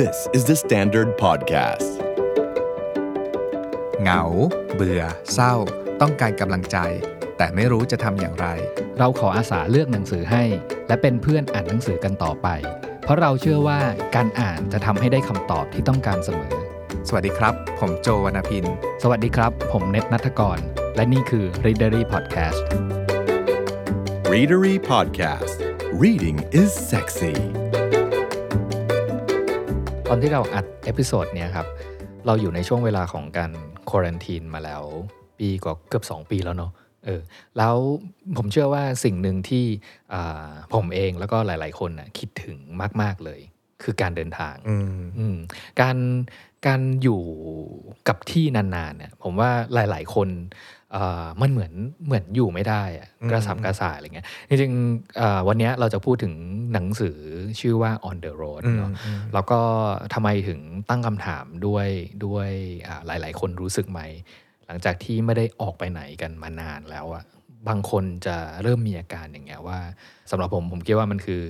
[0.00, 1.90] This is the Standard Podcast.
[4.02, 4.22] เหงา
[4.74, 5.54] เบื่อ เศร้า
[6.00, 6.78] ต้องการกำลังใจ
[7.36, 8.46] แต่ไม่รู้จะทำอย่างไร
[8.98, 10.44] เราขออาสาเลือกหนังสือให้
[10.88, 12.48] และเป็นเพื่อนอ่านหนังสือกันต่อไป
[13.04, 13.80] เพราะเราเชื่อว่า
[14.16, 16.54] การอ่านจะทำให้ได้คำตอบที่ต้องการเสมอ
[17.08, 18.64] สวัสดีครับ ผมโจวรรณพิน
[19.02, 20.58] สวัสดีครับ ผมเน็ตนัทกร
[20.96, 22.62] และนี่คือ Readery Podcast
[24.34, 25.58] Readery Podcast.
[25.92, 27.63] Reading is sexy.
[30.16, 31.66] ตอนที่เราอัด episode เนี้ยครับ
[32.26, 33.52] เราอยู่ในช่วงเวลาของการ
[33.90, 34.82] quarantine มาแล้ว
[35.38, 36.72] ปีกว่าเกือบ 2 ปีแล้วเนาะ
[37.04, 37.20] เออ
[37.58, 37.76] แล้ว
[38.36, 39.64] ผมเชื่อว่าสิ่งหนึ่งที่
[40.12, 42.56] อ่าผมเองแล้วก็หลาย ๆ คนน่ะคิดถึง
[43.02, 43.40] มาก ๆ เลย
[43.82, 45.36] คือการเดินทางอืมอืม
[45.80, 45.96] การ
[46.66, 47.22] การอยู่
[48.08, 50.28] กับที่นานๆเนี่ยผมว่าหลาย ๆ คน
[50.83, 50.83] เอ่อ
[51.40, 51.72] มันเหมือน
[52.06, 56.34] เหมือนอยู่ไม่ได้อะอืมกระสับกระส่ายอะไรเงี้ยจริงๆเอ่อวันเนี้ยเราจะพูดถึง
[56.72, 57.16] หนังสือ
[57.60, 59.60] ชื่อว่า On the Road อืมเนาะอืมแล้วก็
[60.14, 61.88] ทำไมถึงตั้งคำถามด้วย
[62.26, 62.50] ด้วย
[62.88, 64.00] อ่าหลาย ๆ คนรู้สึกไหม
[64.66, 67.24] หลังจากที่ไม่ได้ออกไปไหนกันมานานแล้วอะ
[67.68, 69.78] บางคนจะเริ่มมีอาการอย่างเงี้ยว่า
[70.30, 71.42] สำหรับผมผมคิดว่ามันคือ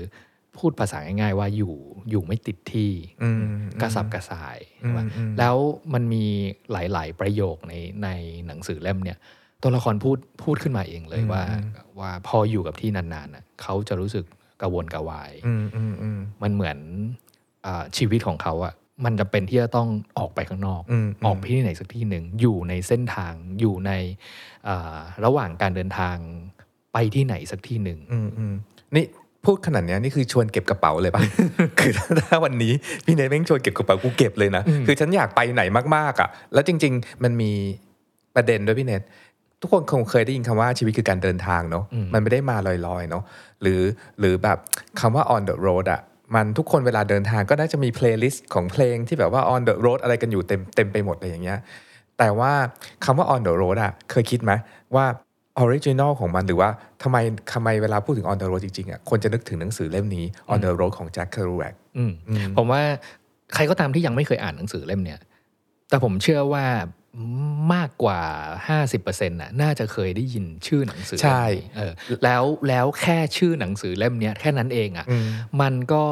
[0.58, 1.74] พูดภาษาง่ายๆว่าอยู่
[2.10, 3.42] อยู่ไม่ติดที่อืม
[3.80, 5.56] กระสับกระส่ายอืมใช่ไหมอืมแล้ว
[5.94, 6.24] มันมี
[6.72, 7.74] หลาย ๆ ประโยคใน
[8.04, 8.08] ใน
[8.46, 9.18] หนังสือเล่มเนี่ย
[9.62, 11.42] ตัวละครพูดพูดขึ้นมาเองเลยว่า
[11.98, 14.24] ว่าพออยู่กับที่นานๆน่ะเขาจะรู้สึก
[14.60, 16.78] กระวนกระวายอืมอืมอืมมันเหมือน
[17.66, 19.88] อาชีวิตของเขาอะมันจะเป็นที่จะต้อง
[20.18, 23.92] ออกไปข้างนอกอืมออกไปที่ไหนสักที่หนึ่งอยู่ในเส้นทางอยู่ใน
[24.68, 26.16] อ่าระหว่างการเดินทาง
[26.92, 28.54] ไปที่ไหนสักที่หนึ่งอืมอืม
[28.94, 29.04] นี่
[29.46, 31.22] พูดขนาดเนี้ยนี่คือชวนเก็บกระเป๋าเลยปะ
[31.80, 32.72] คือถ้าถ้าวันนี้
[33.04, 35.62] พี่เนทแม่งชวนเก็บกระเป๋ากูเก็บเลยนะ คือฉันอยากไปไหน
[35.96, 37.52] มากๆอะ แล้วจริง ๆ มันมี
[38.34, 39.02] ประเด็นด้วยพี่เนท
[39.60, 43.22] ทุกคนคงเคยได้ยินคำว่าชีวิตคือการเดินทางเนาะอืมมันไม่ได้มาลอยๆเนาะ
[43.62, 43.80] หรือ
[44.20, 44.58] หรือแบบ
[45.00, 46.00] คำว่า on the road อะ
[46.34, 51.58] มันทุกคนเวลาเดินทางก็น่าจะมี playlist ของเพลงที่แบบว่า on the road อะไรกันอยู่เต็มเต็มไปหมดเลยอย่างเงี้ย
[52.18, 52.52] แต่ว่า
[53.04, 54.52] คำว่า on the road อะเคยคิดไหม
[54.94, 55.06] ว่า
[55.58, 56.70] original ของมันหรือว่า
[57.02, 57.16] ทำไม
[57.52, 62.12] ทำไมเวลาพูดถึง on the road จริงๆอะคนจะนึกถึงหนังสือเล่มนี้ on the road ของแจ็คเคอรูแวกอืม
[62.56, 62.82] ผมว่า
[63.54, 65.20] ใครก็ตามที่ยังไม่เคยอ่านหนังสือเล่มเนี้ย
[65.88, 66.64] แต่ผมเชื่อว่า
[67.74, 68.20] มากกว่า
[68.82, 71.92] 50%น่ะน่าจะเคยได้ยินชื่อหนังสือใช่เล่มนี้เออ
[72.24, 75.26] แล้วแล้วแค่ชื่อหนังสือเล่มเนี้ยแค่นั้นเองอะอืม
[75.60, 76.02] มันก็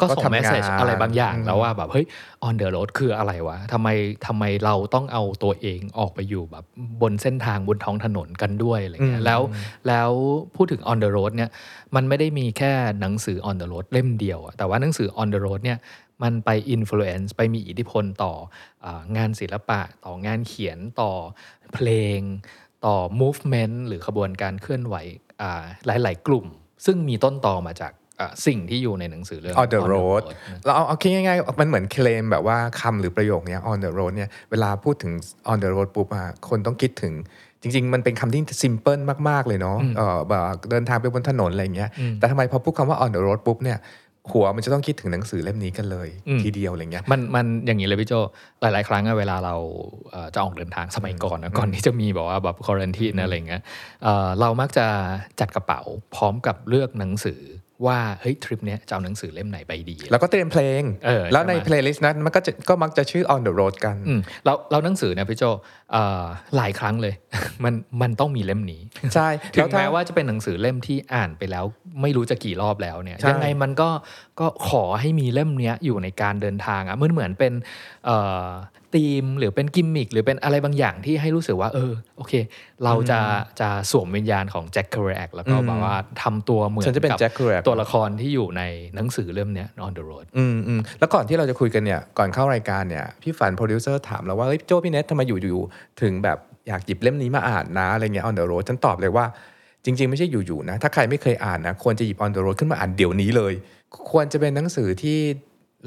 [0.00, 2.06] ก็ก็ส่งทำงานเมสเซจอะไรบางอย่างอืมแล้วว่าแบบเฮ้ย
[2.46, 3.88] on the road คืออะไรวะทำไม
[4.26, 6.64] ทำไมเราต้องเอาตัวเองออกไปอยู่แบบ
[7.02, 9.40] บนเส้นทางบนท้องถนนกันด้วยอะไรเงี้ยแล้ว
[9.88, 10.10] แล้ว
[10.54, 11.50] พูดถึง on the road เนี่ย
[11.94, 15.78] มันไม่ได้มีแค่หนังสือ on the road เล่มเดียวอะแต่ว่าหนังสือ on the road เนี่ย
[16.22, 18.32] มันไป influence ไปมีอิทธิพลต่อ
[18.84, 21.12] อางานศิลปะ ต่องานเขียนต่อ
[21.74, 21.88] เพล
[22.18, 22.20] ง
[22.86, 24.96] ต่อ movement หรือขบวนการเคลื่อนไหว
[25.42, 26.46] อ่าหลาย ๆ กลุ่ม
[26.84, 30.22] ซึ่งมีต้นตอมาจากอ่าสิ่งที่อยู่ในหนังสือเรื่อง on the road
[30.64, 35.12] เราเอาเอาคิดง่ายๆ มันเหมือนเคลมแบบว่าคำหรือประโยคเนี้ย on the road เนี่ยเวลาพูดถึง
[35.52, 37.14] on the road ปุ๊บอะคนต้องคิดถึง
[37.62, 40.40] จริง ๆ มันเป็นคำที่ simple มาก ๆ เลยเนาะเออแบบ
[40.70, 43.78] เดินทางไปบนถนนอะไรอย่างเงี้ยแต่ทำไมพอพูดคำว่า on the road ปุ๊บเนี่ย
[44.32, 48.14] หัวมันจะต้องคิดถึงหนังสือเล่มนี้กันเลยอืมทีเดียวอะไรเงี้ยมันมันอย่างนี้เลยพี่โจ
[48.60, 49.54] หลาย ๆ ครั้งอะเวลาเรา
[50.10, 53.62] เอ่อจะออกเดินทางสมัยก่อนนะก่อนที่จะมีแบบว่าแบบควอรันทีนอะไรเงี้ย
[54.02, 54.86] เอ่อเรามักจะ
[55.40, 55.80] จัดกระเป๋า
[56.14, 57.40] พร้อมกับเลือกหนังสือ
[57.86, 65.44] ว่าเฮ้ยทริปเนี้ยจะเอาหนังสือเล่มไหนไปดี แล้วก็เตรียมเพลงเออแล้วในใช่ไหมเพลย์ลิสต์นั้นมันก็จะก็มักจะชื่อ on the road กันอืมเราเราหนังสือเนี่ยพี่โจ
[65.92, 66.24] เอ่อ
[66.56, 67.14] หลายครั้งเลย
[67.64, 68.80] มันมันต้องมีเล่มนี้
[69.14, 71.64] ใช่ถึแล้งถ้แม้ว่าจะเป็นหนังสือเล่มที่อ่านไปแล้ว
[72.02, 73.88] ไม่รู้จะกี่รอบแล้วเนี่ยใช่ยังไงมันก็
[74.40, 77.52] ก็ขอให้มีเล่มเนี้ยอยู่ในการเดินทางอะมันเหมือนเป็น
[78.06, 78.48] เอ่อ
[78.96, 82.32] ธีม หรือเป็นกิมมิคหรือเป็นอะไรบางอย่างที่ให้รู้สึกว่า เออ โอเค
[82.84, 83.20] เราจะ
[83.60, 88.62] จะสวมวิญญาณของ Jack Kerouac แล้วก็แบบว่าทำตัวเหมือนฉันจะเป็นกับ Jack Kerouac ตัวละครที่อยู่ใน
[88.94, 99.24] หนังสือเล่มเนี้ย On the Road อืมอืมแล้วก่อนที่เราจะคุยกันเนี่ย ก่อนเข้ารายการเนี่ย พี่ฝันโปรดิวเซอร์ถามเราว่าเฮ้ยโจพี่เนททำไมอยู่อยู่ๆถึงแบบอยากหยิบเล่มนี้มาอ่านนะอะไรเงี้ย on the road ฉันตอบเลยว่า
[99.84, 103.52] จริง ๆ ไม่ใช่อยู่ๆนะ ถ้าใครไม่เคยอ่านนะ ควรจะหยิบ on the road ขึ้นมาอ่านเดี๋ยวนี้เลย
[104.10, 105.18] ควรจะเป็นหนังสือที่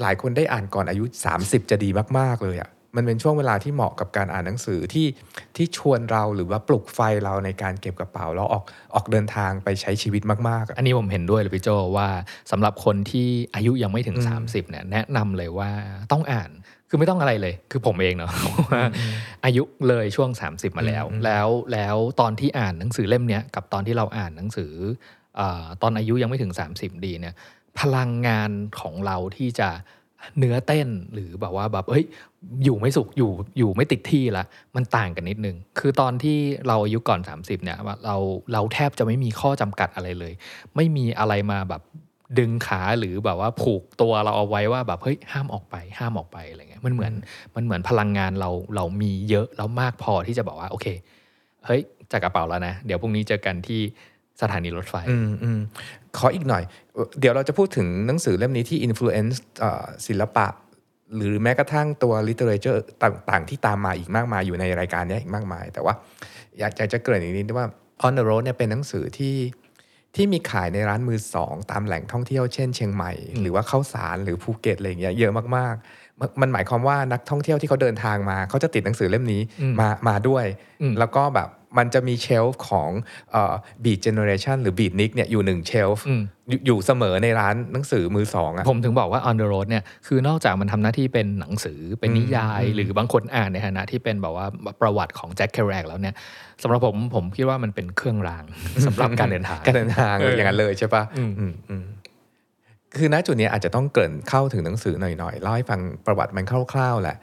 [0.00, 1.04] หลายคนได้อ่านก่อนอายุ
[1.38, 1.88] 30 จะดี
[2.18, 5.06] มาก ๆ เลยอะ่ะ มันเป็นช่วงเวลาที่เหมาะกับการอ่านหนังสือที่
[5.56, 8.64] ที่ชวนเราหรือว่าปลุกไฟเราในการเก็บกระเป๋าแล้วออก
[8.94, 12.08] ออกเดินทางไปใช้ชีวิตมากๆอะอันนี้ผมเห็นด้วยเลยพี่โจว่า
[12.50, 15.70] สำหรับคนที่อายุยังไม่ถึง 30เนี่ยแนะนำเลยว่า
[16.12, 16.50] ต้องอ่าน
[16.88, 18.32] คือไม่ต้องอะไรเลย คือผมเองเนาะ
[18.72, 18.82] ว่า
[19.44, 24.72] อายุเลยช่วง 30 มาแล้ว แล้วแล้วตอนที่อ่านหนังสือเล่มเนี้ยกับตอนที่เราอ่านหนังสือ
[25.40, 27.34] อาตอนอายุยังไม่ถึง 30 ดีเนี่ย
[27.80, 28.50] พลังงาน
[28.80, 29.68] ของเราที่จะ
[30.38, 32.04] เนื้อเต้นหรือแบบว่าแบบเฮ้ย
[32.64, 34.44] อยู่ไม่สุขอยู่อยู่ไม่ติดที่ละ
[34.76, 38.16] มันต่างกันนิดนึง คือตอนที่เราอายุก่อน 30เนี่ยว่าเรา
[38.52, 40.32] เราแทบจะไม่มีข้อจำกัดอะไรเลย
[40.76, 41.82] ไม่มีอะไรมาแบบ
[42.38, 47.12] ดึงขาหรือแบบว่าผูกตัวเราเอาไว้ว่าแบบเฮ้ยห้ามออกไป ห้ามออกไปอะไรเงี้ยมันเหมือน
[47.54, 50.86] มันเหมือนพลังงานเราเรามีเยอะแล้วมากพอที่จะบอกว่าโอเค
[51.66, 51.80] เฮ้ย
[52.12, 53.80] จากกระเป๋าแล้วนะ เดี๋ยวพรุ่งนี้เจอกันที่
[54.40, 55.60] สถานีรถไฟ อืมอืม
[56.16, 56.62] ขออีกหน่อย
[57.20, 60.46] เดี๋ยวเราจะพูดถึงหนังสือเล่มนี้ที่ influence เอ่อศิลปะ
[61.16, 65.94] หรือแม้กระทั่งตัว literature ต่างๆ ที่ตามมาอีกมากมายอยู่ในรายการนี้อีกมากมาย แต่ว่า
[66.58, 67.66] อยากจะเกริ่นอีกนิดว่า
[68.06, 69.36] on the road เนี่ยเป็นหนังสือที่
[70.16, 79.40] ที่มีขายในร้านมือสอง ตามแหล่งท่องเที่ยวเช่นเชียงใหม่ หรือว่าข้าวสารหรือภูเก็ตอะไรอย่างเงี้ยเยอะมากๆ มันมันหมายความว่านักท่องเที่ยวที่เขาเดินทางมา เขาจะติดหนังสือเล่มนี้
[79.80, 80.44] มามาด้วย
[80.98, 82.90] แล้วก็แบบมันจะมี shelf ของ
[83.84, 86.04] Beat Generation หรือ Beatnik เนี่ยอยู่หนึ่ง shelf
[86.48, 94.46] อยู่อยู่เสมอในร้านหนังสือมือสองอะผมถึงบอกว่า on the road เนี่ยคือนอกจากมันทำหน้าที่เป็นหนังสือเป็นนิยาย หรือบางคนอ่านในฐานะที่เป็นแบบว่า
[94.80, 96.14] ประวัติของ Jack Kerouac แล้วเนี่ย
[96.62, 98.44] สำหรับผมผมคิดว่ามันเป็นเครื่องราง
[98.86, 101.84] สำหรับการเดินทางการเดินทางเออออย่างนั้นเลยใช่ปะอืมอืม
[102.98, 107.16] คือณจุดนี้อาจจะต้องเกริ่นเข้าถึงหนังสือหน่อยๆเล่าให้ฟังประวัติมันคร่าวๆแหละ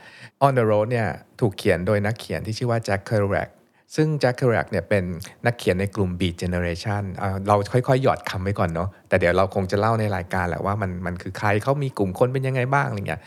[0.46, 1.08] On the Road เนี่ย
[1.40, 3.50] ถูกเขียนโดยนักเขียนที่ชื่อว่า Jack Kerouac
[3.96, 5.04] ซึ่ง Jack Kerouac เนี่ยเป็น
[5.46, 7.04] นักเขียนในกลุ่ม Beat Generation
[7.48, 13.22] เราค่อยๆ หยอดคำไว้ก่อนเนาะแต่เดี๋ยวเราคงจะเล่าในรายการแหละว่ามันมันคือใครเขามีกลุ่มคนเป็นยังไงบ้างอะไรเงี้ย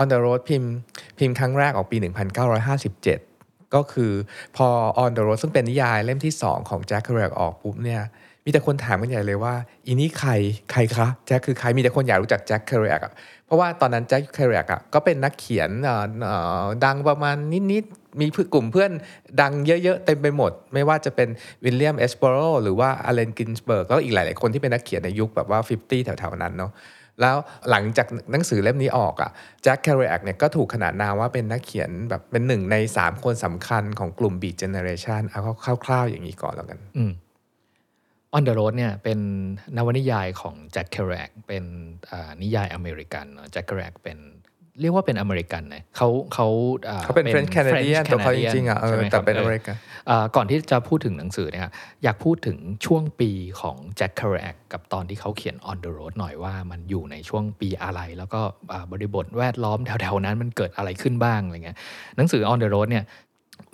[0.00, 0.72] On the Road พิมพ์
[1.18, 1.96] พิมพ์ครั้งแรกออกปี
[2.86, 4.12] 1957 ก็คือ
[4.56, 4.68] พอ
[5.02, 8.02] On the Road ซึ่งเป็นนิยายเล่มที่ 2 ของแจ็คเคอร์แรกออกปุ๊บเนี่ย
[8.48, 9.54] มีแต่คนถามกันใหญ่เลยว่า
[9.86, 10.30] อีนี่ใคร
[10.72, 13.12] ใครคะแจ็คคือใครมีแต่คนอยากรู้จักแจ็คเคอร์แรกอะ
[13.46, 17.36] เพราะว่าตอนนั้นแจ็คเคอร์แรกอะก็เป็นนักเขียนอ่อเอ่อดังประมาณ
[17.72, 18.90] นิดๆมีเพื่อกลุ่มเพื่อน
[19.40, 21.28] ดังเยอะๆเต็มไปหมด ไม่ว่าจะเป็น
[21.64, 22.12] William S.
[22.18, 26.72] Burroughs หรือว่า Allen Ginsberg แล้วก็อีกหลายๆคนที่เป็นนักเขียนในยุคแบบว่า 50 แถวๆนั้นเนาะ
[27.22, 27.36] แล้ว
[27.70, 29.30] หลังจากหนังสือเล่มนี้ออกอะ
[29.62, 35.40] Jack Kerouac เนี่ยก็ถูกขนานนามว่าเป็นนักเขียนแบบเป็นหนึ่งใน 3 คนสำคัญของกลุ่ม Beat Generation เอา
[35.84, 37.04] คร่าวๆอย่างนี้ก่อนแล้วกัน อื
[38.36, 39.18] On the Road เนี่ยเป็น
[39.76, 41.64] นวนิยายของ Jack Kerouac เป็น
[42.10, 44.18] อ่านิยายอเมริกันเนอะแจ็คเคแรกเป็น
[44.80, 46.46] เรียกว่าเป็นอเมริกันนะเขาเขา
[46.88, 49.76] อ่เขาเป็น French Canadian ตัวเขาจริงๆอะเออใช่ไหมแต่ครับเป็นอเมริกัน
[50.06, 51.62] เอ่อก่อนที่จะพูดถึงหนังสือเนี่ย
[52.04, 53.30] อยากพูดถึงช่วงปี
[53.60, 58.40] ของแจ็คเคแรกกับตอนที่เขาเขียน On the Road หน่อยว่ามันอยู่ในช่วงปีอะไร แล้วก็
[58.72, 61.76] อ่าบริบทแวดล้อมแถวๆนั้นมันเกิดอะไรขึ้นบ้างอะไรเงี้ย
[62.16, 63.04] หนังสือ On the Road เนี่ย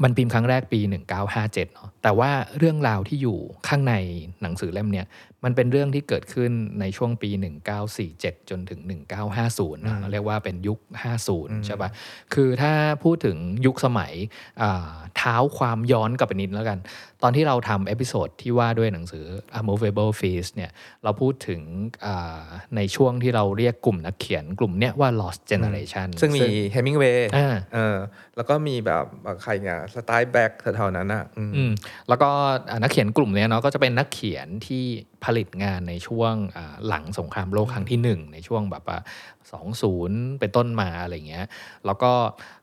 [0.02, 0.80] มันพิมพ์ครั้งแรกปี
[1.26, 3.38] 1957เนาะแต่ว่าเรื่องราวที่อยู่
[3.68, 3.94] ข้างใน
[4.42, 5.06] หนังสือเล่มเนี่ย
[5.44, 7.30] มันเป็นเรื่องที่เกิดขึ้นในช่วงปี
[7.90, 8.80] 1947 จนถึง
[9.28, 10.78] 1950นะเรียกว่าเป็นยุค
[11.22, 11.90] 50 ใช่ปะ
[12.34, 12.72] คือถ้า
[13.04, 13.36] พูดถึง
[13.66, 14.12] ยุคสมัย
[14.62, 16.78] อ่าเท้าความย้อนกลับไปนิดแล้วกัน
[17.22, 19.24] ตอนที่เราทำ episode ที่ว่าด้วยหนังสือ
[19.58, 20.70] A Movable Feast เนี่ย
[21.04, 21.60] เราพูดถึง
[22.06, 22.44] อ่า
[22.76, 27.96] ในช่วงที่เราเรียกกลุ่มนักเขียนกลุ่มเนี้ยว่า Lost Generation ซึ่งมีเฮมิงเวย์อ่าเออ
[28.36, 29.04] แล้วก็มีแบบ
[29.42, 31.72] ใครเนี่ยสไตล์แบ็กแถวๆนั้นอะอืมอืม
[32.08, 32.30] แล้วก็
[32.70, 34.84] อ่านักเขียนกลุ่มเนี้ยเนาะก็จะเป็นนักเขียนที่
[35.24, 36.34] ผลิตงานในช่วง
[36.88, 38.98] หลังสงครามโลกครั้งที่หนึ่งในช่วงแบบว่า
[39.52, 41.46] สองศูนย์เป็นต้นมาอะไรเงี้ย
[41.86, 42.12] แล้วก็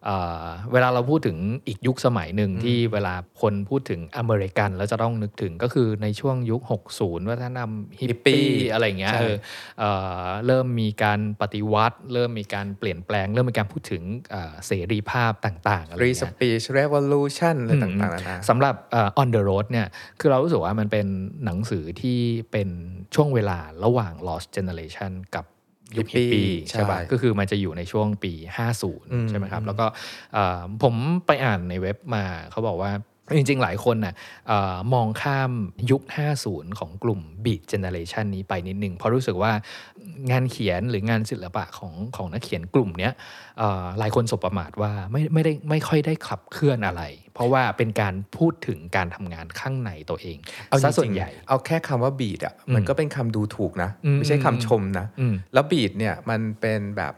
[0.08, 1.38] อ่าเวลาเราพูดถึง
[1.68, 6.62] อีกยุคสมัยหนึ่งที่เวลาคนพูดถึงอเมริกันแล้วจะต้องนึกถึงก็คือในช่วงยุค
[6.96, 9.36] 60 วัฒนธรรมฮิปปี้ hippie อะไรเงี้ยใช่เออ
[9.80, 9.90] เอ่
[10.24, 14.04] อเริ่มมีการปฏิวัติ เริ่มมีการเปลี่ยนแปลง เริ่มมีการพูดถึง
[14.34, 19.88] อ่าเสรีภาพต่างๆอะไรรีเงี้ยสปีชเรวอลูชันอะไรต่างๆนานาสำหรับเอ่อ on the road เนี่ย
[20.20, 21.08] คือเรารู้สึกว่ามันเป็น
[21.46, 22.20] หนังสือที่
[22.52, 22.70] เป็น
[23.16, 25.46] ช่วงเวลาระหว่าง lost generation กับ
[25.98, 28.34] ยุคฮิป Hippie ปี้ใช่ใช่ป่ะก็คือมันจะอยู่ในช่วงปี
[28.82, 29.86] 50 ใช่ไหมครับ แล้วก็
[30.34, 30.96] เอ่อผม
[31.28, 32.92] ไปอ่านในเว็บมาเขาบอกว่า
[33.36, 34.14] จริงๆ หลายคนน่ะ
[34.48, 35.52] เออมองข้าม
[35.92, 36.04] ยุค
[36.42, 39.52] 50 ของกลุ่ม Beat Generation นี้ไปนิดนึง เพราะรู้สึกว่า
[40.32, 43.14] งานเขียนหรืองานศิลปะของของนักเขียนกลุ่มเนี้ย
[43.60, 50.38] เอ่อหลายคนสบประมาทว่าไม่ไม่ได้ไม่ค่อยได้ขับเคลื่อนอะไร เพราะว่าเป็นการพูดถึงการทำงานข้างในตัวเอง
[50.70, 57.14] เอาจซะส่ริวนงใหญ่ๆเอาแค่คำว่าบีดอะมันก็เป็นคำดูถูกนะอืมไม่ใช่คำชมนะอืมแล้วบีดเนี่ยมันเป็นแบบ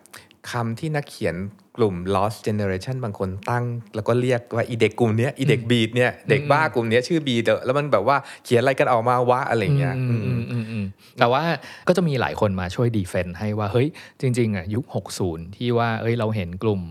[0.51, 1.35] คำที่นักเขียน
[1.77, 10.85] กลุ่ม lost generation บางคนตั้ง แล้วก็เรียกว่าอีเด็กกลุ่มเนี้ยอีเด็กบีดเนี่ยเด็กบ้ากลุ่มเนี้ยชื่อบีดแล้วมันแบบว่าเขียนอะไรกันออกมาวะอะไรเงี้ยอืมอืมอืมอืม
[11.19, 11.43] แต่ว่า
[11.87, 13.87] ก็จะมีหลายคนมาช่วยดีเฟนต์ให้ว่า เฮ้ย
[14.21, 14.85] จริงๆอะยุค
[15.21, 16.81] 60 ที่ว่าเอ้ยเราเห็นกลุ่ม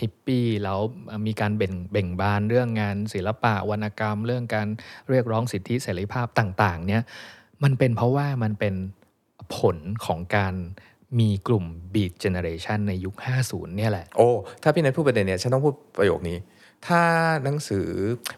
[0.00, 0.78] ฮิปปี้แล้ว
[1.26, 4.68] มีการเบ่งเบ่งบานเรื่องงานศิลปะวรรณกรรม เรื่องการ
[5.10, 7.02] เรียกร้องสิทธิเสรีภาพต่าง ๆ เนี่ย
[7.62, 8.74] มันเป็นเพราะว่ามันเป็น
[9.56, 10.54] ผลของการ
[11.20, 11.64] มีกลุ่ม
[11.94, 13.14] Beat Generation ในยุค
[13.46, 14.28] 50 เนี่ยแหละ โอ้
[14.62, 16.38] ถ้าพี่นัทพูดประเด็นเนี่ย ฉันต้องพูดประโยคนี้
[16.88, 17.02] ถ้า
[17.44, 17.86] หนังสือ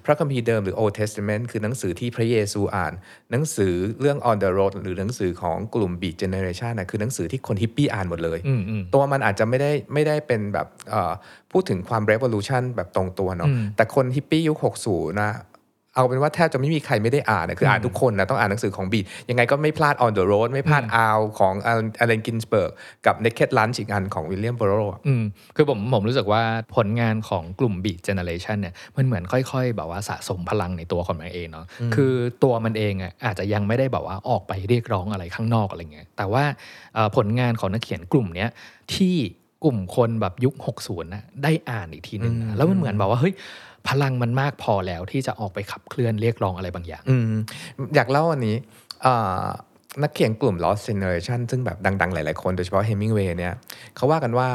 [0.04, 2.92] พระคัมภีร์เดิมหรือ Old Testament คือหนังสือที่พระเยซูอ่าน
[3.30, 11.12] หนังสือเรื่อง On the Road หรือหนังสือของกลุ่ม Beat Generation นะคือหนังสือที่คนฮิปปี้อ่านหมดเลยอืมอืมตัวมันอาจจะไม่ได้ไม่ได้เป็นแบบเอ่อ
[11.52, 15.30] พูดถึงความ revolution แบบตรงตัวเนาะอืมแต่คนฮิปปี้ยุค 60 นะ
[15.94, 22.70] เอาเป็นว่าแทบจะไม่มีใครไม่ได้อ่านนะคืออ่านทุกคนนะต้องอ่านหนังสือของ Beat ยังไงก็ไม่พลาด On the Road ไม่พลาด Howl ของ Allen Ginsberg
[23.06, 24.72] กับ Naked Lunch อีกอันของวิลเลียมเบโร
[25.06, 25.22] อืม
[25.56, 26.42] คือผมผมรู้สึกว่า
[26.76, 36.44] ผลงานของกลุ่ม Beat Generation เนี่ยมันเหมือนค่อยๆ แบบว่าสะสมพลังในตัวของมันเองเนาะคือตัวมันเองอะอาจจะยังไม่ได้แบบว่าออกไปเรียกร้องอะไรข้างนอกอะไรเงี้ยแต่ว่า
[36.94, 38.50] เอ่อผลงานของนักเขียนกลุ่มเนี้ย
[38.94, 39.16] ที่
[39.64, 43.34] กลุ่มคนแบบยุค 60นะได้อ่านอีกทีหนึ่งนะแล้วมันเหมือนแบบว่าเฮ้ย
[43.88, 47.34] พลังมันมากพอแล้วที่จะออกไปขับเคลื่อนเรียกร้องอะไรบางอย่างอืม
[47.94, 48.56] อยากเล่าอันนี้
[49.04, 49.44] อ่า
[50.02, 53.54] นักเขียนกลุ่ม Lost Generation ซึ่งแบบดัง ๆ หลาย ๆ คนโดยเฉพาะ Hemingway เนี่ย
[53.96, 54.48] เขาว่ากันว่า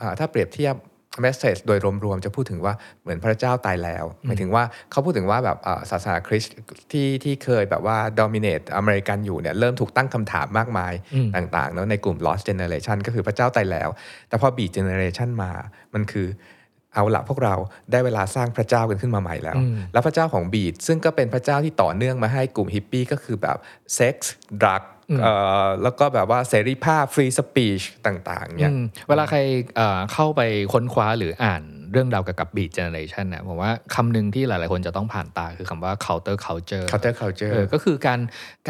[0.00, 0.76] อ่าถ้าเปรียบเทียบ
[1.24, 6.54] message โดยรวมๆ จะพูดถึงว่าเหมือนพระเจ้าตายแล้ว หมายถึงว่าเขาพูดถึงว่าแบบอ่าศาสนาคริสต์
[6.92, 13.88] ที่ที่เคยแบบว่า dominate อเมริกันอยู่เนี่ยเริ่มถูกตั้งคำถามมากมายอืมต่างๆเนอะในกลุ่ม Lost Generation ก็คือพระเจ้าตายแล้ว
[14.28, 15.50] แต่พอ Beat Generation มา
[15.94, 16.26] มันคือ
[16.94, 17.54] เอาละพวกเรา
[17.90, 23.56] ได้เวลาสร้างพระเจ้ากันขึ้นมาใหม่แล้วอืมแล้วพระเจ้าของบีดซึ่งก็เป็นพระเจ้าที่ต่อเนื่องมาให้กลุ่มฮิปปี้ก็คือแบบ
[23.94, 24.32] เซ็กส์
[24.62, 24.82] ดรัก
[25.82, 29.38] แล้วก็แบบว่าเสรีภาพฟรีสปีชต่างๆเนี่ยอืมเวลาใคร
[29.76, 30.40] เอ่อเข้าไป
[30.72, 38.20] ค้นคว้าหรืออ่านเรื่องราวเกี่ยวกับ Beat Generation เนี่ยผมว่าคำหนึ่งที่หลายๆคนจะต้องผ่านตาคือคำว่า counter culture counter culture เออก็คือการ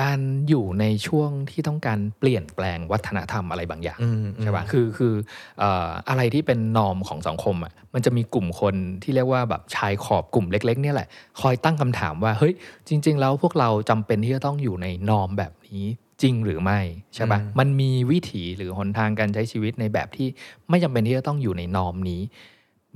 [0.00, 5.14] การอยู่ในช่วงที่ต้องการเปลี่ยนแปลงวัฒนธรรมอะไรบางอย่างอืมใช่ป่ะคือคือ
[5.59, 11.09] เอ่ออะไรที่เป็นนอมของสังคมอะมันจะมีกลุ่มคนที่เรียกว่าแบบชายขอบกลุ่มเล็ก ๆ เนี่ยแหละ
[11.41, 12.55] คอยตั้งคำถามว่าเฮ้ย
[12.88, 15.87] จริง ๆ แล้วพวกเราจำเป็นที่จะต้องอยู่ใน norm แบบนี้
[16.23, 16.80] จริงหรือไม่
[17.14, 20.28] ใช่ป่ะมันมีวิถีหรือหนทางการใช้ชีวิตในแบบที่
[20.71, 22.21] ไม่จำเป็นที่จะต้องอยู่ใน norm นี้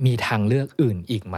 [0.05, 1.37] มีทางเลือกอื่นอีกไหม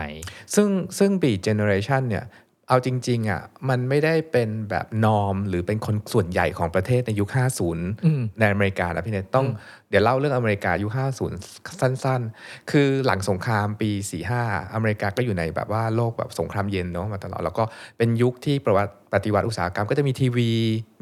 [0.56, 2.26] ซึ่งซึ่ง Beat Generation เนี่ย
[2.68, 9.48] เอาจริงๆอะมันไม่ได้เป็นแบบ norm หรือเป็นคนส่วนใหญ่ของประเทศในยุคอืม50 ในอเมริกานะพี่เนตต้อง
[9.90, 10.92] เดี๋ยวเล่าเรื่องอเมริกายุค
[11.38, 13.90] 50 สั้นๆ คือหลังสงครามปี
[14.32, 17.64] 45 อเมริกาก็อยู่ในแบบว่าโลกแบบสงครามเย็นเนาะมาตลอด แล้วก็
[17.98, 20.50] เป็นยุคที่ประวัติ ปฏิวัติอุตสาหกรรมก็จะมีทีวี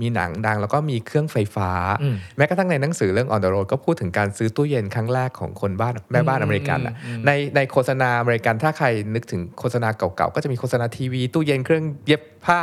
[0.02, 1.70] มีหนังดัง แล้วก็มีเครื่องไฟฟ้า
[2.02, 6.94] อืมแม้กระทั่งในหนังสือเรื่อง On the Road ก็พูดถึงการซื้อตู้เย็นครั้งแรกของคนบ้านแม่บ้านอเมริกันอะ
[7.26, 12.62] ในในโฆษณาอเมริกันถ้าใครนึกถึงโฆษณาเก่าๆ ก็จะมีโฆษณาทีวี ตู้เย็นเครื่องเย็บผ้า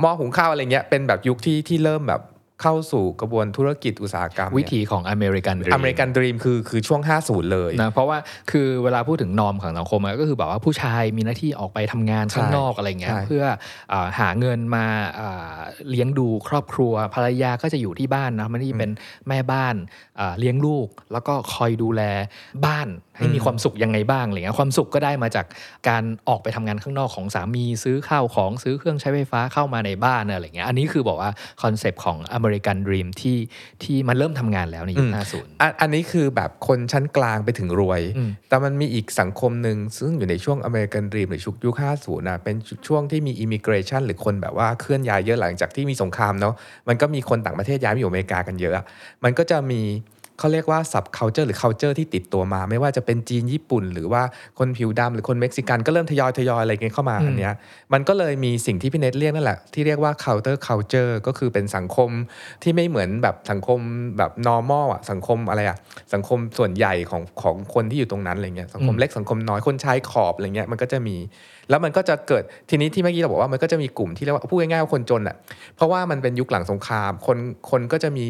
[0.00, 2.22] หม้อหุงข้าวอะไรเงี้ยเป็นแบบยุคที่ที่เริ่มแบบ
[2.62, 8.18] เข้าสู่กระบวนธุรกิจอุตสาหกรรมวิถีของอเมริกัน American Dream คือคือช่วง 50 เลยนะเพราะว่า
[8.50, 13.44] คือเวลาพูดถึง norm ของสังคมอะก็คือแบบว่าผู้ชายมีหน้าที่ออกไปทำงานข้างนอกอะไรเงี้ยใช่เพื่อ
[13.92, 14.86] อาหาเงินมา
[15.20, 15.56] อ่า
[15.90, 18.90] เลี้ยงดูครอบครัวภรรยาก็จะอยู่ที่บ้านหน้าที่เป็น
[19.28, 19.74] แม่บ้าน
[20.20, 22.02] อ่าเลี้ยงลูก แล้วก็คอยดูแล
[22.66, 22.88] บ้าน
[23.20, 25.46] ให้มีความสุขยังไงบ้างอะไรเงี้ยความสุขก็ได้มาจาก
[25.88, 31.30] การออกไปทำงานข้างนอกของสามีซื้อข้าวของซื้อเครื่องใช้ไฟฟ้าเข้ามาในบ้านอะไรเงี้ยอันนี้คือบอกว่า
[31.62, 33.38] concept ของ American Dream ที่
[33.82, 46.54] ที่มันเริ่มทำงานแล้วในยุคอืม50อันอันนี้คือแบบคนชั้นกลางไปถึงรวยอืมแต่มันมีอีกสังคมหนึ่งซึ่งอยู่ในช่วง American Dream หรือชุกยุค50นะเป็นช่วงที่มี immigration หรือคนแบบว่าเคลื่อนย้ายเยอะหลังจากที่มีสงครามเนาะ
[46.88, 48.84] มันก็มีคนต่างประเทศย้ายมาอยู่อเมริกากันเยอะ
[49.24, 49.82] มันก็จะมี
[50.40, 54.22] เขาเรียกว่า sub culture หรือ culture ที่ติดตัวมา ไม่ว่าจะเป็นจีนญี่ปุ่น หรือว่า
[54.58, 57.54] คนผิวดำหรือคนเม็กซิกันก็เริ่มทยอยทยอยอะไรเงี้ยเข้ามาอันเนี้ย
[57.92, 62.10] มันก็เลยมีสิ่งที่พี่เนทเรียกนั่นแหละที่เรียกว่า counter culture ก็คือเป็นสังคม
[62.62, 63.78] ที่ไม่เหมือนแบบสังคม
[64.18, 65.78] แบบ normal อะสังคมอะไรอะ
[66.14, 71.16] สังคมส่วนใหญ่ของของคนที่อยู่ตรงนั้นอะไรเงี้ยสังคมเล็กสังคมน้อยคนชายขอบอะไรเงี้ยมันก็จะมี
[71.70, 75.36] แล้วมันก็จะเกิดทีนี้ที่เมื่อกี้เราบอกว่ามันก็จะมีกลุ่มที่เรียกว่าพูดง่ายๆว่าคนจนอะ
[75.76, 77.38] เพราะว่ามันเป็นยุคหลังสงครามคน
[77.70, 78.26] คนก็จะมี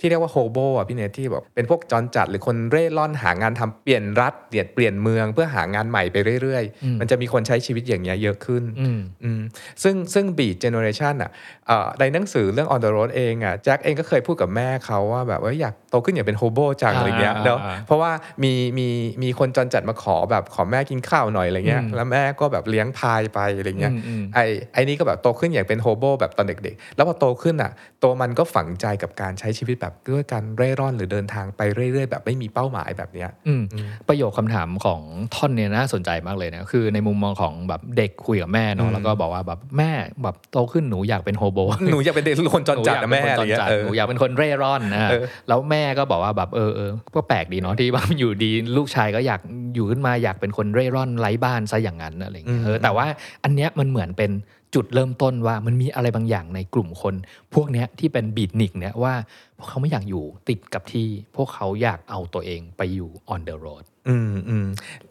[0.00, 9.40] ที่เรียกว่าโฮโบอะพี่เนทที่แบบเป็นพวกจรจัดหรือคนเร่ร่อนหางานทำเปลี่ยนรัฐเปลี่ยนเปลี่ยนเมืองเพื่อหางานใหม่ไปเรื่อยอืมๆมันจะมีคนใช้ชีวิตอย่างเงี้ยเยอะขึ้นอืมอืม
[9.82, 11.30] ซึ่งซึ่ง Beat Generation อะ
[11.66, 18.12] เอ่อในหนังสือเรื่อง On the Road เองอะแจ็คเองก็เคยพูดกับแม่เขาว่าแบบว่าอยากโตขึ้นอยากเป็น hobo จังอ่าอะไรเงี้ยอ่าเนาะอ่าเพราะว่า
[18.42, 18.88] มีมี
[19.22, 27.70] มีคนจรจัดมาขอแบบขอแม่กินข้าวหน่อยอะไรเงี้ยอืมแล้วแม่ก็แบบเลี้ยงพายไปอะไรเงี้ยอืมอืมไอ้ไอ้นี่ก็แบบโตขึ้นอยากเป็น hobo แบบตอนเด็กๆ แล้วพอโตขึ้นอะ
[28.02, 33.62] ตัวมันก็ฝังใจกับการใช้ชีวิตแบบด้วยการเร่ร่อนหรือเดินทางไปเรื่อยๆ แบบไม่มีเป้าหมายแบบเนี้ยอืม
[34.08, 35.00] ประโยคคำถามของ
[35.34, 39.90] ท่อนเนี่ยน่าสนใจมากเลยนะคือในมุมมองของแบบเด็กคุยกับแม่อืเนาะมแล้วก็บอกว่าแบบแม่
[40.22, 41.58] แบบโตขึ้นหนูอยากเป็นโฮโบ
[41.92, 49.40] หนูอยากเป็นเด็กคนจรจัดนะแม่อะไรเงี้ยเออหนูอยากเป็นคนเร่ร่อนนะเออแล้วแม่ก็บอกว่าแบบเออเออก็แปลกดีเนาะที่ว่าอยู่ดีลูกชายก็อยาก
[49.74, 53.06] อยู่ขึ้นมาอยากเป็นคนเร่ร่อนไร้บ้านซะอย่างนั้นอะไรอย่างเงี้ยเออแต่ว่า
[53.44, 54.30] อันเนี้ยมันเหมือนเป็น
[54.76, 57.14] จุดเริ่มต้นว่ามันมีอะไรบางอย่างในกลุ่มคน
[57.54, 59.14] พวกเนี้ยที่เป็นบีดนิกเนี่ยว่า
[59.58, 61.06] พวกเขาไม่อยากอยู่ติดกับที่
[61.36, 64.66] พวกเขาอยากเอาตัวเองไปอยู่ on the road อืมอืม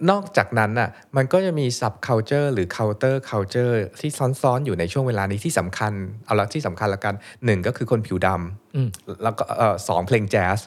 [0.09, 5.93] นอกจากนั้นน่ะมันก็จะมี sub culture หรือ counter culture ที่ซ้อนๆ อยู่ในช่วงเวลานี้ที่สำคัญ
[6.25, 8.27] เอาละที่สำคัญละกันหนึ่งก็คือคนผิวด
[8.75, 10.59] อืมำแล้วก็เอ่อสองเพลงแจ๊ส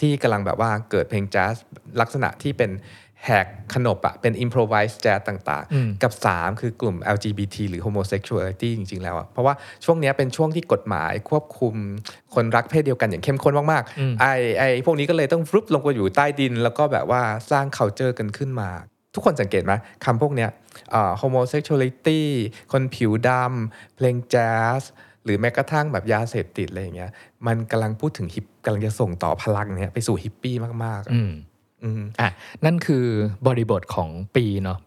[0.00, 1.54] ที่กำลังแบบว่าเกิดเพลงแจ๊ส
[2.00, 2.70] ลักษณะที่เป็น
[3.24, 9.54] แหกขนบอะเป็น improvised jazz ต่างอืมๆกับ 3 คือกลุ่ม LGBT หรือ homosexuality จริง ๆ แล้วอะเพราะว่า
[9.84, 11.74] ช่วงเนี้ยเป็นช่วงที่กฎหมายควบคุม
[12.34, 18.70] คนรักเพศเดียวกันอย่างเข้มข้นมากอืมๆไอ้ไอ้พวกนี้ก็เลยต้องฟลุปลงไปอยู่ใต้ดิน แล้วก็แบบว่าสร้าง culture กันขึ้นมา
[19.14, 19.72] ทุกคนสังเกตไหม
[20.04, 20.50] คำพวกเนี้ย
[20.94, 22.20] อ่า homosexuality
[22.72, 24.82] คนผิวดำเพลงแจ๊ส
[25.24, 27.10] หรือแม้กระทั่งแบบยาเสพติดอะไรอย่างเงี้ย
[27.46, 30.54] มันกำลังพูดถึงฮิปกำลังจะส่งต่อพลังเนี้ยไปสู่ฮิปปี้
[30.84, 31.10] มากๆ
[31.82, 32.30] อะอืมอืมอะ
[32.64, 33.06] นั่นคือ
[33.46, 34.78] บริบทของปีเนาะ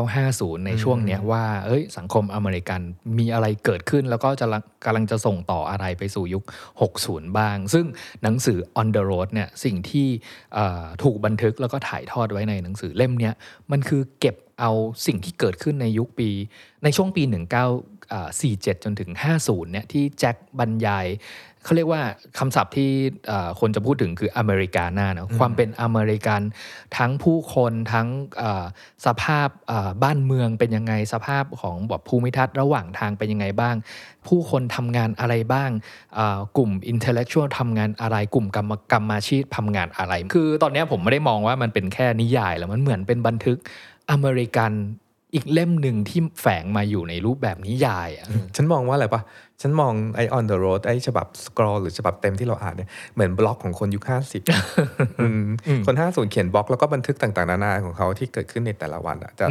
[0.00, 2.80] 1950 ในช่วงเนี้ยว่า เอ้ย สังคมอเมริกัน
[3.18, 6.44] มีอะไรเกิดขึ้น แล้วก็จะละกำลังจะส่งต่ออะไรไปสู่ยุค
[6.90, 7.86] 60 บ้าง ซึ่ง
[8.22, 10.08] หนังสือ On the Road เนี่ยสิ่งที่
[10.54, 13.34] เอ่อถูกบันทึกแล้วก็ถ่ายทอดไว้ในหนังสือเล่มเนี้ย
[13.72, 14.72] มันคือเก็บเอา
[15.06, 16.30] สิ่งที่เกิดขึ้นในยุคปี
[16.84, 19.10] ในช่วงปี 1947 จนถึง
[19.42, 21.06] 50 เนี่ยที่แจ็คบรรยาย
[21.64, 22.02] เขาเรียกว่า
[22.38, 22.90] คำศัพท์ที่
[23.28, 26.40] เอ่อคนจะพูดถึงคืออเมริกาน่าเนอะความเป็นอเมริกัน
[26.96, 28.06] ทั้งผู้คนทั้ง
[28.38, 28.64] เอ่อ
[29.06, 33.74] สภาพเอ่อบ้านเมืองเป็นยังไงสภาพของแบบภูมิทัศน์ระหว่างทางเป็นยังไงบ้าง
[34.28, 35.70] ผู้คนทำงานอะไรบ้าง
[36.14, 43.58] เอ่อกลุ่มอินเทลเล็กชวลทำงานอะไรกลุ่มกรรมกรรมาชีพทำงานอะไร คือตอนเนี้ยผมไม่ได้มองว่ามันเป็นแค่นิยายแล้วมันเหมือนเป็นบันทึก
[44.10, 44.72] อเมริกัน
[45.34, 49.22] อีกเล่มหนึ่งที่แฝงมาอยู่ในรูปแบบนิยายอะฉันมองว่าอะไรปะ
[49.60, 54.42] ฉันมองไอ on the road ไอฉบับสครอลหรือฉบับเต็มที่เราอ่านเนี่ยเหมือนบล็อกของคนยุคห้าสิบ
[55.86, 59.46] คนห้าศูนย์เขียนบล็อกแล้วก็บันทึกต่างๆ นานาของเขาที่เกิดขึ้นในแต่ละวันอะจะ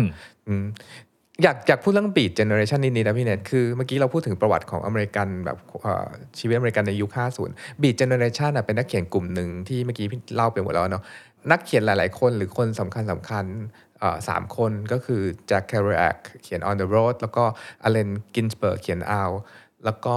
[1.43, 5.57] อยากอยากพูดเรื่อง Beat Generation นิดๆนะพี่เนทคือเมื่อกี้เราพูดถึงประวัติของอเมริกันแบบ
[6.39, 7.09] ชีวิตอเมริกันในยุค
[7.47, 11.03] 50 Beat Generation เป็นนักเขียนกลุ่มหนึ่งที่เมื่อกี้พี่เล่าไปหมดแล้วเนาะ
[11.51, 13.45] นักเขียนหลาย ๆ คนหรือคนสำคัญสำคัญ
[14.27, 17.43] สามคนก็คือแจ็คเคอรูแอกเขียน on the road แล้วก็
[17.83, 19.35] อเลนกินสเบิร์กเขียน out
[19.85, 20.15] แล้วก็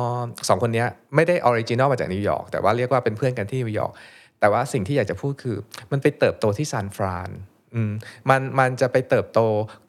[0.49, 3.93] สองคนนี้ไม่ได้ original มาจากนิวยอร์กแต่ว่าเรียกว่าเป็นเพื่อนกันที่นิวยอร์ก
[4.41, 5.57] แต่ว่าสิ่งที่อยากจะพูดคือ
[5.91, 7.31] มันไปเติบโตที่ซานฟราน
[7.89, 7.91] ม
[8.31, 9.41] มันมันจะไปเติบโต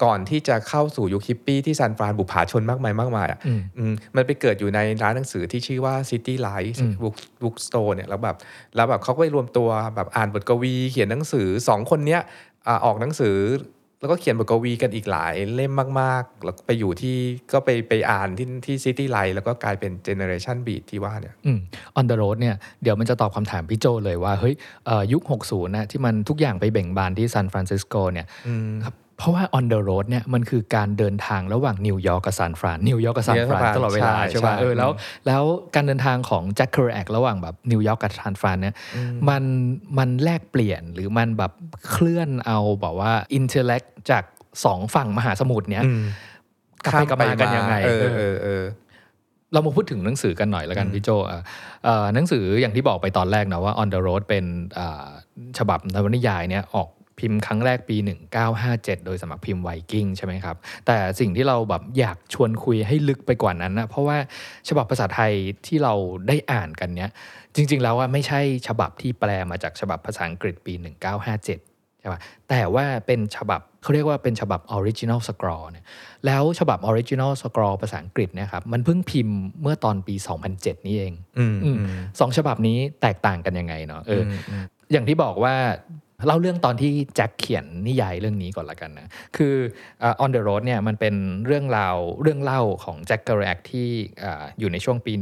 [0.04, 8.36] ก่อนที่จะเข้าสู่ยุคฮิปปี้ที่ซานฟรานบุปผาชนมากมายมากมายอะอืมอืมมันไปเกิดอยู่ในร้านหนังสือที่ชื่อว่า City Light อืม Book Book Store เนี่ยแล้วแบบ
[8.75, 12.22] แล้วแบบเขาก็ไปรวมตัวแบบอ่านบทกวีเขียนหนังสือสองคนเนี้ย
[12.68, 13.36] อ่าออกหนังสือ
[14.00, 17.18] แล้วก็เขียนบทกวีกันอีกหลายเล่มมากๆ แล้วก็ไปอยู่ที่
[17.53, 21.60] ก็ไปไปอ่านที่ที่ City Light แล้วก็กลายเป็น Generation Beat ที่ว่าเนี่ยอืม
[22.00, 24.55] on the road เนี่ยเดี๋ยวมันจะตอบคำถามพี่โจเลยว่า เฮ้ย
[24.86, 28.27] เอ่อยุค 60นะที่มันทุกอย่างไปเบ่งบานที่ซานฟรานซิสโกเนี่ย
[28.86, 35.44] ครับ เพราะว่า on the road เนี่ยมันคือการเดินทางระหว่างนิวยอร์กกับซานฟรานนิวยอร์กกับซานฟรานนิวยอร์กกับตลอดเวลาใช่ใช่ป่ะใช่เออแล้วอืมแล้ว
[35.75, 38.75] การเดินทางของแจ็คเคอรูแอกระหว่างแบบนิวยอร์กกับซานฟรานเนี่ย
[39.30, 39.44] มัน
[39.98, 41.51] มันแลกเปลี่ยนหรือมันแบบ
[41.90, 43.81] เคลื่อนเอาแบบว่า intellect
[44.12, 44.24] จาก
[44.66, 46.01] สองฝั่งมหาสมุทรเนี่ยอืม
[46.86, 48.64] กลับไปกลับมากันยังไงเออเออเออเออ
[49.54, 51.42] เรามาพูดถึงหนังสือกันหน่อยแล้วกันพี่โจอะ
[51.86, 54.46] เอ่อหนังสืออย่างที่บอกไปตอนแรกนะว่า On the Road เป็น
[54.80, 55.08] อ่า
[55.58, 57.98] ฉบับนวนิยายเนี่ยออก พิมพ์ครั้งแรกปี
[58.51, 60.56] 1957 โดยสำนักพิมพ์ไวกิ้งใช่ไหมครับ
[60.88, 64.18] แต่สิ่งที่เราแบบอยากชวนคุยให้ลึกไปกว่านั้นนะเพราะว่า
[64.70, 65.34] ฉบับภาษาไทย
[65.66, 65.94] ที่เรา
[66.28, 67.12] ได้อ่านกันเนี่ย
[67.56, 75.86] จริง ๆ แล้วว่าไม่ใช่ฉบับที่แปลมาจากฉบับภาษาอังกฤษปี 1957ใช่ป่ะแต่ว่าเป็นฉบับเขาเรียกว่าเป็นฉบับ Original Scroll เนี่ย
[76.25, 80.16] แล้วฉบับ Original Scroll ภาษาอังกฤษเนะครับมันเพิ่งพิมพ์เมื่อตอนปี
[80.51, 85.56] 2007 นี่เองอืมอือืมมสองฉบับนี้แตกต่างกันยังไงเนาะเอออมอืมอย่างที่บอกว่า
[86.25, 89.56] เล่าเรื่องตอนที่แจ็คเขียนนิยายเรื่องนี้ก่อนละกันนะคือ
[90.24, 93.88] On the Road เนี่ยมันเป็นเรื่องราวเรื่องเล่าของแจ็คเกอร์แรกที่
[94.24, 95.14] อ่าอยู่ในช่วงปี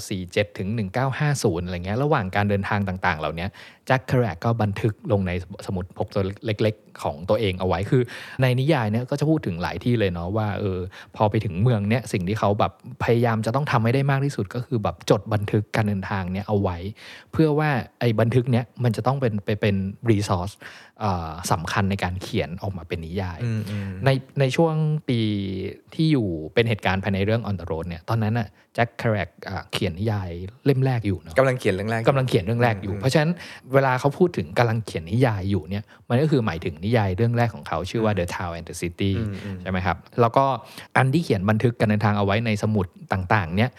[0.00, 0.68] 1947 ถึง
[1.16, 5.32] 1950 อะไรเงี้ยระหว่างการเดินทางต่างๆ เหล่านี้แจ็คเกอร์แรกก็บันทึกลงใน
[5.66, 8.02] สมุดพกตัวเล็ก ๆ ของตัวเองเอาไว้คือ
[8.42, 10.78] ในนิยายเนี่ยก็จะพูดถึงหลายที่เลยเนาะว่าเออ
[11.16, 12.72] พอไปถึงเมืองเนี่ยสิ่งที่เขาแบบ
[13.04, 16.78] พยายามจะต้องทำให้ได้มากที่สุดก็คือแบบจดบันทึกการเดินทางเนี่ยเอาไว้
[17.32, 17.70] เพื่อว่า
[18.00, 19.76] ไอ้บันทึกเนี้ยมันจะต้องเป็นไปเป็น
[20.10, 20.50] รีซอส
[21.52, 24.74] สำคัญในการเขียนออกมาเป็นนิยายอืมอืมในในช่วง
[25.08, 25.20] ปี
[25.94, 29.28] ที่อยู่เป็นเหตุการณ์ภายในเรื่อง On the Road เนี่ยตอนนั้นน่ะแจ็คคาร์แรก
[29.72, 30.30] เขียนนิยาย
[30.64, 33.30] เล่มแรกอยู่เนาะกำลังเขียนเรื่องแรกกำลังเขียนเรื่องแรกอยู่ เพราะฉะนั้น
[33.72, 40.44] เวลาเขาพูดถึงกำลังเขียนนิยายอยู่เนี่ยมันก็คือหมายถึงนิยายเรื่องแรกของเขาชื่อว่า The Town and the City อืมอืมใช่ไหมครับ แล้วก็
[40.96, 43.70] อันที่เขียนบันทึกการเดินทางเอาไว้ในสมุดต่างๆเนี่ย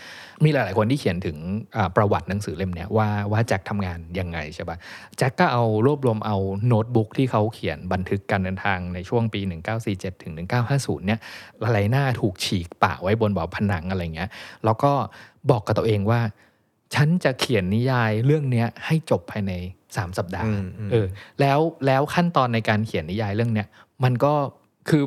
[0.43, 1.37] มีหลายๆคนที่เขียนถึง
[1.75, 4.77] อ่าประวัติหนังสือเล่มเนี้ยว่าว่าแจ็คทำงานยังไงใช่ปะ
[5.17, 9.41] แจ็คก็เอารวบรวมเอาโน้ตบุ๊กที่เขาเขียนบันทึกการเดินทางในช่วงปี
[9.81, 10.33] 1947 ถึง
[10.69, 11.19] 1950 เนี่ย
[11.59, 14.29] หลายๆหน้าถูกฉีกปะไว้บนแบบผนังอะไรเงี้ย
[14.65, 14.91] แล้วก็
[15.49, 16.21] บอกกับตัวเองว่า
[16.95, 19.53] ฉันจะเขียนนิยายเรื่องเนี้ยให้จบภายใน
[20.01, 21.07] 3 สัปดาห์อืมอืมเออ
[21.41, 23.67] แล้วแล้วขั้นตอนในการเขียนนิยายเรื่องเนี้ย
[24.03, 24.33] มันก็
[24.89, 25.03] คือ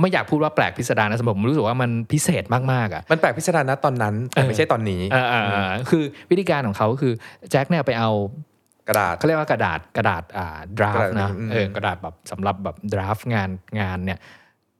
[0.00, 7.12] ไม่อยากพูดว่าแปลกพิสดารนะสำหรับผมรู้สึกว่ามันพิเศษมากๆอะมันแปลกพิสดารนะตอนนั้นแต่ไม่ใช่ตอนนี้อ่าอ่าอ่าคือวิธีการของเขาคือ
[7.50, 8.10] แจ็คเนี่ยไปเอา
[8.88, 13.50] กระดาษเขาเรียกว่ากระดาษกระดาษอ่ากระ draft ดาษนะอืมเออกระดาษแบบสำหรับแบบ draft งาน
[13.80, 14.18] งานเนี่ย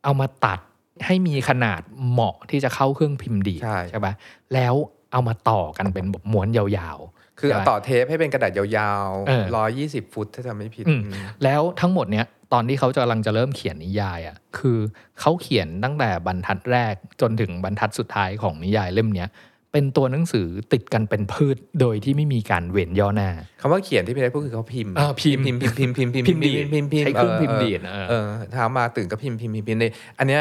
[0.05, 0.61] เอามาตัด
[1.07, 4.12] ให้มีขนาดเหมาะที่จะเข้าเครื่องพิมพ์ดีดใช่ใช่ปะ
[4.55, 4.75] แล้ว
[5.12, 14.78] เอามาต่อกันเป็นแบบม้วนยาวๆ คือใช่เอาปะต่อเทปให้เป็นกระดาษยาวเออๆร้อยยี่สิบฟุตถ้าจำไม่ผิดอืมอืมแล้วทั้งหมดเนี้ยตอนที่เขาจะกำลังจะเริ่มเขียนนิยายอะคือ
[15.20, 19.31] เขาเขียนตั้งแต่บรรทัดแรกจนถึงบรรทัดสุดท้ายของนิยายเล่มเนี้ย
[19.72, 29.85] เป็นตัวหนังสือติดกันเป็นพืชโดยที่ไม่มีการเว้นย่อหน้าคำว่าเขียนที่พี่ได้พูดคือเขาพิมพ์อ่าพิมพ์พิมพ์พิมพ์พิมพ์พิมพ์พิมพ์พิมพ์ดีดพิมพ์พิมพ์ใช้เครื่องพิมพ์เดีดเออเออเช้ามาตื่นก็พิมพ์พิมพ์พิมพ์พิมพ์ใน
[30.18, 30.40] อันเนี้ย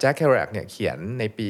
[0.00, 1.48] แจ็คแครกเนี่ยเขียนในปี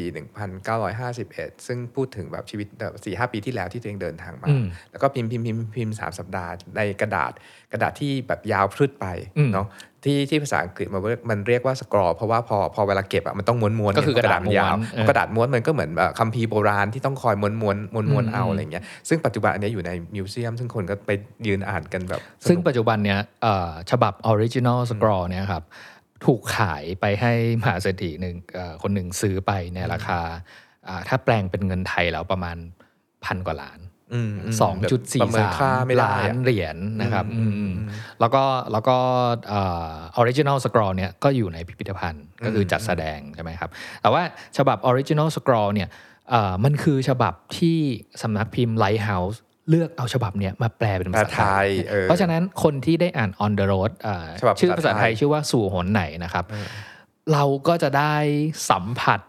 [0.83, 2.67] 1951 ซึ่งพูดถึงแบบชีวิต
[3.05, 7.33] สี่ห้าปีที่แล้วที่ตัวเองเดินทางมาอืมแล้วก็พิมพ์พิมพ์พิมพ์พิมพ์สามสัปดาห์ในกระดาษ
[7.73, 9.07] กระดาษที่แบบยาวพรึดไป
[9.39, 9.69] อืมเนาะ
[10.09, 21.11] ที่ที่ภาษาอังกฤษมันเรียกมันเรียกว่าสกรอเพราะว่าพอพอเวลาเก็บอะมันต้องม้วนม้วนๆก็คือกระดาษมันยาวม้วนเออกระดาษม้วนมันก็เหมือนแบบคัมภีร์โบราณที่ต้องคอยม้วนม้วนม้วนม้วนอืมเอาอะไรเงี้ยซึ่งปัจจุบันอันเนี้ยอยู่ในมิวเซียม ซึ่งคนก็ไป
[21.47, 25.63] ยืนอ่านกันแบบสนุกซึ่งปัจจุบันเนี้ยเอ่อฉบับ original scroll เนี่ยครับ
[26.27, 30.21] ถูกขายไปให้มหาเศรษฐีหนึ่งเอ่อคนหนึ่งซื้อไปในราคา
[30.89, 32.57] อ่าถ้าแปลงเป็นเงินไทยแล้วประมาณ
[33.25, 33.81] พันกว่าล้าน
[34.15, 37.89] อืมมสองจุดสี่ประเมินสาค่ามไม่ได้ล้านอะเหรียญนะครับอืมอืมอืม
[38.21, 38.97] แล้วก็แล้วก็
[39.49, 43.71] เอ่อ original scroll เนี่ยก็อยู่ในพิพิธภัณฑ์ก็คือจัดแสดงใช่ไหมครับ
[44.03, 44.23] แต่ว่า
[44.57, 45.89] ฉบับ original scroll เนี่ย
[46.31, 47.79] เอ่อมันคือฉบับที่
[48.23, 56.45] สำนักพิมพ์ Lighthouse เลือกเอาฉบับเนี้ยมาแปลเป็นแปลภาษาไทไทยยเออเพราะฉะนั้นคนที่ได้อ่าน on the road เอ่อฉบับชื่อภาภาษาษาไทไทยยชื่อว่าสู่หนไหนนะครับ
[57.33, 58.15] เราก็จะได้
[58.71, 59.21] สัมผัส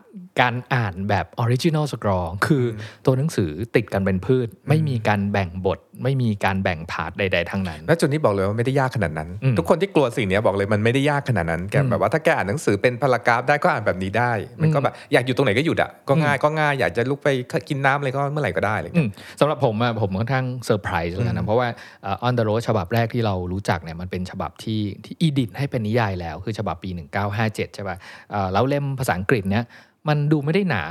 [0.41, 17.29] การอ่านแบบ original scroll คืออตัวหนังสือติดกันเป็นพืด ไม่มีการแบ่งบท ไม่มีการแบ่ง part ใด ๆทั้งนั้น แล้วจุดนี้บอกเลยว่าไม่ได้ยากขนาดนั้นอืมทุกคนที่กลัวสิ่งเนี้ยบอกเลยมันไม่ได้ยากขนาดนั้นแกแบบว่าถ้าแกอ่านหนังสือเป็น paragraph ได้ก็อ่านแบบนี้ได้ มันก็แบบอยากอยู่ตรงไหนก็หยุดอะก็ง่ายก็ง่ายอยากจะลุกไป
[17.69, 21.67] กินน้ำอะไรก็เมื่อไหร่ก็ได้อะไรอืเงี้ยมสำหรับผมอะผมค่อนข้างเซอร์ไพรส์แล้วกันนะเพราะว่า
[22.03, 26.89] เอ่อ on the road ฉบับแรกที่เรารู้จักเนี่ยมันเป็นฉบับที่ที่ edit ให้เป็นนิยายแล้ว คือฉบับปี
[27.33, 27.97] 1957ใช่ป่ะ
[28.31, 29.65] เอ่อแล้วเล่มภาษาอังกฤษเนี่ย
[30.07, 30.83] มันดูไม่ได้หนา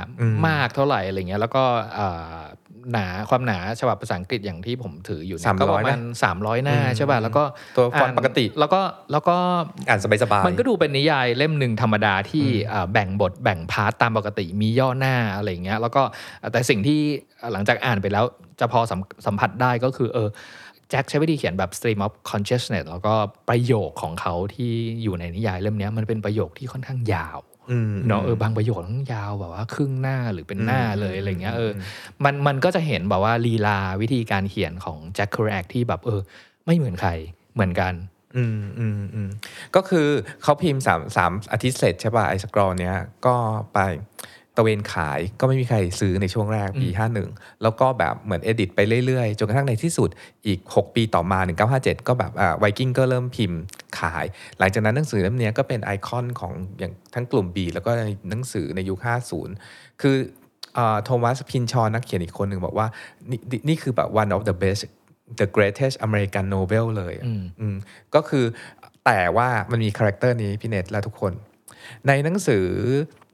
[0.47, 1.63] มากเท่าไหร่อะไรเงี้ยแล้วก็
[1.95, 2.39] เอ่อ
[2.93, 6.01] หนาความหนาฉบับภาษาอังกฤษอย่างที่ผมถืออยู่เนี่ยก็ประมาณ
[6.31, 7.43] 300หน้าใช่ป่ะแล้วก็
[7.77, 9.37] ตัวฟอนต์ปกติแล้วก็แล้วก็
[9.89, 16.03] อ่านสบายๆมันก็ดูเป็นนิยายเล่มหนึ่งธรรมดาที่อ่าแบ่งบทแบ่ง part ตามปกติมีย่อหน้าอะไรอย่างเงี้ยแล้วก็
[16.51, 16.99] แต่สิ่งที่
[17.53, 18.25] หลังจากอ่านไปแล้ว
[18.59, 20.29] จะพอสัมสัมผัสได้ก็คือเออ
[20.89, 23.13] แจ็คใช้วิธีเขียนแบบ stream of consciousness แล้วก็
[23.49, 24.71] ประโยคของเขาที่
[25.03, 27.54] อยู่ในนิยายเล่มเนี้ยมันเป็นประโยคที่ค่อนข้างยาวอืม
[28.07, 36.21] เนาะเออบางประโยคต้องยาวแบบว่าครึ่งหน้าหรือเป็นหน้าเลยอะไรเงี้ยเอออมันมันก็จะเห็นแบบว่าลีลาวิธีการเขียนของแจ็คเคอรูแอกที่แบบเออ
[36.65, 37.11] ไม่เหมือนใคร
[37.53, 37.93] เหมือนกัน
[38.37, 39.29] อืมอืมอืม
[39.75, 40.07] ก็คือ
[40.43, 43.35] เขาพิมพ์สามสามอาทิตย์เสร็จใช่ป่ะไอ้สกรอเนี้ยก็
[43.73, 43.79] ไป
[44.57, 46.89] ตะเวนขายก็ไม่มีใครซื้อในช่วงแรกปี
[47.25, 50.09] 51 แล้วก็แบบเหมือนเอดิตไปเรื่อยๆ จนกระทั่งในที่สุด
[50.47, 51.39] อีก 6 ปีต่อมา
[51.73, 53.59] 1957 ก็แบบอ่าไวกิ้งก็เริ่มพิมพ์
[53.99, 54.25] ขาย
[54.59, 57.91] หลังจากนั้นหนังสือเล่มเนี้ยก็เป็นไอคอนของอย่างทั้งกลุ่ม B แล้วก็
[58.29, 58.99] หนังสือในยุค
[59.49, 60.15] 50 คือ
[61.03, 62.87] โทมัสพินชอนนักเขียนอีกคนหนึ่งบอกว่า
[63.29, 64.81] นี่นี่นี่คือแบบ one of the best
[65.39, 67.75] the greatest American novel เลยอะอืมอืม
[68.15, 68.45] ก็คือ
[69.05, 71.33] แต่ว่ามันมี character นี้พี่เนทและทุกคน
[72.07, 72.65] ในหนังสือ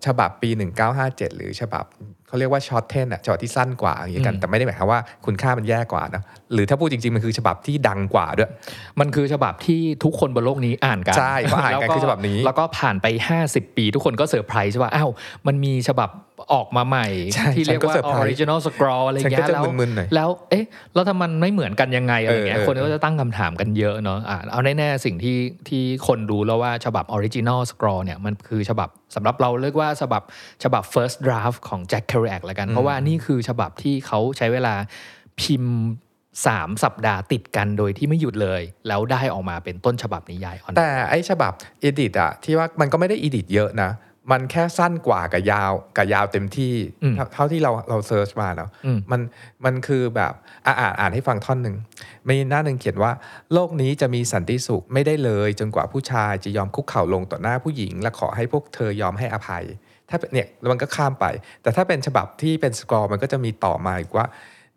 [0.06, 0.50] ฉบับปี
[0.94, 1.86] 1957 หรือฉบับ
[2.28, 6.22] เขาเรียกว่า shorten อะฉบับที่สั้นกว่าอย่างนี้กันอืมแต่ไม่ได้หมายความว่าคุณค่ามันแย่กว่านะ
[6.54, 8.50] หรือถ้าพูดจริงๆ มันคือฉบับที่ดังกว่าด้วย
[9.00, 13.08] มันคือฉบับที่ทุกคนบนโลกนี้อ่านกันใช่เขาอ่านกันแล้วคือฉบับนี้ แล้วก็ผ่านไป
[13.42, 15.10] 50 ปีทุกคนก็เซอร์ไพรส์ว่าอ้าว
[15.48, 16.10] มันมีฉบับ
[16.54, 25.38] ออกมาใหม่ใช่ที่เรียกว่าฉันก็เซอร์ไพรส์ original scroll อะไรฉันก็เงี้ยจะแล้วมึนๆหน่อยแล้วเอ๊ะแล้วถ้ามันไม่เหมือนกันยังไงอะไรเงี้ยเออเออคนก็จะตั้งคำถามกันเยอะเนาะอ่าเอาแน่ๆสิ่งที่
[25.70, 30.22] ที่คนรู้แล้วว่าฉบับ original scroll เนี่ยมันคือฉบับสำหรับเราเรียกว่าฉบับ
[30.64, 34.74] ฉบับ first draft ของ Jack Kerouac ละกัน เพราะว่านี่คือฉบับที่เขาใช้เวลา
[35.42, 35.78] พิมพ์
[36.48, 41.52] สามสัปดาห์ติดกันโดยที่ไม่หยุดเลย แล้วได้ออกมาเป็นต้นฉบับนิยาย on แต่ไอ้ฉบับ
[41.82, 43.92] edit อะที่ว่ามันก็ไม่ได้ edit เยอะนะ
[44.32, 49.22] มันแค่สั้นกว่ากับยาวกับยาวเต็มที่อืมเท่าเท่าที่เราเรา search มาเนาะอืมมัน
[49.66, 50.34] มันคือแบบ
[50.66, 51.76] อ่าอ่านอ่านให้ฟังท่อนหนึ่ง
[52.30, 53.12] มีหน้าหนึ่งเขียนว่า
[53.54, 59.66] โลกนี้จะมีสันติสุขไม่ได้เลยจนกว่าผู้ชายจะยอมคุกเข่าลงต่อหน้าผู้หญิง และขอให้พวกเธอยอมให้อภัย
[60.10, 61.26] ถ้าเป็นเนี่ยแล้วมันก็ข้ามไป
[61.62, 64.28] แต่ถ้าเป็นฉบับที่เป็น scroll มันก็จะมีต่อมาอีกว่า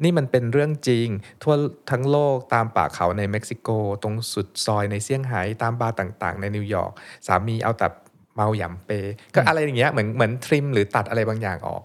[0.03, 1.09] นี่มันเป็นเรื่องจริง
[1.43, 1.55] ทั่ว
[1.91, 3.69] ทั้งโลกตามป่าเขาในเม็กซิโก
[4.03, 6.93] ตรงสุดซอยในเซี่ยงไฮ้ตามบาร์ต่างๆ ในนิวยอร์ก
[7.27, 7.87] สามีเอาแต่
[8.35, 8.91] เมาหยำเป
[9.35, 11.83] ก็อะไรอย่างเงี้ยเหมือนเหมือน trim หรือตัดอะไรบางอย่างออก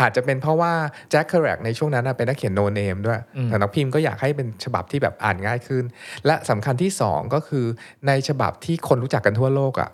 [0.00, 0.72] อาจจะเป็นเพราะว่า
[1.10, 5.84] แจ็คเคอรูแอกในช่วงนั้นนะเป็นนักเขียน no name ด้วยอืมแต่สำนักพิมพ์ก็อยากให้เป็นฉบับที่แบบอ่านง่ายขึ้น
[6.26, 7.64] และสำคัญที่สองก็คือ
[8.06, 9.90] ในฉบับที่คนรู้จักกันทั่วโลกอะ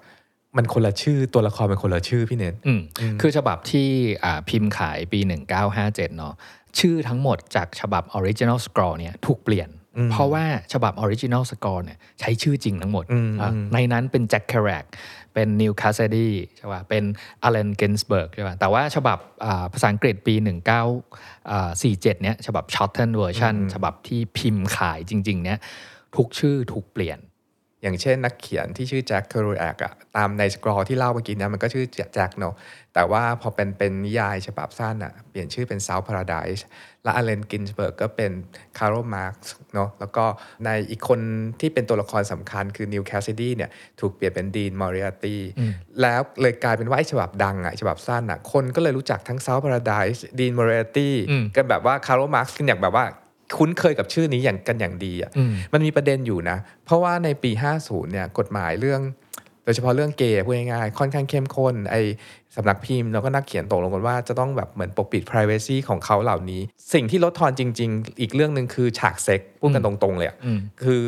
[0.57, 2.81] มันคนละชื่อตัวละครเป็นคนละชื่อพี่เนทอืม
[3.21, 3.89] คือฉบับที่
[4.25, 5.21] อ่าพิมพ์ขายปี
[5.69, 6.35] 1957 เนาะ
[6.79, 9.69] ชื่อทั้งหมดจากฉบับ original scroll เนี่ยถูกเปลี่ยน
[10.13, 14.85] เพราะว่าฉบับ Original Scroll เนี่ยใช้ชื่อจริงทั้งหมดอืมอะอืมในนั้นเป็นแจ็คเคอรูแอก
[15.39, 17.05] เป็นนีลแคสซิดี้ใช่ป่ะเป็น
[17.43, 25.59] อ l เลนเกนสเบิร์กใช่ป่ะแต่ว่าฉบับอ่าภาษาอังกฤษปี 1947 เนี่ยฉบับ Shortened Version ฉบับที่พิมพ์ขายจริง ๆ เนี่ย
[26.17, 27.19] ทุกชื่อถูกเปลี่ยน
[27.83, 32.55] อย่างเช่นนักเขียนที่ชื่อแจ็คเคอรูแอกอะตามใน scroll ที่เล่าเมื่อกี้เนี่ยมันก็ชื่อแจ็คเนาะ
[32.95, 36.63] แต่ว่าพอเป็นเป็นนิยายฉบับสั้นอะเปลี่ยนชื่อเป็น Sal Paradise
[37.09, 38.33] และอเลนกินสเบิร์กก็เป็น
[38.79, 39.35] คาร์โลมาร์กซ์
[39.75, 40.25] เนาะแล้วก็
[40.65, 41.21] ในอีกคน
[41.61, 45.37] ที่เป็นตัวละครสำคัญคือนีลแคสซิดี้เนี่ยถูกเปลี่ยนเป็นดีนมอริอาตี
[46.01, 53.05] แล้วเลยกลายเป็นว่าไอ้ฉบับดังอะฉบับสั้นอะคนก็เลยรู้จักทั้ง Sal Paradise ดีนมอริอาตีอืมกันแบบว่าคาร์โรมาร์กซ์กันอย่างแบบว่า
[53.59, 57.51] คุ้นเคยกับชื่อนี้อย่างกันอย่างดีอะอืมมันมีประเด็นอยู่นะ เพราะว่าในปี
[57.83, 61.97] 50เนี่ยกฎหมายเรื่องโดยเฉพาะเรื่องเกย์พูดง่ายๆค่อนข้างเข้มข้นไอ
[62.57, 66.61] สำนักพิมพ์แล้วก็นักเขียนตกลงกันว่าจะต้องแบบเหมือนปกปิด p r i เวซีของเขาเหล่านี้
[66.93, 71.01] สิ่งที่ลดทอนจริง ๆ อีกเรื่องหนึ่งคือฉากเซ็กพูดกันตรงๆเลยอะอืมคือ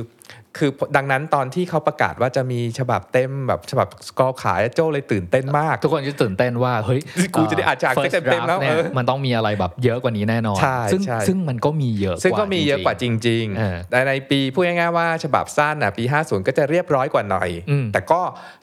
[0.59, 7.01] คือดังนั้นตอนที่เขาประกาศว่าจะมีฉบับเต็มแบบฉบับสกอร์ขายโจ้เลยตื่นเต้นมาก ทุกคนจะตื่นเต้นว่าเฮ้ย
[7.35, 18.21] กูจะได้อ่านฉาก first เต็มๆแล้ว draft เนี่ยเออมันต้องมีอะไรแบบเยอะกว่านี้แน่นอนใช่ซึ่งใช่ซึ่งมันก็มีเยอะซึ่งก็มีเยอะกว่าจริงริงเออๆแต่ในปีพูดง่ายๆว่าฉบับสั้นอะปี 50 ก็จะเรียบร้อยกว่าหน่อยอืมแต่ก็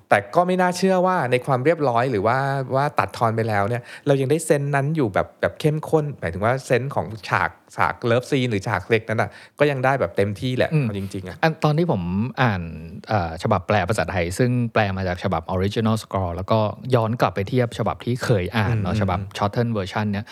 [0.09, 2.37] แต่ก็ไม่น่าเชื่อว่าในความเรียบร้อยหรือว่า
[2.75, 12.01] ว่าตัดทอนไปแล้วเนี่ยเรายังได้ sense นั้นอยู่แบบแบบเข้มข้นหมายถึงว่า sense ของฉากฉาก love scene หรือฉากเล็กนั้นอะก็ยังได้แบบเต็มที่แหละอืมเอาจริงๆอะอันตอนที่ผม
[12.41, 12.61] อ่าน
[13.07, 16.59] เอ่อฉบับแปลภาษาไทย ซึ่งแปลมาจากฉบับ original scroll แล้วก็
[16.95, 20.25] ย้อนกลับไปเทียบฉบับที่เคยอ่านเนาะฉบับ shortened version เนี่ย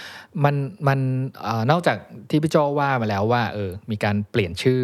[0.44, 0.56] มัน
[0.88, 1.00] มัน
[1.44, 1.98] เอ่อนอกจาก
[2.30, 4.84] ที่พี่โจว่ามาแล้วว่าเออมีการเปลี่ยนชื่อ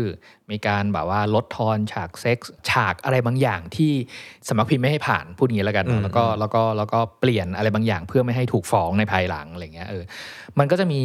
[0.51, 3.91] มีการแบบว่าลดทอนฉากเซ็กส์ฉากอะไรบางอย่างที่
[4.47, 10.03] สำนักพิมพ์ไม่ให้ผ่านพูดอย่างนี้แล้วกันอืเนาะมแล้วก็แล้วก็แล้วก็เปลี่ยนอะไรบางอย่างเพื่อไม่ให้ถูกฟ้องในภายหลังอะไรเงี้ยเออ
[10.59, 11.01] มันก็จะมี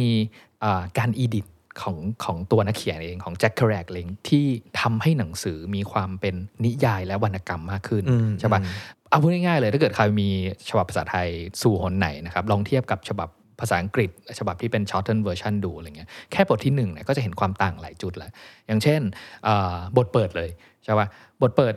[0.63, 1.45] อ่าการอีดิท
[1.81, 4.45] ของของตัวนักเขียนเองของแจ็คเคแรกเองที่
[4.81, 8.61] ทำให้หนังสือมีความเป็นนิยายและวรรณกรรมมากขึ้นอืมใช่ปะ
[9.09, 10.29] เอาพูดง่ายๆเลยถ้าเกิดใครมี
[10.69, 11.27] ฉบับภาษาไทย
[11.61, 13.29] สู่หนไหนนะครับลองเทียบกับฉบับ
[13.59, 18.31] ภาษาอังกฤษ ฉบับที่เป็น shortened version ดูอะไรเงี้ยแค่บทที่หนึ่งเนี่ยก็จะเห็นความต่างหลายจุดแล้ว
[18.67, 19.01] อย่างเช่น
[19.97, 20.49] บทเปิดเลย
[20.83, 21.07] ใช่ปะ
[21.41, 21.73] บทเปิด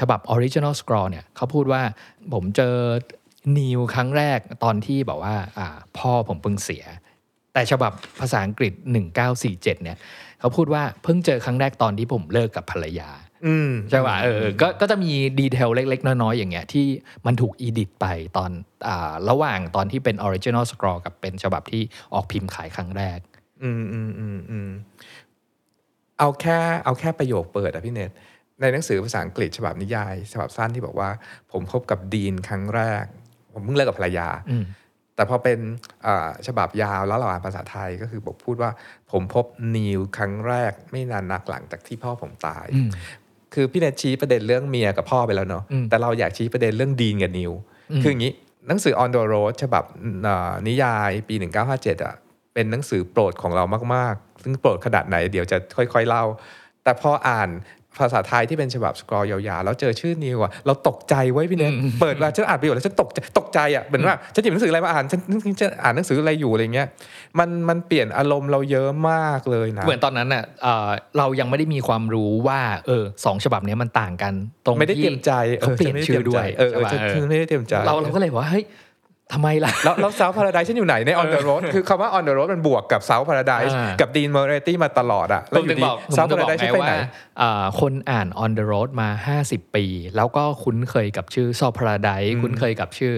[0.00, 1.82] ฉบับ original scroll เนี่ยเขาพูดว่า
[2.34, 2.74] ผมเจอ
[3.58, 5.34] นิวครั้งแรกตอนที่บอกว่า
[5.98, 6.84] พ่อผมเพิ่งเสีย
[7.52, 8.72] แต่ฉบับภาษาอังกฤษ
[9.22, 9.96] 1947เนี่ย
[10.40, 13.10] เขาพูดว่าเพิ่งเจอครั้งแรกตอนที่ผมเลิกกับภรรยา
[13.90, 16.86] ใช่ป่ะเออก็ก็จะมี detail เล็ก ๆ น้อยๆอย่างเงี้ยที่
[17.26, 18.50] มันถูก edit ไปตอน
[18.88, 21.82] อ่าระหว่างตอนที่เป็น original scroll กับเป็นฉบับที่
[22.14, 23.18] ออกพิมพ์ขายครั้งแรก
[23.62, 24.70] อืมอืมอืมอืม
[26.18, 28.10] เอาแค่เอาแค่ประโยคเปิดอะพี่เนต
[28.60, 31.10] ในหนังสือภาษาอังกฤษฉบับนิยาย ฉบับสั้นที่บอกว่า
[31.52, 33.04] ผมพบกับดีนครั้งแรก
[33.52, 34.64] ผมเพิ่งเลิกกับภรรยาอืม
[35.14, 35.58] แต่พอเป็น
[36.06, 38.70] อ่าฉบับยาวแล้วเราอ่านภาษาไทยก็คือบอกพูดว่า
[39.12, 39.44] ผมพบ
[39.76, 42.90] นิวครั้งแรก ไม่นานนักหลังจากที่พ่อผมตายอืม
[43.54, 47.52] คือพี่เนตชี้ประเด็นเรื่องเมียกับพ่อไปแล้วเนาะอืมแต่เราอยากชี้ประเด็นเรื่องดีนกับนิว
[47.90, 48.32] อืมคืออย่างนี้
[48.68, 49.84] หนังสือ On the Road ฉบับ
[50.26, 51.34] อ่านิยายปี
[51.70, 52.14] 1957อะ
[52.54, 56.24] เป็นหนังสือโปรดของเรามาก ๆ ซึ่งโปรดขนาดไหนเดี๋ยวจะค่อย ๆ เล่า
[56.84, 57.48] แต่พออ่าน
[57.98, 65.20] ภาษาไทยที่เป็นฉบับสกรอลยาวๆ แล้วเจอชื่อนิวอะเราตกใจไว้ยพี่เนทเปิดมาฉันอ่านไปอยู่แล้วฉันตกใจตกใจอะเหมือนว่าฉันหยิบหนังสืออะไรมาอ่านฉัน
[65.60, 66.88] ฉันอ่านหนังสืออะไรอยู่อะไรเงี้ย
[67.38, 74.34] มันมันเปลี่ยนอารมณ์เราเยอะมากเลยนะเหมือนตอนนั้นน่ะเอ่อเรายังไม่ได้มีความรู้ว่าเออสองฉบับเนี้ยมันต่างกัน
[74.66, 78.64] ตรงไม่ได้ที่เตรียมใจเขาเปลี่ยนชื่อด้วยเออเออใช่ฉันปะฉันไม่ได้เตรียมใจเราเราก็เลยบอกว่าเฮ้ย
[79.32, 83.72] ทำไมล่ะ แล้วแล้ว South Paradise ฉันอยู่ไหนใน On the Road คือคำว่า On the Road มันบวกกับ South Paradise
[83.76, 87.08] อ่ากับ Dean Moretti มาตลอดอะผแล้วมอถึยู่งดีบอกผม South จะบอก Paradise ไงฉันไปไหนว่า
[87.40, 89.08] อ่าคนอ่าน on the road มา
[89.44, 89.84] 50 ปี
[90.16, 92.10] แล้วก็คุ้นเคยกับชื่อซอพาราได
[92.42, 93.14] คุ้นเคยกับชื่อ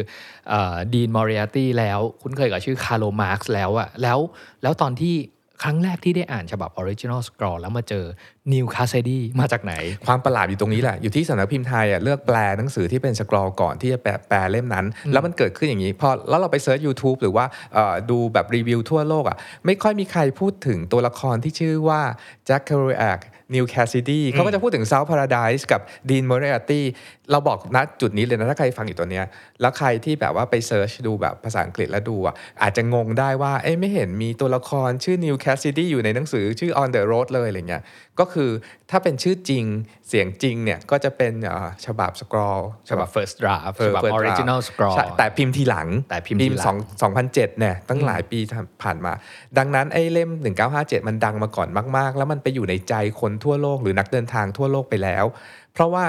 [0.95, 4.19] ดีนมอริอาตี้แล้ว คุ้นเคยกับชื่อคาร์โลมาร์กซ์แล้วอะแล้ว
[4.63, 5.15] แล้วตอนที่
[5.63, 8.05] ครั้งแรกที่ได้อ่านฉบับ original scroll แล้วมาเจอ
[8.53, 9.75] นีลแคสซิดีมาจากไหน
[10.07, 17.45] ความประหลาดอยู่ตรงนี้แหละ อยู่ที่สำนักพิมพ์ไทยอะเลือกแปลหนังสือที่เป็น scroll ก่อนที่จะแปลแปลเล่มนั้น แล้วมันเกิดขึ้นอย่างนี้ พอแล้วเราไป search YouTube หรือว่า
[17.75, 22.01] เอ่อดูแบบรีวิวทั่วโลกอะไม่ค่อยมีใครพูดถึงตัวละครที่ชื่อว่า
[22.47, 23.21] แจ็คเคอรูแอค
[23.55, 25.81] นีลแคสซิดีเขาก็จะพูดถึง Sal Paradise กับ
[26.11, 26.85] ดีนมอริอาตี้
[27.31, 29.25] เราบอกณจุดนี้เลยนะถ้าใครฟังอยู่ตัวเนี้ย
[29.61, 37.83] แล้วใครที่แบบว่าไป search ดูแบบภาษาอังกฤษแล้วดูอะอาจจะงงได้ว่าเอ้ไม่เห็นมีตัวละครชื่อนีลแคสซิดีอยู่ในหนังสือชื่อ On the Road เลยอะไรเงี้ย
[38.21, 38.51] ก็คือ
[38.91, 39.65] ถ้าเป็นชื่อจริง
[40.09, 48.39] เสียงจริงเนี่ยก็จะเป็นอ่าฉบับ scroll ฉบับ first draft เออฉบับ first draft original scroll ใช่แต่พิมพ์ทีหลังแต่พิมพ์ทีหลังสองสองพันเจ็ดเนี่ยตั้งหลายปี
[48.83, 49.13] ผ่านมา
[49.59, 50.31] ดังนั้นไอ้เล่ม
[50.69, 55.25] 1957 มันดังมาก่อนมาก ๆ แล้วมันไปอยู่ในใจคนทั่วโลกหรือนักเดินทางทั่วโลกไปแล้ว
[55.73, 56.05] เพราะว่า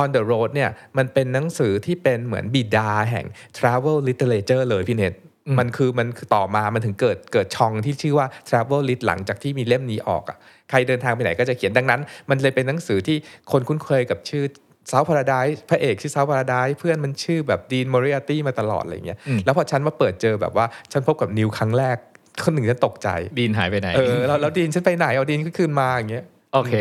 [0.00, 5.14] On the Road เนี่ยมันเป็นหนังสือที่เป็นเหมือนบิดาแห่ง Travel Literature เลยพี่เน็ต
[5.58, 10.38] มันคือมันคือต่อมามันถึงเกิดเกิดช่องที่ชื่อว่า Travel List หลังจากที่มีเล่มนี้ออกอะ
[10.72, 13.16] ใครเดินทางไปไหนก็จะเขียนดังนั้น มันเลยเป็นหนังสือที่
[13.52, 14.44] คนคุ้นเคยกับชื่อ
[14.90, 21.96] South Paradise พระเอกชื่อ South Paradise เพื่อนมันชื่อแบบดีนมอริอาตี้มาตลอดอะไรเงี้ยแล้วพอฉันมาเปิดเจอแบบว่าฉันพบกับนีลครั้งแรก
[22.44, 23.08] คนหนึ่งฉันตกใจ
[23.38, 26.74] ดีนหายไปไหนเออแล้วแล้วดีนฉันไปไหนเอาดีนก็คืนมาอย่างเงี้ยโอเค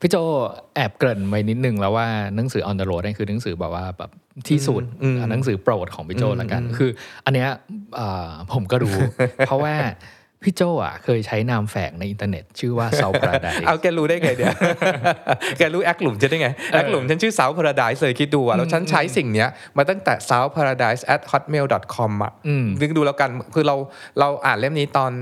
[0.00, 0.16] พี่โจ
[0.74, 4.10] แอบเกริ่นไว้นิดนึงแล้วว่าหนังสือ on the road นี่คือหนังสือแบบว่าแบบ
[4.48, 6.90] ที่สุดอืมหนังสือโปรดของพี่โจละกัน คือ
[7.24, 7.48] อันเนี้ย
[7.96, 8.96] เอ่อผมก็รู้
[9.46, 9.74] เพราะว่า
[10.42, 14.54] พี่โจอะเคยใช้นามแฝงในอินเทอร์เน็ต ชื่อว่า Sal Paradise เอาแกรู้ได้ไงเดี๋ยว
[15.58, 23.76] แกรู้แอคหลุมจะได้ไงแอคหลุมฉันชื่อ South Paradise เลยคิดดูอะแล้วฉันใช้สิ่งเนี้ยมาตั้งแต่ South Paradise at hotmail com อะอืมนึกดูแล้วกันคือเรา
[24.18, 25.12] เราอ่านเล่มนี้ตอน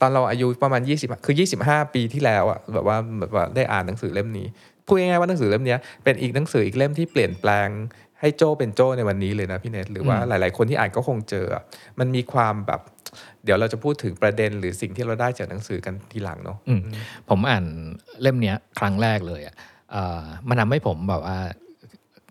[0.00, 1.34] ตอนเราอายุประมาณ 20 คือ
[1.64, 4.46] 25 ปีที่แล้วอะแบบว่าแบบว่าได้อ่านหนังสือเล่มนี้
[4.86, 7.68] พูดง่ายๆว่าหนังสือเล่มเนี้ยเป็นอีกหนังสืออีกเล่มที่เปลี่ยนแปลง
[8.20, 11.62] ให้โจเป็นโจในวันนี้เลยนะพี่เนทหรือว่าหลาย ๆ คนที่อ่านก็คงเจออะ
[11.98, 12.80] มันมีความแบบ
[13.44, 16.80] เดี๋ยวเราจะพูดถึงประเด็นหรือสิ่งที่เราได้จากหนังสือกันทีหลังเนาะอืม
[17.28, 17.64] ผมอ่าน
[18.22, 19.54] เล่มเนี้ยครั้งแรกเลยอะ
[19.92, 21.38] เอ่อมันทำให้ผมแบบว่า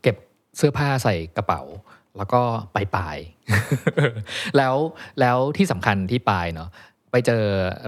[0.02, 0.16] เก็บ
[0.58, 1.62] เสื้อผ้าใส่กระเป๋า
[2.18, 2.42] แล้วก็
[2.74, 3.18] ไปปลาย
[4.58, 4.76] แล้ว
[5.20, 6.97] แล้วที่สำคัญที่ปลายเนาะไป
[7.28, 7.44] เจอ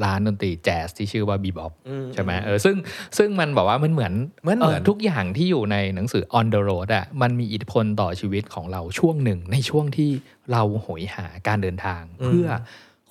[0.06, 2.76] ร้านดนตรีแจ๊สที่ชื่อว่าบีบ o ออืมใช่ไหมเออซึ่ง
[3.18, 10.10] ซึ่งมันบอกว่ามันเหมือนเหมือนเหมือนทุกอย่างที่อยู่ในหนังสือ on the road อะมันมีอิทธิพลต่อชีวิตของเราช่วงหนึ่งในช่วงที่
[10.52, 12.48] เราโหยหาการเดินทางเพื่อ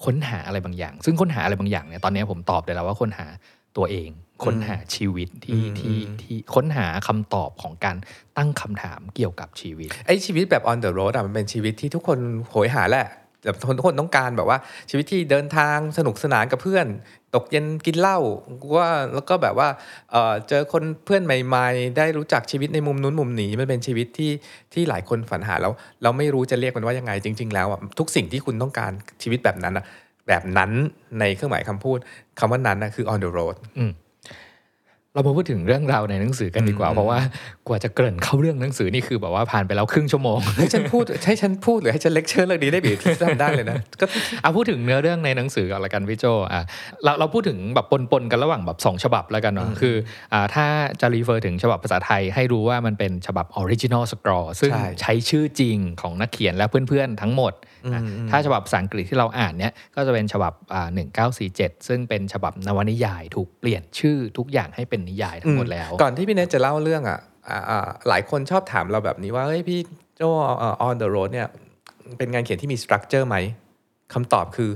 [0.05, 3.27] ค้นหาอะไรบางอย่าง ซึ่งค้นหาอะไรบางอย่างเนี่ยตอนนี้ผมตอบได้แล้วว่าค้นหา
[3.77, 4.11] ตัวเอง
[4.45, 7.97] ค้นหาชีวิตที่ที่ที่ค้นหาคำตอบของการ
[8.37, 12.19] ตั้งคำถามเกี่ยวกับชีวิตไอ้ชีวิตแบบ on the road อะมันเป็นชีวิตที่ทุกคน
[12.51, 13.07] โหยหาแหละ
[13.45, 14.59] แบบทุกคนต้องการแบบว่า
[14.91, 16.87] ชีวิตที่เดินทางสนุกสนานกับเพื่อน
[17.35, 18.19] ตกเย็นกินเหล้า
[18.77, 19.69] ว่าแล้วก็แบบว่า
[20.11, 24.33] เออเจอคนเพื่อนใหม่ ๆ ได้รู้จักชีวิตในมุมนู้นมุมนี้มันเป็นชีวิตที่
[24.75, 25.73] ที่หลายคนฝันหาแล้ว
[26.03, 27.67] เราไม่รู้จะเรียกมันว่ายังไงจริง ๆ แล้ว
[27.99, 29.85] ทุกสิ่งที่คุณต้องการชีวิตแบบนั้นอะ
[30.29, 30.71] แบบนั้น
[31.21, 31.99] ในเครื่องหมายคำพูด
[32.39, 33.85] คำว่านั้นนะคือ on the road อื
[35.15, 37.19] เรามาพูดถึงเรื่องราวในหนังสือกันดีกว่า เพราะว่า
[37.69, 44.07] กว่าจะเกริ่นเข้าเรื่องหนังสือนี่คือแบบว่าผ่านไปแล้วครึ่งชั่วโมงให้ฉันพูดให้ฉันพูดหรือให้ฉันเลคเชอร์เรื่องนี้ได้บีที่ทำได้เลยนะก็
[44.43, 46.63] เอาพูดถึงเนื้อเรื่องในหนังสือก่อนละกันพี่โจอะ
[47.05, 49.95] เราเราพูดถึงแบบปนๆกันระหว่างแบบสองฉบับแล้วกันเนาะคือ
[50.33, 50.67] อ่าถ้า
[51.01, 57.53] จะ refer ถึงฉบับภาษาไทยให้รู้ว่ามันเป็นฉบับ original scroll ซึ่งใช่ใช้ชื่อจริงของนักเขียนและเพื่อนๆทั้งหมด
[57.93, 60.89] อะถ้าฉบับภาษาอังกฤษที่เราอ่านเนี่ยก็จะเป็นฉบับอ่า
[61.39, 69.81] 1957ซึ่งเป็นฉบับนวนิยายถูกเปลี่ยนชื่อทุกอย่างให้เป็นนิยายทั้งหมดแล้ว ก่อนที่พี่เนทจะเล่าเรื่องอะอ่าอ่าหลายคนชอบถามเราแบบนี้ว่าเฮ้ยพี่
[70.17, 70.23] โจ
[70.59, 71.49] เอ่อ on the road เนี่ย
[72.19, 73.37] เป็นงานเขียนที่มี structure ไหม
[74.15, 74.71] คำตอบคือ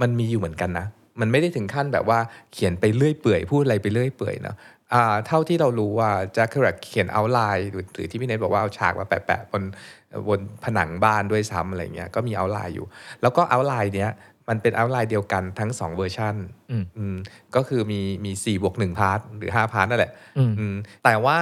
[0.00, 0.86] มันมีอยู่เหมือนกันนะ
[1.20, 2.18] มันไม่ได้ถึงขั้นแบบว่า
[2.52, 4.56] เขียนไปเรื่อยเปื่อยพูดอะไรไปเรื่อยเปื่อยเนาะ
[4.94, 9.62] อ่าเท่าที่เรารู้ว่าแจ็คเคอรูแอคเขียน outline หรือหรือที่พี่เนทบอกว่าเอาฉากมาแปะๆบน
[10.28, 12.86] บนผนังบ้านด้วยซ้ำอะไรเงี้ยก็มี outline อยู่
[13.22, 14.10] แล้วก็ outline เนี้ย
[14.48, 16.34] มันเป็น outline เดียวกันทั้งสองเวอร์ชัน
[16.70, 17.16] อืมอืม
[17.54, 21.38] ก็คือมีมีสี่บวกหนึ่ง part หรือห้า part นั่นแหละอืมอืมแต่ว่า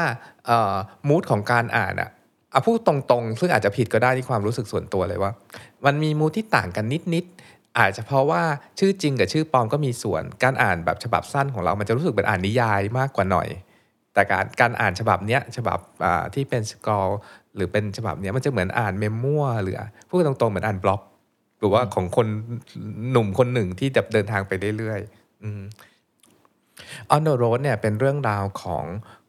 [0.47, 0.75] เอ่อ
[1.09, 2.11] mood ของการอ่านอะ
[2.51, 5.33] เอาพูดตรงๆ ซึ่งอาจจะผิดก็ได้ที่ความรู้สึกส่วนตัวเลยว่า
[5.87, 8.43] มันมี mood ที่ต่างกันนิดๆอาจจะเพราะว่า
[8.79, 13.49] ชื่อจริงกับชื่อปลอมก็มีส่วนการอ่านแบบฉบับสั้นของเรา มันจะรู้สึกเป็นอ่านนิยายมากกว่าหน่อย
[14.15, 17.09] แต่การการอ่านฉบับเนี้ยฉบับอ่าที่เป็นสกอล
[17.55, 21.03] หรือเป็นฉบับเนี้ยมันจะเหมือนอ่านเมมมัวหรือพูดตรงๆเหมือนอ่านบล็อก
[21.59, 22.27] หรือว่าของคน
[23.11, 25.63] หนุ่มคนหนึ่งที่จะเดินทางไปเรื่อยๆอืม
[27.15, 28.85] On the Road เนี่ยเป็นเรื่องราวของ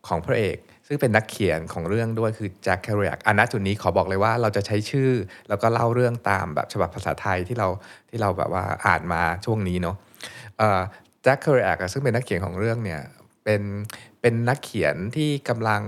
[0.08, 5.12] ของพระเอกซึ่งเป็นนักเขียนของเรื่องด้วยคือแจ็คแคร a กอันณจุดนี้ขอบอกเลยว่าเราจะใช้ชื่อ
[5.50, 7.68] แล้วก็เล่าเรื่องตามแบบฉบับภาษาไทยที่เรา
[8.10, 9.96] ที่เราแบบว่าอ่านมาช่วงนี้เนาะ
[11.24, 13.02] แจ็คแคร a กซึ่งเป็นนักเขียนของเรื่องเนี่ย
[13.46, 13.62] เป็น
[14.28, 15.84] เป็นนักเขียนที่กำลัง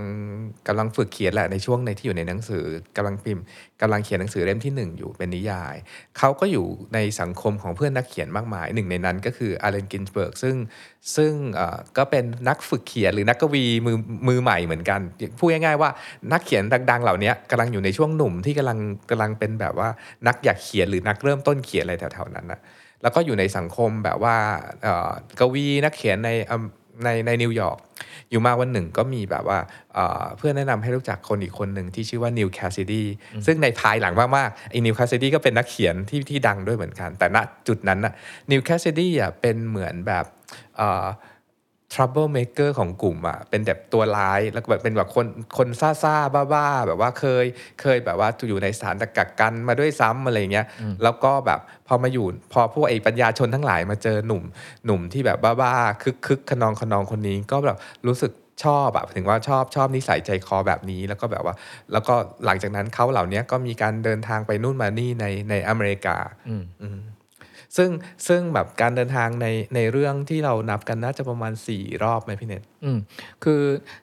[0.68, 2.64] กำลังฝึกเขียนแหละในช่วงในที่อยู่ในหนังสือ
[2.96, 3.44] กำลังพิมพ์
[3.80, 5.74] กำลังเขียนหนังสือเล่มที่หนึ่งอยู่เป็นนิยาย
[6.18, 10.56] เขาก็อยู่ในสังคมของเพื่อนนักเขียนมากมายหนึ่งในนั้นก็คืออัลเลนกินสเบิร์กซึ่ง
[11.16, 11.32] ซึ่ง
[11.96, 13.96] ก็เป็นนักฝึกเขียนหรือนักกวีมือ
[14.28, 15.00] มือใหม่เหมือนกัน
[15.38, 15.90] พูดง่ายๆว่า
[16.32, 18.78] นักเขียนดัง ๆ เหล่านี้กำลังอยู่ในช่วงหนุ่มที่กำลัง
[19.10, 19.88] กำลังเป็นแบบว่า
[20.26, 22.60] นักอยากเขียนหรือนักเริ่มต้นเขียนอะไรแถวๆนั้นนะ
[23.02, 24.36] แล้วก็อยู่ในสังคมแบบว่า
[25.40, 26.30] กวีนักเขียนใน
[27.04, 27.78] ในในนิวยอร์ก
[28.30, 29.58] อยู่มาวันหนึ่งก็มีแบบว่า
[29.94, 33.04] เอ่อเพื่อนแนะนำให้รู้จักคนอีกคนหนึ่งที่ชื่อว่านีลแคสซิดี
[33.46, 37.38] ซึ่งในภายหลังมากๆไอ้นีลแคสซิดีก็เป็นนักเขียนที่ที่ดังด้วยเหมือนกัน แต่ณ
[37.68, 38.12] จุดนั้นน่ะ
[38.50, 40.24] นีลแคสซิดีอะเป็นเหมือนแบบ
[40.76, 41.06] เอ่อ
[41.92, 45.26] trouble maker ของกลุ่มอะเป็นแบบตัวร้ายแล้วก็แบบเป็นแบบคน
[45.58, 47.44] คนซ่าซ่าบ้าบ้าๆแบบว่าเคย
[47.80, 50.66] เคยแบบว่าอยู่ในสถานกักกันมาด้วยซ้ำอะไรเงี้ย
[51.02, 54.42] แล้วก็แบบพอมาอยู่พอพวกไอ้ปัญญาชนทั้งหลายมาเจอหนุ่ม
[54.84, 57.76] หนุ่มที่แบบบ้าบ้าๆคึกคึกขนองขนองคนนี้ก็แบบ
[58.06, 58.32] รู้สึก
[58.64, 61.54] ชอบแบบถึงว่าชอบชอบนิสัยใจคอแบบนี้แล้วก็แบบว่า
[61.92, 62.14] แล้วก็
[62.44, 66.16] หลังจากนั้นเขาเหล่านี้ก็มีการเดินทางไปนู่นมานี่ในในอเมริกา
[66.48, 66.98] อืมอืม
[67.76, 67.90] ซึ่ง
[68.28, 72.98] ซึ่งแบบการเดินทางในในเรื่องที่เรานับกันน่าจะประมาณ 4 รอบไหมพี่เน็ตอืม
[73.44, 73.62] คือ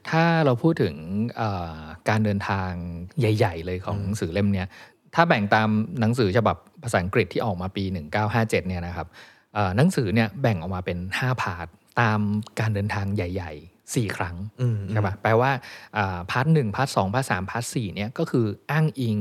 [0.09, 0.95] ถ้าเราพูดถึง
[1.37, 2.71] เอ่อการเดินทาง
[3.19, 4.67] ใหญ่ ๆ เลยของหนังสือเล่มเนี้ย
[5.15, 7.83] ถ้าแบ่งตามหนังสือฉบับภาษาอังกฤษที่ออกมาปี
[8.21, 9.07] 1957เนี่ยนะครับ
[9.53, 11.67] เอ่อหนังสือเนี่ยแบ่งออกมาเป็น 5 part
[12.01, 12.19] ตาม
[12.59, 15.51] การเดินทางใหญ่ๆ4ครั้งอืมใช่ปะแปลว่า
[15.97, 19.17] อ่า part หนึ่ง part สอง part สาม part สี่เนี่ยก็คืออ้างอิง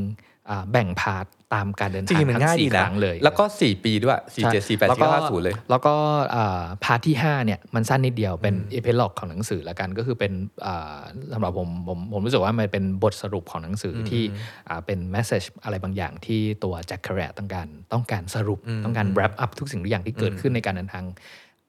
[0.50, 5.94] อ่าแบ่ง part ตามการเดินทางทั้งสี่ครั้งเลย จริงๆมันง่ายดีนะ แล้วก็ 4 ปีด้วย4 7 4 8 4 9 5 0เลย แล้วก็
[6.34, 10.32] อ่า part ที่ 5 เนี่ย มันสั้นนิดเดียวเป็นเอพิ o g ของหนังสือละกันก็คือเป็น
[10.66, 11.00] อ่า
[11.32, 14.22] สำหรับผมผมผมรู้สึกว่ามันเป็นบทสรุปของหนังสือที่
[14.68, 21.04] อ่าเป็น message อะไรบางอย่างที่ตัวแจ็คเค r ร t ต้องการต้องการสรุปต้องการ wrap up ทุกสิ่งทุกอย่างที่เกิดขึ้นในการเดินทาง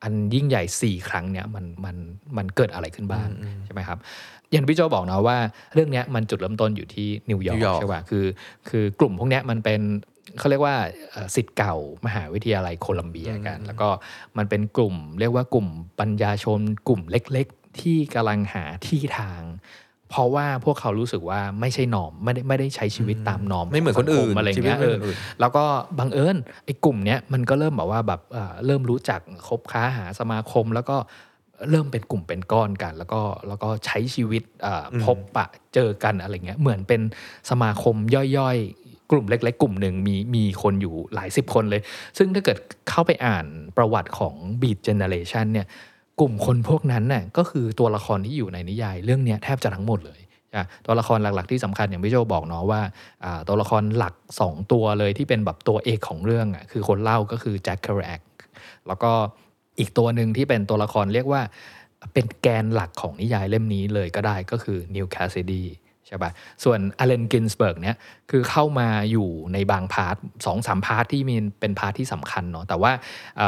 [0.03, 0.63] อันยิ่งใหญ่
[1.01, 1.95] 4 ครั้งเนี่ยมันมัน
[2.37, 3.27] มันเกิดอะไรขึ้นบ้าง
[3.65, 3.99] ใช่ไหมครับ
[4.51, 5.37] อย่างที่พี่โจบอกนะว่า
[5.73, 8.25] เรื่องเนี้ยมันจุดเริ่มต้นอยู่ที่นิวยอร์กนิวยอร์กใช่ป่ะคือ
[8.69, 9.81] คือกลุ่มพวกเนี้ยมันเป็น
[10.37, 10.75] เขาเรียกว่า
[11.11, 11.75] เอ่อศิษย์เก่า
[12.05, 13.89] มหาวิทยาลัยโคลัมเบียกัน แล้วก็
[14.37, 15.67] มันเป็นกลุ่ม เรียกว่ากลุ่ม
[15.99, 19.41] ปัญญาชนกลุ่มเล็ก ๆ ที่กำลังหาที่ทาง
[20.09, 25.65] เพราะว่าพวกเขารู้สึกว่าไม่ใช่นอมไม่ได้ไม่ได้ใช้ชีวิตตามนอมไม่เหมือนคนอื่นสังมอะไรอย่างชีวิตเงี้ยไม่เอเหมือนคนอื่อนแล้วก็
[25.99, 30.97] บังเอิญไอ้กลุ่มเนี้ยมันก็เริ่มแบบว่าแบบเอ่อเริ่มรู้จักคบค้าหาสมาคมแล้วก็
[31.69, 37.01] เริ่มเป็นกลุ่มเป็นก้อนกัน แล้วก็แล้วก็ใช้ชีวิตเอ่ออพบปะเจอกันอะไรเงี้ยเหมือนเป็น
[37.49, 37.95] สมาคม
[38.37, 41.81] ย่อยๆกลุ่มเล็ก ๆ กลุ่มหนึ่งมีมีคนอยู่หลายสิบคนเลย
[42.17, 42.57] ซึ่งถ้าเกิด
[42.89, 43.45] เข้าไปอ่าน
[43.77, 45.67] ประวัติของ Beat Generation เนี่ย
[46.19, 50.19] กลุ่มคนพวกนั้นน่ะก็คือตัวละครที่อยู่ในนิยาย เรื่องนี้แทบจะทั้งหมดเลย
[50.85, 52.81] ตัวละครหลักๆที่สำคัญอย่างพี่โจบอกเนาะว่า
[53.47, 54.13] ตัวละครหลัก
[54.43, 58.21] 2 ตัวเลยที่เป็นแบบตัวเอกของเรื่องอะคือคนเล่าก็คือแจ็คค r ร t
[58.87, 59.11] แล้วก็
[59.79, 61.41] อีกตัวหนึ่งที่เป็นตัวละครเรียกว่า
[62.13, 65.63] เป็นแกนหลักของนิยายเล่มนี้เลยก็ได้ก็คือนีลแคสซาดี
[66.07, 66.31] ใช่ปะ
[66.63, 67.97] ส่วนอัลเลนกินสเบิร์กเนี่ย
[68.31, 70.15] คือเข้ามาอยู่ในบาง part
[70.45, 73.43] สองสาม part ที่มีเป็น part ที่สำคัญเนาะแต่ว่าเอ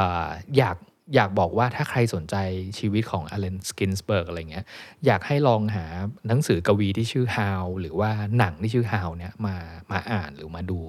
[0.58, 0.78] อยาก
[1.16, 2.36] อยากบอกว่าถ้าใครสนใจ
[2.80, 4.66] ชีวิตของอัลเลนกินสเบิร์กอะไรเงี้ย
[5.06, 5.86] อยากให้ลองหา
[6.28, 9.56] หนังสือกวีที่ชื่อ Howl หรือว่าหนังที่ชื่อ Howl เนี่ยมา
[9.92, 10.80] มาอ่านหรือมาดู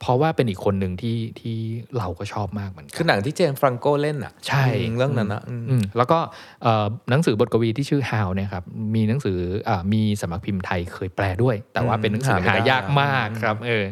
[0.00, 1.56] เพราะว่าเป็นอีกคนหนึ่งที่ที่
[1.98, 6.18] เราก็ชอบมากเหมือนกันคือหนังที่เจมส์ฟรังโกเล่นอะ ใช่อืมเรื่องนั้นนะอืมอืมแล้วก็
[6.62, 8.64] เอ่อหนังสือบทกวีที่ชื่อ Howl เนี่ยครับ
[8.94, 13.84] มีหนังสืออามีสำนักพิมพ์ไทยเคยแปลด้วย แต่ว่าเป็นหนังสือหาไม่หาได้ยากมากครับเออ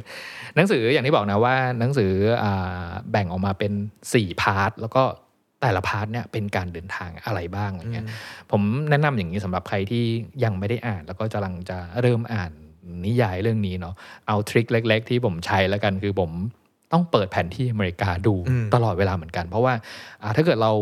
[0.57, 2.13] หนังสืออย่างที่บอกนะว่าหนังสือ
[2.45, 3.73] อาแบ่งออกมาเป็น
[4.11, 5.05] 4 part แล้วก็
[5.65, 8.07] แต่ละ part เนี่ยเป็นการเดินทางอะไรบ้างอะไรเงี้ย
[8.51, 10.05] ผมแนะนำอย่างนี้สำหรับใครที่
[10.45, 12.53] ยังไม่ได้อ่าน แล้วก็กำลังจะเริ่มอ่าน
[13.07, 13.95] นิยายเรื่องนี้เนาะ
[14.27, 16.31] เอา trick เล็ก ๆ ที่ผมใช้แล้วกันคือผม
[16.93, 19.75] ต้องเปิดแผนที่อเมริกาดูอืมตลอดเวลาเหมือนกัน เพราะว่า
[20.23, 20.73] อ่าถ้าเกิดเรา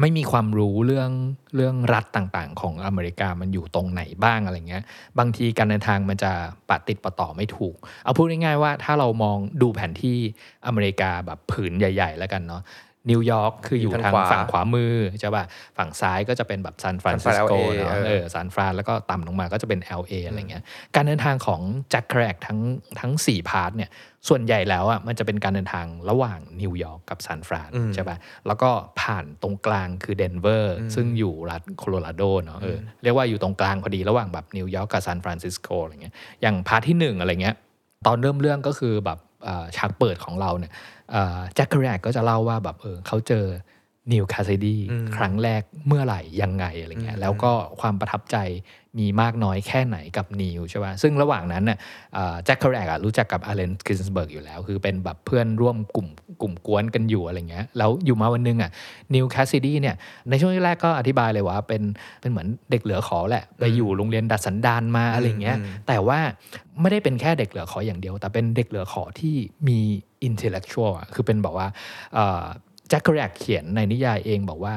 [0.00, 1.10] ไม่มีความรู้เรื่อง
[1.56, 4.84] เรื่องรัฐต่างๆ ของอเมริกามันอยู่ตรงไหนบ้างอะไรเงี้ย
[5.18, 6.32] บางทีการเดินทางมันจะ
[6.68, 10.18] ปะติดปะต่อไม่ถูก เอาพูดง่ายๆว่าถ้าเรามองดูแผนที่
[10.66, 12.62] อเมริกาแบบผืนใหญ่ ๆ แล้วกันเนาะ
[13.10, 15.44] นิวยอร์กคืออยู่อยู่ทาทางขวาฝั่งขวามือใช่ป่ะ
[15.78, 20.62] ฝั่งซ้ายก็จะเป็นแบบซานฟรานซิสโก San Fran LA เนาะเออเออซานฟรานแล้วก็ต่ำลงมาก็จะเป็น LA อะไรเงี้ย
[20.94, 22.58] การเดินทางของแจ็คเครูแอคทั้ง
[23.00, 23.90] ทั้ง4 part เนี่ย
[24.28, 37.56] ส่วนใหญ่แล้วอะมันจะเป็นการเดินทางระหว่างนิวยอร์กกับซานฟรานอืมใช่ป่ะแล้วก็ผ่านตรงกลางคือเดนเวอร์ซึ่งอยู่รัฐโคโลราโดเนาะเออเรียกว่าอยู่ตรงกลางพอดีระหว่างแบบนิวยอร์กกับซานฟรานซิสโกอะไรเงี้ยอย่าง part ที่หนึ่งอะไรเงี้ย
[38.06, 40.72] ตอนเริ่มเรื่องก็คือแบบเอ่อฉากเปิดของเราเนี่ย
[41.54, 43.46] แจ็คเครูแอคก็จะเล่าว่าแบบเออเขาเจอ
[44.12, 44.76] นีลแคสซาดี
[45.16, 48.36] ครั้งแรกเมื่อไหร่ยังไงอะไรเงี้ยแล้วก็ความประทับใจ
[48.98, 51.78] มีมากน้อยแค่ไหนกับนีลใช่ป่ะซึ่งระหว่างนั้นเนี่ย
[52.44, 56.08] แจ็คเครูแอคอะรู้จักกับอัลเลนกินสเบิร์กอยู่แล้ว คือเป็นแบบเพื่อนร่วมกลุ่ม
[56.40, 58.70] กลุ่มก๊วนกันอยู่อะไรเงี้ยแล้วอยู่มาวันหนึงอะ
[59.14, 59.96] นีลแคสซาดีเนี่ย
[60.30, 61.82] ในช่วงแรกก็อธิบายเลยว่าเป็น
[62.20, 66.18] เป็นเหมือนเด็กเหลือขอแหละไปอยู่โรงเรียนดัดสันดานมาอะไรเงี้ยแต่ว่า
[66.80, 69.34] ไม่ได้เป็นแค่เด็กเหลือขออย่างเดียว แต่เป็นเด็กเหลือขอที่
[69.68, 69.80] มี
[70.28, 71.68] intellectual อะคือเป็นบอกว่า
[72.88, 74.76] แจ็คเครูแอคเขียนในนิยายเองบอกว่า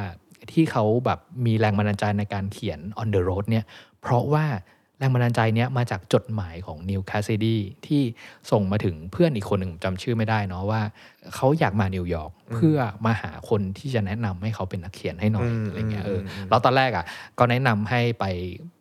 [0.52, 3.66] ที่เขาแบบมีแรงบันดาลใจในการเขียน On the Road เนี่ย
[4.02, 4.46] เพราะว่า
[5.00, 8.02] แรงบันดาลใจเนี้ยมาจากจดหมายของนีลแคสซาดีที่
[8.52, 10.82] ส่งมาถึงเพื่อนอีกคนหนึ่งจำชื่อไม่ได้เนาะว่า
[11.36, 17.06] เขาอยากมานิวยอร์กเพื่อมาหาคนที่จะแนะนำให้เขาเป็นนักเขียนให้หน่อยอืมอะไรเงี้ยเอออมแล้วตอนแรกอะ
[17.40, 18.26] ก็แนะนำให้ไป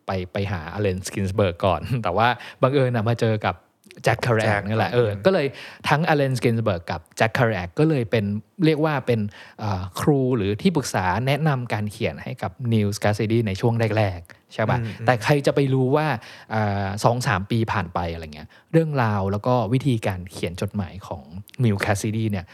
[0.05, 2.27] ไปไปหาอัลเลนกินสเบิร์กก่อน แต่ว่า
[2.61, 3.55] บังเอิญนะมาเจอกับ
[4.03, 5.47] แจ็คเครูแอค Jack นี่แหละเออก็เลย
[5.89, 8.25] ทั้งอัลเลนกินสเบิร์กกับแจ็คเครูแอคก็เลยเป็น
[8.65, 9.19] เรียกว่าเป็น
[9.63, 16.07] อ่าครูหรือที่ปรึกษาแนะนำการเขียนให้กับนีลแคสซาดีในช่วงแรกๆใช่ป่ะแต่ใครจะไปรู้ว่า
[17.03, 21.23] สองสามปีผ่านไปอะไรเงี้ยเรื่องราวแล้วก็วิธีการเขียนจดหมายของ
[21.65, 22.45] นิวคาซิดีเนี่ย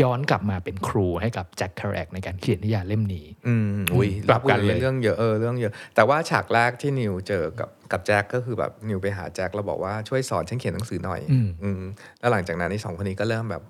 [0.00, 11.82] ย้อนกลับมาเป็นครูให้กับแจ็คคาร์แรกในการเขียนนิยายเล่มนี้ อืมอุ้ยกลับกันเลยเรื่องเยอะเออเรื่องเยอะ แต่ว่าฉากแรกที่นิวเจอกับกับแจ็คก็คือแบบนิวไปหาแจ็คแล้วบอกว่าช่วยสอนฉันเขียนหนังสือหน่อย อืมอืม
[12.20, 13.62] แล้วหลังจากนั้นไอ้สองคนนี้ก็เริ่มแบบ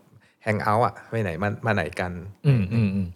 [0.45, 2.13] แฮงเอาท์อะไปไหนมามาไหนกัน
[2.47, 3.07] อืมอืมอืม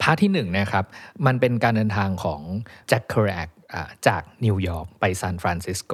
[0.00, 0.84] part ที่หนึ่งนะครับ
[1.26, 2.40] มันเป็นการเดินทางของ
[2.88, 3.48] แจ็คเครูแอค
[4.08, 5.92] จากนิวยอร์กไปซานฟรานซิสโก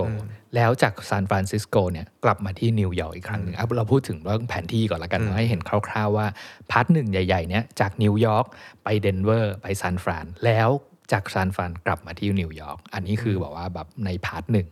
[0.55, 6.27] แล้วจากซานฟรานซิสโกเนี่ยกลับมาที่นิวยอร์กอีกครั้งหนึ่งอะเราพูดถึงเรื่องแผนที่ก่อนละกันให้เห็นคร่าวๆว่า
[6.71, 8.47] part หนึ่งใหญ่ๆเนี่ยจากนิวยอร์ก
[8.85, 10.69] ไปเดนเวอร์ไปซานฟรานแล้ว
[11.13, 14.67] จากซานฟรานกลับมาที่นิวยอร์ก อันนี้คือแบบว่าแบบใน part หนึ่ง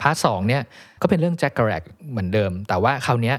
[0.00, 0.62] part สองเนี่ย
[1.02, 3.36] ก็เป็นเรื่องแจ็คเครูแอคเหมือนเดิม แต่ว่าคราวเนี้ย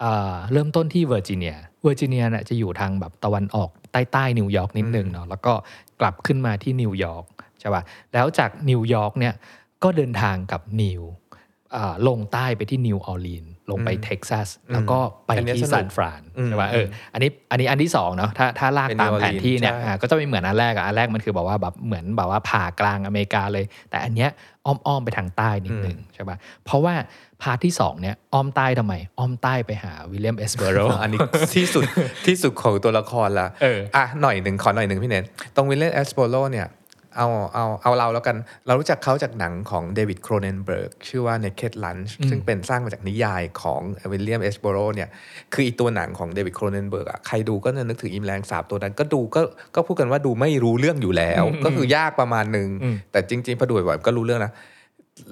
[0.00, 5.52] เอ่อเริ่มต้นที่เวอร์จิเนีย เวอร์จิเนียเนี่ยจะอยู่ทางแบบตะวันออกใต้ใต้นิวยอร์กนิดนึงเนาะ แล้วก็
[6.00, 9.34] กลับขึ้นมาที่นิวยอร์กใช่ป่ะแล้วจากนิวยอร์กเนี่ย
[9.82, 11.02] ก็เดินทางกับนีล
[11.76, 24.30] อ่าลงใต้ไปที่นิวออร์ลีนลงไปเท็กซัสแล้วก็ไปอันเนี้ยที่สนุกซานฟรานอืมใช่ป่ะเอออันนี้อันนี้อันที่สองเนาะถ้าถ้าลากเป็นตาม New แผนที่เนี่ย Orleans ใช่อ่าก็จะไม่เหมือนอันแรกอะอันแรกมันคือแบบว่าแบบเหมือนแบบว่าผ่ากลางอเมริกาเลย แต่อันเนี้ย
[24.66, 26.94] อ้อมๆไปทางใต้นิดนึงใช่ป่ะเพราะว่า
[27.42, 31.18] part ที่สองเนี่ยอ้อมใต้ทำไม อ้อมใต้ไปหาวิลเลียมเอสเบอร์โรห์อันนี้
[31.54, 31.84] ที่สุด
[32.26, 35.24] ที่สุดของตัวละครละเอออะหน่อยหนึ่งขอหน่อยหนึ่งพี่เนท
[35.56, 36.66] ตรงวิลเลนเอสโปโลเนี่ย
[37.16, 38.36] เอาเอาเอาเราแล้วกัน
[38.66, 43.80] เรารู้จักเขาจากหนังของเดวิดโครเนนเบิร์กชื่อว่า Naked Lunch ซึ่งเป็นสร้างมาจากนิยายของ
[44.12, 45.08] วิลเลียมเอสเบอร์โรห์เนี่ย
[45.54, 49.40] คืออีตัวหนังของเดวิดโครเนนเบิร์กอะใครดูก็จะนึกถึงอีแมลงสาบตัวนั้น ก็ดูก็
[49.74, 52.68] ก็พูดกันว่าดูไม่รู้เรื่องอยู่แล้ว ก็คือยากประมาณหนึ่ง
[53.12, 54.52] แต่จริง ๆพอดูบ่อยๆก็รู้เรื่องนะ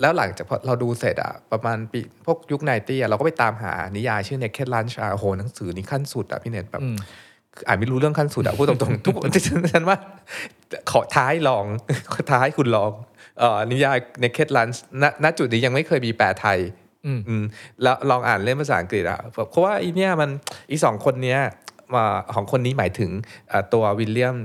[0.00, 6.90] แล้วหลังจากพอเราดูเสร็จอะประมาณปีพวกยุคไนตี้อะเราก็ไปตามหานิยายชื่อ Naked Lunch อะโอ้โหหนังสือนี้ขั้นสุดอะพี่เน็ตแบบคื
[7.60, 9.96] ออ่านไม่รู้เรื่องขั้นสุดอะพูดตรงๆทุกคนฉันฉันว่า
[10.90, 11.64] ขอท้ายลอง
[12.12, 12.90] ขอท้ายคุณลอง
[13.38, 16.58] เอ่อนิยาย Naked Lunch ณณจุดนี้ยังไม่เคยมีแปลไทย
[17.06, 17.44] อืม
[17.82, 20.30] แล้วลองอ่านเล่มภาษาอังกฤษอะเพราะว่าอีเนี่ยมัน
[20.70, 21.40] อีสองคนเนี้ย
[21.94, 23.10] มาของคนนี้หมายถึง
[23.48, 24.36] เอ่อตัววิลเลียม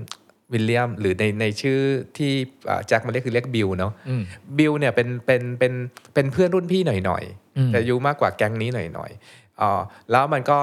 [0.53, 1.79] วิลเลียมหรือในในชื่อ
[2.17, 2.31] ที่
[2.69, 3.93] อ่าแจ็คมาเรียกคือเรียกบิลเนาะ
[4.57, 5.73] บิลเนี่ยเป็นเป็นเป็น
[6.13, 9.71] เป็นเพื่อนรุ่นพี่หน่อยหน่อยๆแต่อายุมากกว่าแก๊งนี้หน่อยหน่อยๆอ๋อ
[10.11, 10.59] แล้วมันก็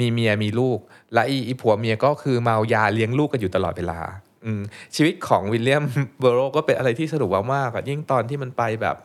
[0.00, 0.78] มีเมียมีลูก
[1.14, 4.00] และอีอีผัวเมียก็คือเมายาเลี้ยงลูกกันอยู่ตลอดเวลา
[4.44, 4.62] อืม
[4.94, 5.84] ชีวิตของวิลเลียม
[6.20, 8.96] เบอร์โรห์ก็เป็นอะไรที่สนุกมากๆอะยิ่งตอนที่มันไปแบบ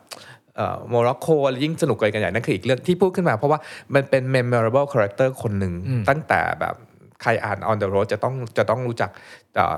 [0.55, 3.59] เอ่อโมร็อกโกอะไรยิ่งสนุกกันใหญ่นั่นคืออีกเรื่องที่พูดขึ้นมา เพราะว่า
[3.95, 5.73] มันเป็น memorable character คนหนึ่ง
[6.09, 6.75] ตั้งแต่แบบ
[7.21, 9.09] ใครอ่าน On the Road จะต้องจะต้องรู้จัก
[9.55, 9.77] เอ่อ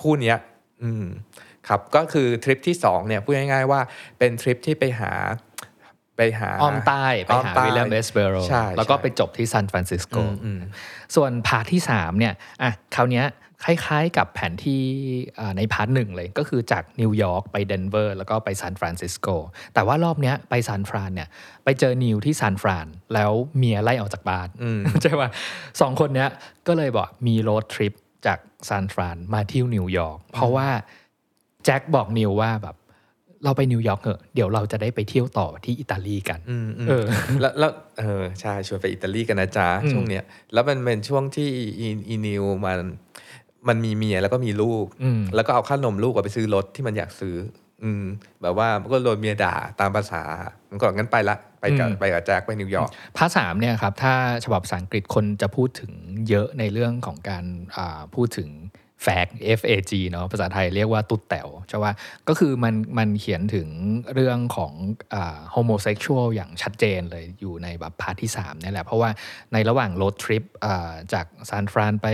[0.00, 0.36] ผู้เนี้ย
[0.82, 1.04] อืม
[1.68, 3.80] ครับก็คือทริปที่สองเนี่ยพูดง่ายๆว่า
[4.18, 5.12] เป็นทริปที่ไปหา
[6.18, 10.16] ไปหาอ้อมใต้ ไปอ้อมหาใต้วิลเลียมเอสเบอร์โรห์ใช่แล้วก็ใช่ไปจบที่ซานฟรานซิสโก
[11.14, 13.26] ส่วน part ที่ 3 เนี่ยอะคราวเนี้ย
[13.64, 14.82] คล้ายๆกับแผนที่
[15.40, 19.28] อ่าใน part หนึ่งเลยก็คือจากนิวยอร์กไปเดนเวอร์แล้วก็ไปซานฟรานซิสโก
[19.74, 21.28] แต่ว่ารอบเนี้ยไปซานฟรานเนี่ย
[21.64, 24.48] ไปเจอนีลที่ซานฟราน แล้วเมียไล่ออกจากบ้าน
[25.02, 25.30] ใช่ป่ะ
[25.80, 26.28] สองคนเนี้ย
[26.66, 27.92] ก็เลยบอกมี road trip
[28.26, 28.38] จาก
[28.68, 30.68] ซานฟรานมาที่นิวยอร์กเพราะว่า
[31.64, 32.76] แจ็คบอกนีลว่าแบบ
[33.44, 36.40] เราไปนิวยอร์กเหอะเดี๋ยวเราจะได้ไปเที่ยวต่อที่อิตาลีกัน
[36.88, 37.04] เออ
[37.40, 42.78] แล้วแล้วเออใช่ชวนไปอิตาลีกันนะจ๊ะช่วงเนี้ยแล้วมันเป็นช่วงที่อีอีนีลมัน
[43.68, 44.86] มันมีเมียแล้วก็มีลูก
[45.34, 47.36] แล้วก็เอาค่านมลูกอะไปซื้อรถที่มันอยากซื้อ
[47.84, 48.04] อืม
[48.42, 50.22] แบบว่ามันก็โดนเมียด่าตามประสา
[50.70, 54.14] มันก็งั้นไปละไปกับไปกับแจ็คไปนิวยอร์ก part สามเนี่ยครับ ถ้า
[54.44, 55.92] ฉบับภาษาอังกฤษคนจะพูดถึง
[56.28, 57.44] เยอะในเรื่องของการ
[57.76, 58.48] อ่าพูดถึง
[59.04, 59.28] fag
[59.60, 61.92] fag เนาะภาษาไทยเรียกว่าตุ๊ดแต๋วใช่ว่า
[62.28, 63.68] ก็คือมันมันเขียนถึง
[64.14, 64.72] เรื่องของ
[65.14, 69.10] อ่า homosexual อย่างชัดเจนเลยอยู่ในแบบ part ที่3นี่แหละ เพราะว่า
[69.52, 70.44] ในระหว่าง road trip
[71.12, 72.08] จากซานฟรานไป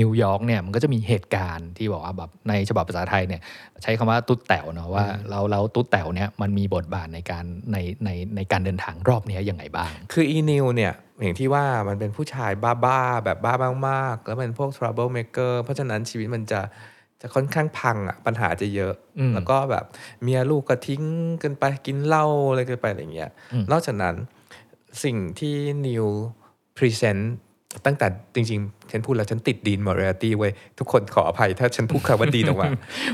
[0.00, 3.40] นิวยอร์กเนี่ยมันก็จะมีเหตุการณ์ที่บอกว่าแบบในฉบับภาษาไทยเนี่ย
[3.82, 12.52] ใช้คำว่าตุ๊ดแต๋วเนาะว่าเราเราตุ๊ดแต๋วเนี่ยมันมีบทบาทในการในในในการเดินทางรอบเนี้ยยังไงบ้าง คืออีนีลเนี่ย อย่างที่ว่ามันเป็นผู้ชาย
[12.84, 13.54] บ้าๆแบบบ้า
[13.88, 16.60] มากๆแล้วเป็นพวก trouble maker เพราะฉะนั้นชีวิตมันจะ
[17.20, 18.94] จะค่อนข้างพังอะปัญหาจะเยอะ
[19.34, 19.84] แล้วก็แบบ
[20.22, 21.02] เมียลูกก็ทิ้ง
[21.42, 23.30] กันไปกินเหล้าอะไรกันไปอะไรอย่างเงี้ย
[23.70, 24.14] นอกจากนั้น
[25.04, 25.56] สิ่งที่
[25.86, 26.06] นิว
[26.76, 27.34] พรีเซนต์
[27.86, 32.70] ตั้งแต่จริงๆ ฉันพูดแล้วฉันติดดีนมอร์เรตี้เว้ยทุกคนขออภัยถ้าฉันพูดคำว่าดีนออกมา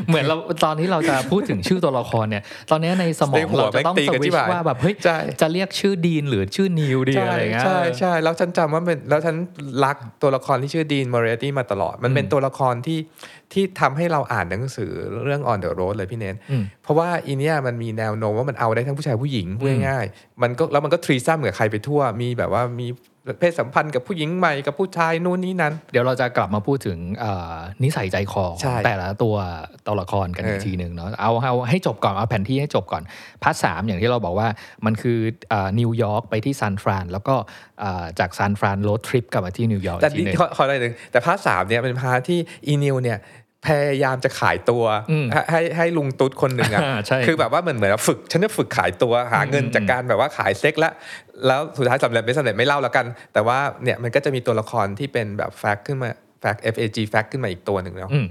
[0.08, 9.36] เหมือนเราตอนที่เราจะพูดถึงชื่อตัวละครเนี่ย ตอนนี้ในสมอในงหัวเราจะต้องแม่งตีสกันวิที่ตช์บ่ายว่าแบบเฮ้ยใช่จะเรียกชื่อดีนหรือชื่อนิวดีใช่อะไรเงี้ยใช่ใช่แล้วฉันจำว่าเป็นแล้วฉัน
[9.84, 12.98] รักตัวละครที่ชื่อดีนมอร์เรตี้มาตลอด มันเป็นตัวละครที่
[13.52, 14.90] ที่ทำให้เราอ่านหนังสือ
[15.24, 16.36] เรื่อง on the road เลยพี่เน้น
[16.82, 22.86] เพราะว่าอีเนี้ยมันมีแนวโน้มว่ามันเอาได้ทั้งผู้ชายผู้หญิงพูดง่ายๆมันก็แล้วมันก็ threesome กับใครไปทั่วมีแบบว่ามี
[23.38, 27.54] เพศสัมพันธ์กับผู้หญิงใหม่กับผู้ชายนู่นนี่นั่น เดี๋ยวเราจะกลับมาพูดถึงเอ่อ
[27.84, 29.36] นิสัยใจคอใช่ของแต่ละตัว
[29.86, 33.02] ตัวละครกันอีกเออทีหนึ่งเนาะเอาเอาให้จบก่อน เอาแผนที่ให้จบก่อน
[33.42, 34.48] part สามอย่างที่เราบอกว่า
[34.86, 35.18] มันคือ
[35.50, 37.34] เอ่อนิวยอร์กไปที่ซานฟรานแล้วก็
[37.80, 43.18] เอ่อจากซานฟราน road trip กลับมาที่นิวยอร์กแต่อีกทีหนึ่งขอขออะไรหนึ่งแต่ part สามเนี่ยเป็น part ที่อีนีลเนี่ย
[43.66, 50.92] พยายามจะขายตัวอืมให้ให้ให้ลุงตุ๊ดคนหนึ่งอะอ่าใช่คือแบบว่าเหมือนเหมือนฝึกฉันจะฝึกขายตัวหาเงินอืมจากการแบบว่าขายเซ็กซ์แล้ว
[51.46, 58.26] แล้วสุดท้ายสำเร็จไม่สำเร็จไม่เล่าแล้วกัน แต่ว่าเนี่ยมันก็จะมีตัวละครที่เป็นแบบแฟกขึ้นมาแฟก FAG แฟกขึ้นมาอีกตัวหนึ่งแล้วอืม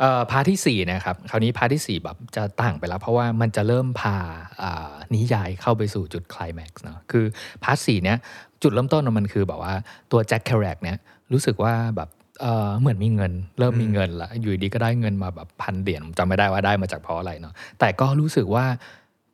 [0.00, 4.16] เอ่อ part ที่4นะครับคราวนี้ part ที่ 4 แบบจะต่างไปแล้ว เพราะว่ามันจะเริ่มพา
[4.62, 7.24] อ่านิยายเข้าไปสู่จุดไคลแม็กซ์เนาะคือ
[7.64, 8.18] part สี่เนี้ย
[8.62, 9.74] จุดเริ่มต้นมันคือแบบว่า
[10.12, 10.98] ตัวแจ็ค เครูแอคเนี่ย
[11.32, 12.08] รู้สึกว่าแบบ
[12.80, 18.66] เหมือนมีเงิน เริ่มมีเงินละอยู่ดีๆก็ได้เงินมาแบบพันเหรียญจำไม่ได้ว่าได้มาจากเพราะอะไรเนาะแต่ก็รู้สึกว่า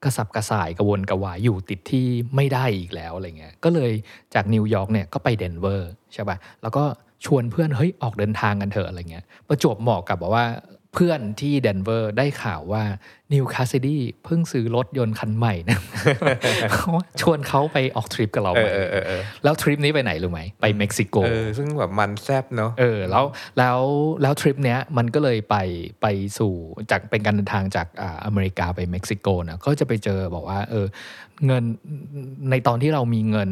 [0.04, 3.92] กระสับกระส่ายกระวนกระวายอยู่ติดที่ไม่ได้อีกแล้วอะไรเงี้ยก็เลย
[4.34, 6.84] จากนิวยอร์กเนี่ยก็ไปเดนเวอร์ใช่ป่ะแล้วก็
[7.24, 10.46] ชวนเพื่อนเฮ้ยออกเดินทางกันเถอะอะไรเงี้ยประจวบเหมาะกับแบบว่า
[10.94, 12.82] เพื่อนที่เดนเวอร์ได้ข่าวว่า
[13.32, 15.78] นีล แคสซิดี้เพิ่งซื้อรถยนต์คันใหม่นะ
[17.20, 23.24] ชวนเขาไปออกทริปกับเราเอาไหมอเออเออเออแล้วทริปนี้ไปไหนรู้ไหมไปเม็กซิโกเออซึ่งแบบมันแซบเนาะเออแล้ว
[23.58, 23.78] แล้ว
[24.22, 25.56] แล้วทริปเนี้ยมันก็เลยไป
[26.02, 26.06] ไป
[26.38, 26.52] สู่
[26.90, 30.86] จากเป็นการเดินทางจากอ่าอเมริกาไปเม็กซิโกนะก็จะไปเจอบอกว่าเออ
[31.46, 31.64] เงิน
[32.50, 33.50] ในตอนที่เรามีเงิน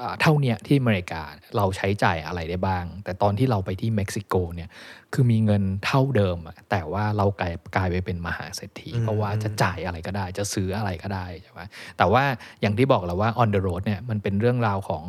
[0.00, 1.22] อ่าเท่าเนี้ยที่อเมริกา
[1.56, 4.68] เราใช้จ่ายอะไรได้บ้าง แต่ตอนที่เราไปที่เม็กซิโกเนี่ย
[5.14, 11.60] คือมีเงินเท่าเดิมอะแต่ว่าเรากลายกลายไปเป็นมหาเศรษฐีอืมเพราะว่าจะจ่ายอะไรก็ได้ จะซื้ออะไรก็ได้ใช่ไหม
[11.98, 12.24] แต่ว่า
[12.60, 15.04] อย่างที่บอกแล้วว่า on the road เนี่ยมันเป็นเรื่องราวของ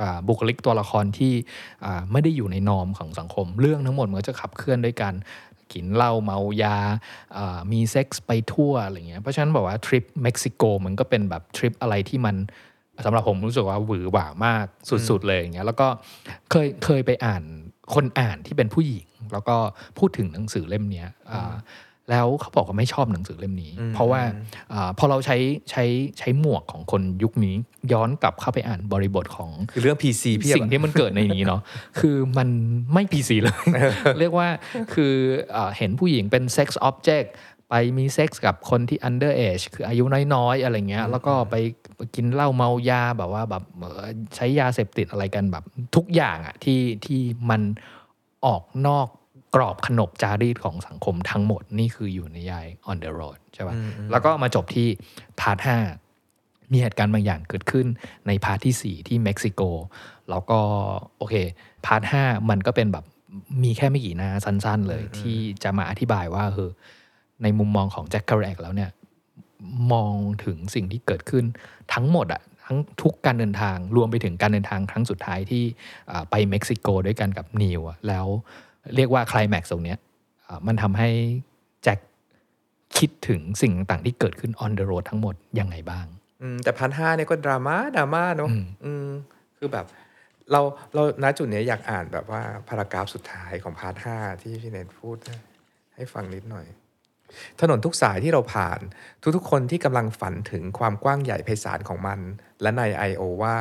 [0.00, 1.32] อ่าบุคลิกตัวละครที่
[1.84, 5.14] อ่าไม่ได้อยู่ในนอมของสังคม เรื่องทั้งหมดมันก็จะขับเคลื่อนด้วยกัน
[5.72, 6.76] กินเหล้าเมายา
[7.36, 12.36] อ่ามีเซ็กส์ไปทั่วอะไรเงี้ย เพราะฉะนั้นบอกว่าทริปเม็กซิโกมันก็เป็นแบบทริปอะไรที่มัน
[13.04, 14.66] สำหรับผมรู้สึกว่าหวือหวามาก
[15.08, 15.88] สุดๆเลยอย่างเงี้ย แล้วก็
[16.50, 17.42] เคยเคยไปอ่าน
[17.94, 19.56] คนอ่านที่เป็นผู้หญิง แล้วก็
[19.98, 21.52] พูดถึงหนังสือเล่มเนี้ยอ่า
[22.10, 24.20] แล้วเขาบอกว่าไม่ชอบหนังสือเล่มนี้อืมเพราะว่า
[24.72, 25.36] อาพอเราใช้
[25.70, 25.84] ใช้
[26.18, 27.54] ใช้หมวกของคนยุคนี้
[27.92, 31.60] ย้อนกลับเข้าไปอ่านบริบทของคือเรื่อง PC พี่สิ่งที่มันเกิดในนี้เนาะ
[32.00, 32.48] คือมัน
[32.92, 33.56] ไม่ PC เลย
[34.18, 34.48] เรียกว่า
[34.94, 35.14] คือ
[35.56, 37.28] อาเห็นผู้หญิงเป็น sex object
[37.70, 40.04] ไปมีเซ็กส์กับคนที่ under age คืออายุ
[40.34, 41.54] น้อยๆ อะไรเงี้ย แล้วก็ไป
[42.14, 44.02] กินเหล้าเมายาแบบว่าแบบเอ่อ
[44.36, 45.64] ใช้ยาเสพติดอะไรกันแบบ
[45.96, 47.62] ทุกอย่างอะที่ที่มัน
[48.46, 49.08] ออกนอก
[49.56, 53.74] กรอบขนบจารีตของสังคมทั้งหมดนี่คืออยู่ในยาย on the road ใช่ปะ
[54.10, 54.88] แล้วก็มาจบที่
[55.40, 55.78] part ห้า
[56.72, 57.86] มีเหตุการณ์บางอย่างเกิดขึ้น
[58.26, 59.62] ใน part ที่ 4 ที่เม็กซิโก
[60.30, 60.60] แล้วก็
[61.18, 61.34] โอเค
[61.86, 63.04] part ห้ามันก็เป็นแบบ
[63.62, 66.70] มีแค่ไม่กี่หน้าสั้น ๆ เลย ที่จะมาอธิบายว่าเออ
[67.42, 68.90] ในมุมมองของแจ็ค เครูแอคแล้วเนี่ย
[69.92, 71.44] มองถึงสิ่งที่เกิดขึ้น
[71.94, 75.64] ทั้งหมดอะทั้งทุกการเดินทางรวมไปถึงการเดินทางครั้งสุดท้ายที่
[76.10, 78.26] อ่าไปเม็กซิโกด้วยกันกับนิวอะแล้ว
[78.94, 79.98] เรียกว่าคลายแม็กซ์ตรงเนี้ย
[80.46, 81.08] อ่ามันทำให้
[81.84, 81.98] แจ็ค
[82.98, 86.06] คิดถึงสิ่งต่างๆที่เกิดขึ้น on the road ทั้งหมดยังไงบ้าง
[86.42, 89.08] อืมแต่พันห้าเนี่ยก็ดราม่าดราม่าเนอะอืมอืม
[89.58, 89.86] คือแบบ
[90.52, 90.60] เรา
[90.94, 95.40] เราณจุดเนี้ยอยากอ่านแบบว่าพารากราฟสุดท้ายของพาร์ทห้าที่พี่เนทพูดนะ
[95.96, 96.66] ให้ฟังนิดหน่อย
[97.60, 98.80] ถนนทุกสายที่เราผ่าน
[99.36, 102.20] ทุกๆคนที่กำลังฝันถึงความกว้างใหญ่ไพศาลของมัน
[102.62, 103.22] และใน I.O.
[103.42, 103.56] ว่า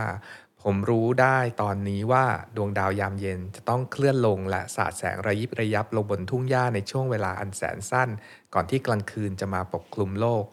[0.67, 8.09] ผมรู้ได้ตอนนี้ว่าดวงดาวยามเย็นจะต้องเคลื่อนลงและสาดแสงระยิบระยับลงบนทุ่งหญ้าในช่วงเวลาอันแสนสั้น
[8.53, 10.45] ก่อนที่กลางคืนจะมาปกคลุมโลก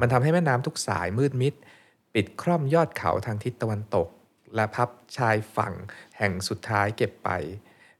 [0.00, 1.54] มันทำให้แม่น้ำทุกสายมืดมิด
[2.14, 4.08] ปิดคร่อมยอดเขาทางทิศตะวันตก
[4.54, 5.74] และพับชายฝั่ง
[6.18, 7.30] แห่งสุดท้ายเก็บไป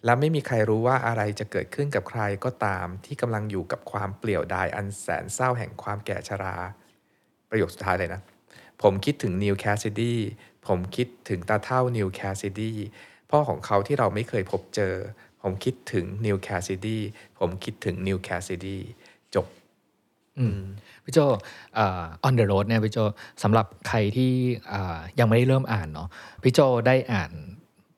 [0.05, 6.57] และไม่มีใครรู้ว่าอะไรจะเกิดขึ้นกับใครก็ตาม ที่กำลังอยู่กับความเปลี่ยวดายอันแสนเศร้าแห่งความแก่ชรา
[7.51, 8.21] ประโยคสุดท้ายเลยนะ
[8.83, 10.21] ผมคิดถึงนีล แคสซิดี้
[10.69, 12.79] ผมคิดถึงตาเฒ่านีล แคสซิดี้
[13.31, 14.95] พ่อของเขาที่เราไม่เคยพบเจอ
[15.43, 17.03] ผมคิดถึงนีล แคสซิดี้
[17.39, 18.81] ผมคิดถึงนีล แคสซิดี้
[19.35, 19.47] จบ
[21.05, 21.19] พี่โจ
[21.75, 22.99] เอ่อ on the road เนี่ยพี่โจ
[23.43, 24.33] สำหรับใครที่
[24.73, 26.09] อ่ายังไม่ได้เริ่มอ่านเนาะ
[26.43, 27.33] พี่โจได้อ่าน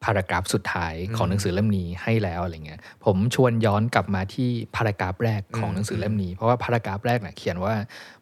[0.05, 7.75] paragraph สุดท้ายของหนังสือเล่มนี้ให้แล้วอะไรเงี้ยผมชวนย้อนกลับมาที่พารากราฟแรกของหนังสือเล่มนี้ เพราะว่าพารากราฟแรกเนี่ยเขียนว่า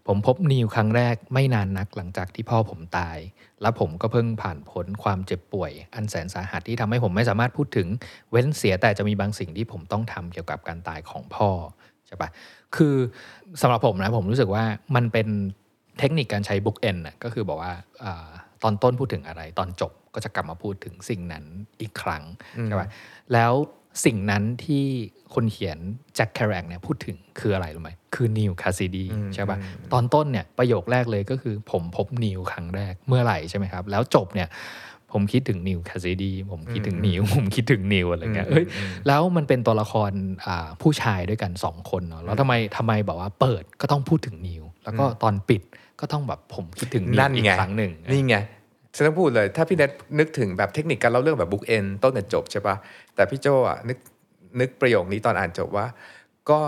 [0.07, 3.19] ผมพบนิวครั้งแรกไม่นานนักหลังจากที่พ่อผมตาย
[3.65, 7.89] และผมก็เพิ่งผ่านพ้นความเจ็บป่วย อันแสนสาหัสที่ทำให้ผมไม่สามารถพูดถึง
[8.31, 11.49] เว้นเสียแต่จะมีบางสิ่งที่ผมต้องทำเกี่ยวกับการตายของพ่อ
[12.07, 12.29] ใช่ปะ
[12.77, 12.95] คือ
[13.61, 14.65] สำหรับผมนะผมรู้สึกว่า
[14.97, 15.29] มันเป็น
[15.99, 17.73] เทคนิคการใช้บุ๊กเอนน่ะก็คือบอกว่า
[18.05, 18.29] อา
[18.63, 21.45] ตอนต้นพูดถึงอะไร ตอนจบก็จะกลับมาพูดถึงสิ่งนั้น
[21.81, 22.23] อีกครั้ง
[22.65, 22.89] ใช่ปะ
[23.33, 23.53] แล้ว
[24.05, 24.85] สิ่งนั้นที่
[25.35, 25.79] คนเขียน
[26.15, 29.59] แจ็ค เครูแอคเนี่ยพูดถึงคืออะไรรู้ไหมคือนีล แคสซิดี้ใช่ปะ
[29.93, 34.49] ตอนต้นเนี่ยประโยคแรกเลยก็คือผมพบนีลครั้งแรกเมื่อไหร่ใช่ไหมครับ แล้วจบเนี่ย
[35.13, 38.65] ผมคิดถึงนีล แคสซิดี้ผมคิดถึงนีลผมคิดถึงนีลอะไรเงี้ยเอ้ย
[39.07, 40.11] แล้วมันเป็นตัวละคร
[40.47, 45.63] อ่าผู้ชายด้วยกันสองคนเนาะแล้วทำไมทำไมแบบว่าเปิดก็ต้องพูดถึงนีลแล้วก็ตอนปิด
[46.01, 48.37] ก็ต้องแบบผมคิดถึงนีลนั่นอีกไงครั้งหนึ่งนี่ไง
[48.95, 52.77] ฉันต้องพูดเลย ถ้าพี่เน็ตนึกถึงแบบเทคนิคการเล่าเรื่องแบบ bookend ต้นแต่จบใช่ปะ
[53.15, 53.99] แต่พี่โจอะนึก
[54.61, 56.61] นึกประโยคนี้ตอนอ่านจบว่าก็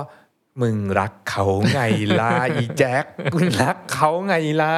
[0.63, 1.81] มึงรักเขาไง
[2.21, 3.05] ล่ะอีแจ็ค
[3.35, 4.75] มึงรักเขาไงล่ะ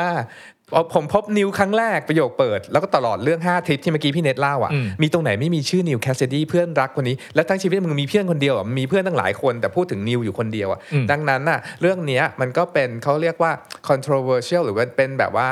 [0.73, 13.51] พอผมพบนีลครั้งแรกประโยคเปิด แล้วก็ตลอดเรื่อง 5 ทริปที่เมื่อกี้พี่เน็ตเล่าอะอืมมีตรงไหนไม่มีชื่อนีล แคสซิดี้เพื่อนรักคนนี้ แล้วทั้งชีวิตมึงมีเพื่อนคนเดียวอะมีเพื่อนตั้งหลายคนแต่พูดถึงนีลอยู่คนเดียวอะอืมดังนั้นน่ะเรื่องเนี้ยมันก็เป็นเขาเรียกว่า
[13.89, 15.49] controversial หรือว่าเป็นแบบว่า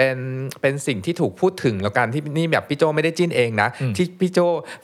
[0.00, 0.18] เป็น
[0.62, 4.38] เป็นสิ่งที่ถูกพูดถึงแล้วกันที่นี่แบบพี่โจไม่ได้จิ้นเองนะอืมที่พี่โจ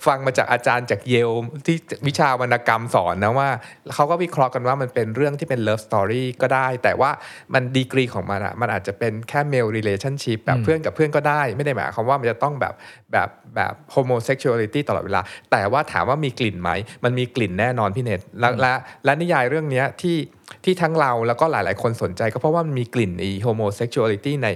[0.06, 1.30] ฟังมาจากอาจารย์จากเยล
[1.66, 3.48] ที่วิชาวรรณกรรมสอนนะว่า
[3.94, 7.10] เขาก็วิเคราะห์กันว่ามันเป็นเรื่องที่เป็น love story ก็ได้ แต่ว่า
[7.54, 12.74] มันดีกรีของมันอะมันอาจจะเป็นแค่ male relationship แบบเพื่อนกับเพื่อนก็ได้ ไม่ได้หมายความว่ามันจะต้องแบบ
[13.12, 16.70] แบบแบบ homosexuality ตลอดเวลา แต่ว่าถามว่ามีกลิ่นไหม
[17.04, 18.72] มันมีกลิ่นแน่นอนพี่เนตและและ
[19.04, 20.18] และนิยายเรื่องเนี้ยที่
[20.64, 24.48] ที่ทั้งเราแล้วก็หลาย ๆ คนสนใจก็เพราะว่ามันมีกลิ่นอี homosexuality ใน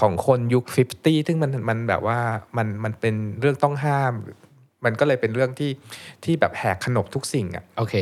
[0.00, 0.64] ของคนยุค
[0.96, 2.18] 50 ซึ่งมันมันแบบว่า
[2.56, 4.12] มันมันเป็นเรื่องต้องห้าม
[4.84, 5.70] มันก็เลยเป็นเรื่องที่
[6.24, 7.94] ที่แบบแหกขนบทุกสิ่งอะโอเค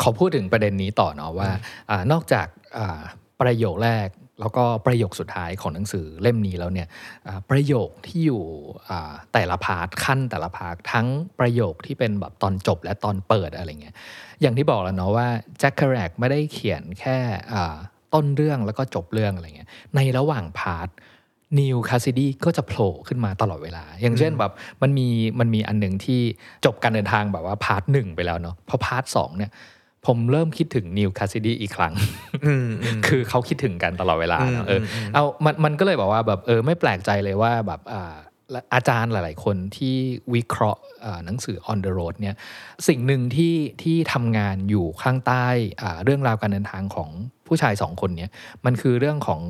[0.00, 1.50] ขอพูดถึงประเด็นนี้ต่อเนาะว่า
[1.90, 2.46] อานอกจาก
[2.76, 3.00] อ่า
[3.40, 4.08] ประโยคแรก
[4.40, 6.88] แล้วก็ประโยคสุดท้ายของหนังสือเล่มนี้แล้วเนี่ย
[7.26, 8.44] อ่าประโยคที่อยู่
[8.88, 11.06] อ่าแต่ละ part คั่นแต่ละ part ทั้ง
[11.40, 13.94] ประโยคที่เป็นแบบตอนจบและตอนเปิดอะไรเงี้ย
[14.40, 17.18] อย่างที่บอกแล้วเนาะว่าแจ็คเครูแอคไม่ได้เขียนแค่
[17.52, 17.76] อ่า
[18.14, 25.08] ต้นเรื่องแล้วก็จบเรื่องอะไรเงี้ยในระหว่าง part นีลแคสซาดีก็จะโผล่ขึ้นมาตลอดเวลา อย่างเช่นแบบมันมี
[25.40, 26.20] มันมีอันหนึ่งที่
[26.64, 29.50] จบการเดินทางแบบว่า part หนึ่งไปแล้วเนาะพอ part สองเนี่ย
[30.06, 31.94] ผมเริ่มคิดถึงนีลแคสซาดีอีกครั้ง
[32.46, 38.14] อืมอืมคือเขาคิดถึงกันตลอดเวลาเนอะเอออมอืมเอามันมันก็เลยบอกว่าแบบเออไม่แปลกใจเลยว่าแบบอ่า
[38.50, 39.94] และอาจารย์หลาย ๆ คนที่
[40.34, 42.36] วิเคราะห์อ่าหนังสือ on the road เนี่ย
[42.88, 45.46] สิ่งหนึ่งที่ที่ทำงานอยู่ข้างใต้
[45.82, 47.10] อ่าเรื่องราวการเดินทางของ
[47.50, 48.30] ผู้ชายสองคนเนี้ย
[48.64, 49.40] มันคือเรื่องของ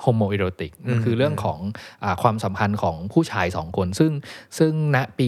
[0.00, 1.58] โฮโมอิโรติกมันคือเรื่องของ
[2.04, 4.12] อาความสัมพันธ์ของผู้ชายสองคน ซึ่ง
[4.58, 5.26] ซึ่งณปี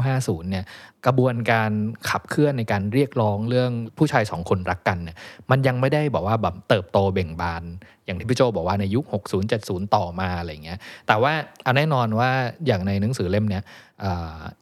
[0.00, 0.64] 1950เนี่ย
[1.06, 1.70] กระบวนการ
[2.08, 5.16] ขับเคลื่อนในการเรียกร้องเรื่องผู้ชายสองคนรักกันเนี่ย
[5.50, 7.62] มันยังไม่ได้บอกว่าแบบเติบโตเบ่งบาน
[8.04, 11.32] อย่างที่พี่โจบอกว่าในยุค 60 70 ต่อมาอะไรเงี้ยแต่ว่า
[11.62, 12.30] เอาแน่นอนว่า
[12.66, 13.62] อย่างในหนังสือเล่มเนี้ย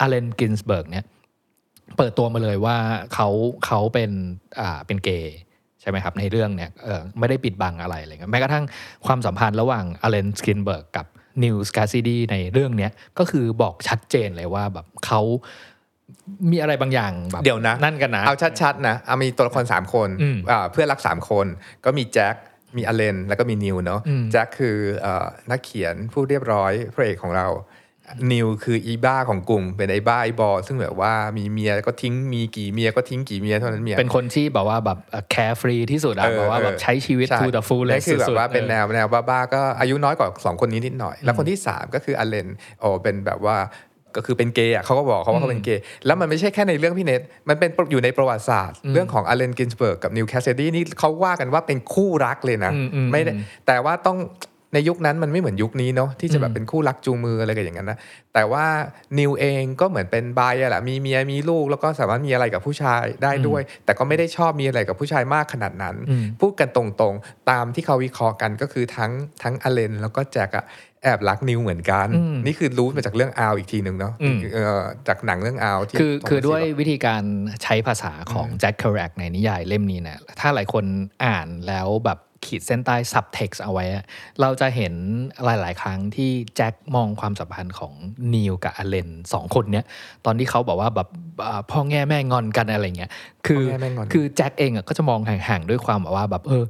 [0.00, 1.04] อัลเลนกินส์เบิร์กเนี่ย
[1.96, 2.76] เปิดตัวมาเลยว่า
[3.14, 3.28] เขา
[3.66, 4.10] เขาเป็น
[4.60, 5.36] อ่าเป็นเกย์
[5.82, 8.64] ใช่ไหมครับในเรื่องเนี่ยเอ่อไม่ได้ปิดบังอะไรอะไรเงี้ยแม้กระทั่ง
[9.06, 11.06] ความสัมพันธ์ระหว่างอัลเลนกินส์เบิร์กกับ
[11.44, 15.20] นีลแคสซาดีในเรื่องเนี้ยก็คือบอกชัดเจนเลยว่าแบบเขา
[16.50, 21.46] มีอะไรบางอย่างแบบเดี๋ยวนะนั่นกันนะ เอาชัดๆนะเอามีตัวละคร3คนอืมอ่าเพื่อนรัก3คน
[21.84, 22.36] ก็มีแจ็ค
[22.76, 27.46] มีอัลเลนแล้วก็มีนีลเนาะอืมแจ็คคือเอ่อนักเขียนผู้เรียบร้อยพระเอกของเรา
[28.32, 34.98] นีลคืออีบ้าของกลุ่ม เป็นไอ้บ้าไอ้บอ ซึ่งแบบว่ามีเมียก็ทิ้งมีกี่เมียก็ทิ้งกี่เมียเท่านั้นเมียเป็นคนที่แบบว่าแบบ
[35.30, 42.48] care free ที่สุดอะเออแบบว่าแบบเออใช้ชีวิตใช่ to the full นั่นคือแบบว่าเป็นแนววแนวบ้าๆก็อายุน้อยกว่าสองคนนี้นิดหน่อย แล้วคนที่3ก็คืออัลเลน
[42.80, 43.58] โอ้เป็นแบบว่า
[44.16, 54.18] ก็คือเป็นเกย์อะเขาก็บอกเขาว่าเขาเป็นเกย์แล้วมันไม่ใช่แค่ในเรื่องพี่เนทมันเป็นอยู่ในประวัติศาสตร์ เรื่องของอัลเลนกินส์เบิร์กกับนีลแคสซาดีนี่เขาว่ากันว่าเป็นคู่รักเลยนะอืมอืมไม่ได้อืมแต่ว่าต้อง
[54.74, 57.98] ในยุคนั้นมันไม่เหมือนยุคนี้เนาะที่จะแบบเป็นคู่รักจูงมืออะไรกันอย่างนั้นนะ
[58.34, 58.66] แต่ว่า
[59.18, 69.12] นีลเองก็เหมือนเป็น bi อะแหละมีเมียมีลูกแล้วก็สามารถมีอะไรกับผู้ชายได้ด้วย แต่ก็ไม่ได้ชอบมีอะไรกับผู้ชายมากขนาดนั้นอืมพูดกันตรงๆ ตามที่เขาวิเคราะห์กันก็คือทั้ง
[69.42, 70.66] ทั้งอเลน แล้วก็แจ็คอะ
[71.04, 77.22] แอบรักนิวเหมือนกันอืมนี่คือรู้มาจากเรื่องอาวอีกทีหนึ่งเนาะอืมเอ่อจากหนังเรื่องอาวที่คือผมคือด้วยรู้สึกวิธีการ
[77.62, 80.84] ใช้ภาษาของแจ็คเคอร์แรกในนิยายเล่มนี้เนี่ยถ้าหลายคน
[81.24, 84.04] อ่านแล้วแบบ ขีดเส้นใต้ subtext เอาไว้อะ
[84.40, 84.94] เราจะเห็น
[85.44, 87.92] หลาย ๆ ครั้งที่แจ็คมองความสัมพันธ์ของ
[88.34, 89.86] นิวกับอเลนสองคนเนี้ย
[90.24, 91.08] ตอนที่เขาบอกว่าแบบ
[91.46, 93.10] อ่าพ่อแง่แม่งอนกันอะไรเงี้ย
[93.46, 96.64] คือพ่อแง่แม่งอนคือแจ็คเองอะก็จะมองห่าง ๆ ด้วยความแบบว่าแบบเออ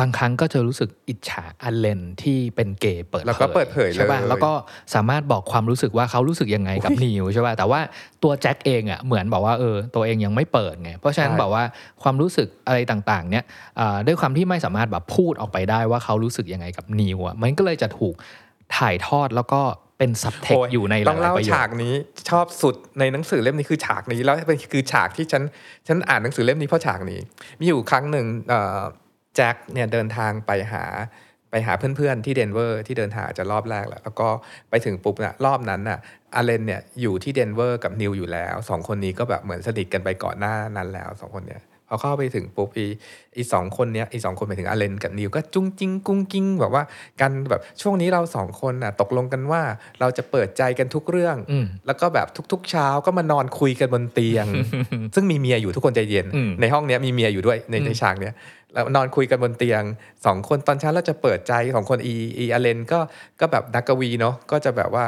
[0.00, 4.52] บางครั้งก็จะรู้สึกอิจฉาอเลนที่เป็นเกย์เปิดแล้วก็เปิดเผยเลยใช่ป่ะแล้วก็
[4.94, 7.80] สามารถบอกความรู้สึกว่าเขารู้สึกยังไงกับนิวใช่ป่ะแต่ว่า
[8.22, 11.64] ตัวแจ็คเองอะเหมือนบอกว่าเออตัวเองยังไม่เปิดไงเพราะฉะนั้นใช่แบบว่า
[12.02, 13.44] ความรู้สึกอะไรต่างๆ เนี่ย
[13.80, 18.14] อ่าด้วยความที่ไม่สามารถแบบพูดออกไปได้ว่าเขารู้สึกยังไงกับนิวอะมันก็เลยจะถูก
[18.76, 19.62] ถ่ายทอดแล้วก็
[19.98, 21.94] เป็นซับเทคโอยู่ในหต้องลายเล่าๆประโยฉาคกนี้
[22.30, 25.42] ชอบสุดในหนังสือเล่มนี้คือฉากนี้แล้วเป็นคือฉากที่ฉัน
[25.88, 27.20] ฉันอ่านหนังสือเล่มนี้เพราะฉากนี้
[27.60, 28.80] มีอยู่ครั้งหนึ่งเอ่อ
[29.36, 30.84] แจ็คเนี่ยเดินทางไปหา
[31.50, 34.28] ไปหาเพื่อนๆที่เดนเวอร์ที่เดินทางจะรอบแรกแล้วแล้วก็
[34.70, 35.98] ไปถึงปุ๊บนะรอบนั้นน่ะ
[36.34, 42.86] อัลเลนเนี่ยอยู่ที่เดนเวอร์กับนีลอยู่แล้วสองคนนี้ก็แบบเหมือนสนิทกันไปก่อนหน้านั้นแล้วสองคนเนี่ย พอเข้าไปถึงปุ๊บอี
[43.36, 46.82] อีสองคนเนี้ยอีสองคนไปถึงอัลเลนกับนีลก็จุ๋งจิ๋งกุ๊งกิ๊งแบบว่า
[47.20, 49.62] กันแบบช่วงนี้เราสองคนน่ะตกลงกันว่า
[50.00, 54.46] เราจะเปิดใจกันทุกเรื่องอืมแล้วก็แบบทุก ๆ เช้าก็มานอนคุยกันบนเตียง
[55.14, 58.34] ซึ่งมีเมียอยู่ทุกคนใจเย็นอืมในห้องเนี้ยมีเมียอยู่ด้วยในในฉากเนี้ย
[58.74, 59.82] แล้วนอนคุยกันบนเตียง
[60.24, 62.98] สองคนตอนเช้าเราจะเปิดใจของคนอีอีอัลเลนก็
[63.40, 65.04] ก็แบบนักกวีเนาะก็จะแบบว่า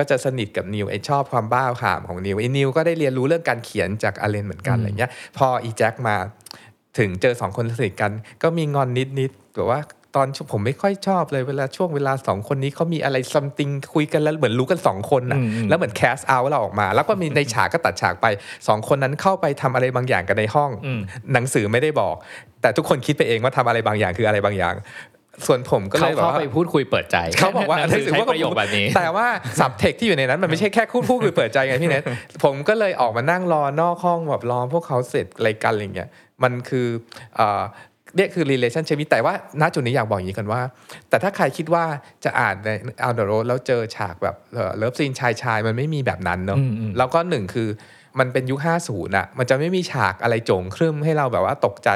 [0.00, 6.16] ก็จะสนิทกับนีลไอ้ชอบความบ้าขามของนีลไอ้นีลก็ได้เรียนรู้เรื่องการเขียนจากอัลเลนเหมือนกันอะไรเงี้ยพออีแจ็คมา
[6.98, 8.88] ถึงเจอสองคนสนิทกัน ก็มีงอน
[9.18, 9.80] นิดๆแบบว่า
[10.16, 18.26] ตอนผมไม่ค่อยชอบเลยเวลาช่วงเวลาสองคนนี้เขามีอะไร something คุยกันแล้วเหมือนรู้กันสองคนนะอืมอืมแล้วเหมือน cast เอาเราออกมา แล้วก็มีในฉากก็ตัดฉากไป
[18.68, 21.00] สองคนนั้นเข้าไปทำอะไรบางอย่างกันในห้องอืม
[21.32, 22.16] หนังสือไม่ได้บอก
[22.62, 24.74] แต่ทุกคนคิดไปเองว่าทำอะไรบางอย่างคืออะไรบางอย่าง
[25.46, 29.26] ส่วนผมก็เลเขายแบบเข้าว่าไปพูดคุยเปิดใจ เขาบอกว่าหนังสือใช้ว่าประโยคแบบนี้ แต่ว่า
[29.58, 32.02] สับเทคที่อยู่ในนั้น มันไม่ใช่แค่คู่พูดคุยเปิดใจไงพี่เนท
[32.44, 36.08] ผมก็เลยออกมานั่งรอนอกห้องแบบรอพวกเขาเสร็จอะไรกันอะไรเงี้ย
[36.42, 36.86] มันคือ
[37.36, 37.62] เอ่อ
[38.16, 40.60] เนี่ยคือ relationship แต่ว่าณจุดนี้อยากบอกอย่างนี้กันว่า
[41.08, 41.84] แต่ถ้าใครคิดว่า
[42.24, 42.68] จะอ่านใน
[43.06, 44.36] On the Road แล้วเจอฉากแบบ
[44.76, 47.68] love scene ชายชายๆมันไม่มีแบบนั้นเนอะอืมอืมแล้วก็หนึ่งคือ
[48.18, 51.90] มันเป็นยุค 50อะ มันจะไม่มีฉากอะไรโจ๋งครึ่มให้เราแบบว่าตกใจ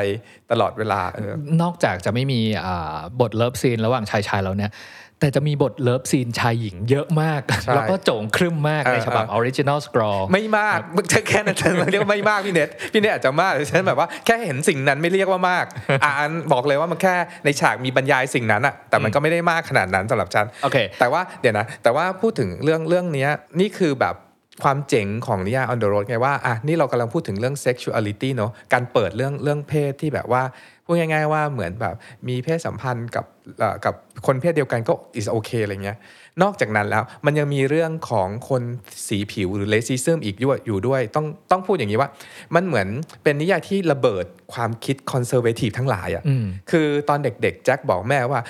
[0.51, 4.73] ตลอดเวลาเออนอกจากจะไม่มีอ่าบท love scene ระหว่างชายชายแล้วเนี่ย
[5.21, 15.65] แต่จะมีบท love scene ชายหญิงเยอะมากใช่แล้วก็โจ๋งครึ่มมากเออในฉบับเออ original scroll ไม่มากมึงแค่นั้นมันเรียกว่าไม่มากพี่เน็ตพี่เน็ตอาจจะมากแต่ฉันแบบว่าแค่เห็นสิ่งนั้นไม่เรียกว่ามาก
[16.05, 24.15] อ่านบอกเลยว่ามันแค่ในฉากมีบรรยายสิ่งนั้นอะแต่มันก็ไม่ได้มากขนาดนั้นสำหรับฉันโอเคแต่ว่าเดี๋ยวนะ แต่ว่าพูดถึงเรื่องเรื่องเนี้ยนี่คือแบบ
[24.63, 30.43] ความเจ๋งของนิยาย on the road ไงว่าอะนี่เรากำลังพูดถึงเรื่อง sexuality เนอะการเปิดเรื่องเรื่องเพศที่แบบว่า
[30.87, 31.95] พูดง่ายๆว่าเหมือนแบบ
[32.29, 33.25] มีเพศสัมพันธ์กับ
[33.59, 33.95] เอ่อกับ
[34.27, 35.99] คนเพศเดียวกันก็ is okay อะไรเงี้ย
[36.43, 38.63] นอกจากนั้นแล้วมันยังมีเรื่องของคน
[39.09, 42.11] สีผิวหรือ racism อีกด้วยอยู่ด้วย ต้องต้องพูดอย่างนี้ว่า
[42.55, 42.89] มันเหมือน
[43.23, 48.41] เป็นนิยายที่ระเบิดความคิด conservative ทั้งหลายอะอืมคือตอนเด็กๆ แจ็คบอกแม่ว่า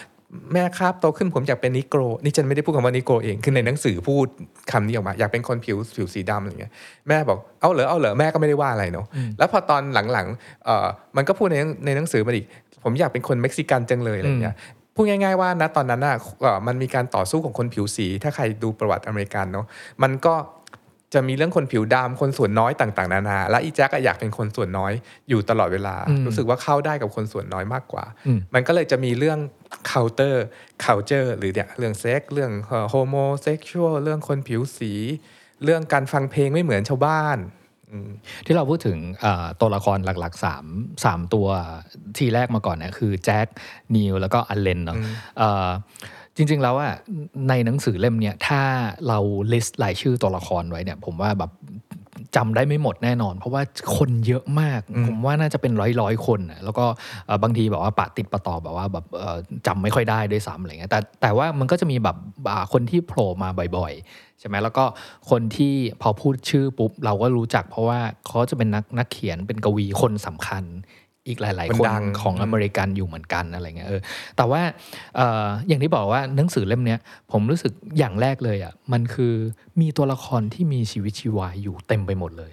[0.52, 4.26] แม่ครับโตขึ้นผมอยากเป็นนิโกรนี่ฉันไม่ได้พูดคำว่านิโกรเองคือในหนังสือพูด
[4.72, 6.72] คำนี้ออกมา อยากเป็นคนผิวผิวสีดำอะไรเงี้ย
[7.08, 9.06] แม่บอกเอาเหรอเอาเหรอแม่ก็ไม่ได้ว่าอะไรเนาะ
[9.38, 9.82] แล้วพอตอน
[10.12, 11.56] หลังๆเอ่อมันก็พูดใน
[11.86, 12.46] ในหนังสือมาอีก
[12.84, 14.54] ผมอยากเป็นคนเม็กซิกันจังเลยอะไรเงี้ย
[14.94, 19.66] พูดง่ายๆว่านะตอนนั้นน่ะเอ่อมันมีการต่อสู้ของคนผิวสี ถ้าใครดูประวัติอเมริกันเนาะ
[20.02, 20.34] มันก็
[21.14, 24.92] จะมีเรื่องคนผิวดำคนส่วนน้อยต่าง ๆ นานา และอีแจ็คอะอยากเป็นคนส่วนน้อย
[25.28, 29.38] อยู่ตลอดเวลาอืมรู้สึกว่าเข้าได้กับคนส่วนน้อยมากกว่าอืมมันก็เลยจะมีเรื่อง
[29.90, 30.34] counter
[30.84, 32.52] culture หรือเนี่ยเรื่องเซ็กเรื่อง
[32.90, 34.92] โฮโมเซ็กชวลเรื่องคนผิวสี
[35.64, 37.38] เรื่องการฟังเพลงไม่เหมือนชาวบ้าน
[37.90, 38.10] อืม
[38.46, 41.46] ที่เราพูดถึงเอ่อตัวละครหลักๆ3 3ตัว
[42.18, 43.46] ทีแรกมาก่อนเนี่ยคือแจ็ค
[43.96, 44.96] นิวแล้วก็อเลนเนาะ
[45.38, 45.68] เอ่อ
[46.36, 46.94] จริง ๆ แล้วอะ
[47.48, 48.60] ในหนังสือเล่มเนี่ยถ้า
[49.08, 49.18] เรา
[49.52, 51.50] list รายชื่อตัวละครไว้เนี่ย ผมว่าแบบ
[52.36, 53.62] จำได้ไม่หมดแน่นอน เพราะว่า
[53.96, 56.84] คนเยอะมาก ผมว่าน่าจะเป็นร้อยร้อยๆคนน่ะแล้วก็
[57.26, 62.16] เอ่อบางทีแบบว่าปะติดปะต่อแบบว่าแบบเอ่อจำไม่ค่อยได้ด้วยซ้ำอะไรเงี้ยแต่แต่ว่ามันก็จะมีแบบ
[62.50, 64.84] อ่าคนที่โผล่มาบ่อยๆ ใช่ไหมแล้วก็
[65.30, 70.64] คนที่พอพูดชื่อปุ๊บเราก็รู้จัก เพราะว่าเขาจะเป็นนักนักเขียนเป็นกวีคนสำคัญ
[71.28, 74.00] อีกหลายมันๆคนดังของอเมริกันอยู่เหมือนกันอะไรเงี้ยเออ
[74.36, 74.62] แต่ว่า
[75.16, 76.98] เอ่ออย่างที่บอกว่าหนังสือเล่มเนี้ย
[77.32, 79.34] ผมรู้สึกอย่างแรกเลยอะมันคือ
[79.80, 82.52] มีตัวละครที่มีชีวิตชีวาอยู่เต็มไปหมดเลย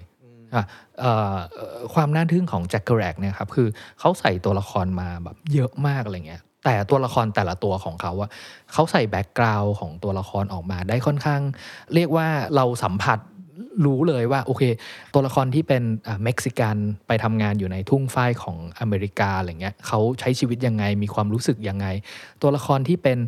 [0.54, 0.64] อะ
[1.00, 3.68] เอ่อเอ่อความน่าทึ่งของแจ็คเครูแอคเนี่ยครับคือ
[4.00, 8.30] เขาใส่ตัวละครมาแบบเยอะมากอะไรเงี้ยแต่ตัวละครแต่ละตัวของเขาอะ
[8.72, 11.40] เขาใส่ background ของตัวละครออกมาได้ค่อนข้าง
[11.94, 13.18] เรียกว่าเราสัมผัส
[13.84, 14.62] รู้เลยว่าโอเค
[15.14, 15.82] ตัวละครที่เป็น
[16.24, 16.76] เม็กซิกัน
[17.06, 21.86] ไปทำงานอยู่ในทุ่งฝ้ายของอเมริกาอะไรเงี้ยเขาใช้ชีวิตยังไงมีความรู้สึกยังไง
[22.42, 23.18] ตัวละครที่เป็น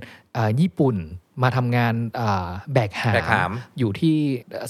[0.60, 0.96] ญี่ปุ่น
[1.42, 4.16] มาทำงานอ่าแบกหาแบกหามอยู่ที่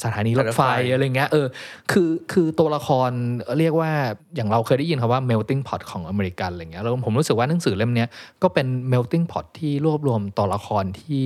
[0.02, 1.46] สถานีรถไฟรถไฟอะไรเงี้ยเออ
[1.92, 3.10] คือคือตัวละคร
[3.58, 3.90] เรียกว่า
[4.34, 8.08] อย่างเราเคยได้ยินคำว่า melting pot ของอเมริกันอะไรเงี้ยแล้วผมรู้สึกว่าหนังสือเล่มเนี้ย
[8.42, 11.22] ก็เป็น melting pot ที่รวบรวมตัวละครที่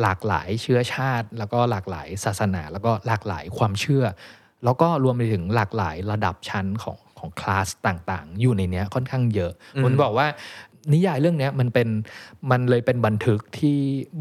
[0.00, 4.04] หลากหลายเชื้อชาติ แล้วก็หลากหลายศาสนา แล้วก็หลากหลายความเชื่อ
[4.64, 9.52] แล้วก็รวมไปถึงหลากหลายระดับชั้นของของคลาสต่างๆ อยู่ในเนี้ยค่อนข้างเยอะ
[9.84, 10.26] ผมบอกว่า
[10.92, 11.88] นิยายเรื่องเนี้ยมันเป็น
[12.50, 13.78] มันเลยเป็นบันทึกที่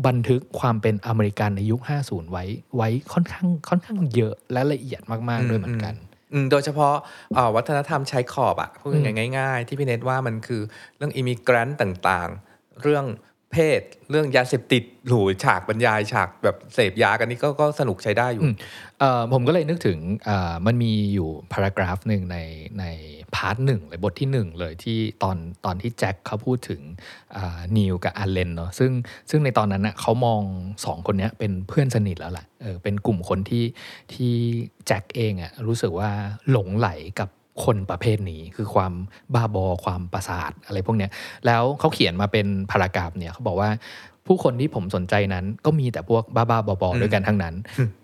[0.07, 2.45] บันทึกความเป็นอเมริกันในยุค 50 ไว้
[2.75, 5.93] ไว้ค่อนข้างค่อนข้างเยอะและละเอียดมากๆด้วยเหมือนกัน
[6.33, 6.93] อืมโดยเฉพาะ
[7.35, 8.89] เอ่อวัฒนธรรมชายขอบอะพูด
[9.37, 10.61] ง่ายๆ ที่พี่เนทว่ามันคือ
[10.97, 13.05] เรื่องอิมิเกรนต์ต่างๆ เรื่อง
[13.53, 18.86] เพศ เรื่องยาเสพติดหรูฉากบรรยายฉากแบบเสพยากันนี่ก็ก็สนุกใช้ได้อยู่อืมเอ่อ
[19.33, 19.99] ผมก็เลยนึกถึง
[20.65, 22.37] มันมีอยู่พารากราฟหนึ่งใน
[22.79, 22.85] ใน
[23.35, 26.81] part หนึ่งเลยบทที่หนึ่งเลยที่ตอนตอนที่แจ็คเขาพูดถึง
[27.77, 28.91] นีลกับอัลเลนเนาะซึ่ง
[29.29, 30.41] ซึ่งในตอนนั้นน่ะเขามอง
[30.85, 33.65] สองคนนี้เป็นเพื่อนสนิทแล้วแหละเออเป็นกลุ่มคนที่
[34.13, 34.33] ที่
[34.87, 36.09] แจ็คเองอะรู้สึกว่า
[36.51, 36.89] หลงใหล
[37.19, 37.29] กับ
[37.65, 38.93] คนประเภทนี้คือความ
[39.33, 41.11] บ้าบอความประสาทอะไรพวกเนี้ย
[41.45, 43.69] แล้วเขาเขียนมาเป็น paragraph เนี่ยเขาบอกว่า
[44.27, 47.55] ผู้คนที่ผมสนใจนั้น ก็มีแต่พวกบ้าๆบอๆด้วยกันทั้งนั้น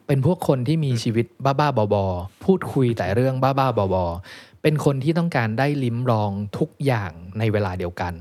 [0.07, 8.13] เป็นพวกคนที่มีชีวิตบ้าๆบอๆพูดคุยแต่เรื่องบ้าๆบอๆเป็นคนที่ต้องการได้ลิ้มลองทุกอย่างในเวลาเดียวกัน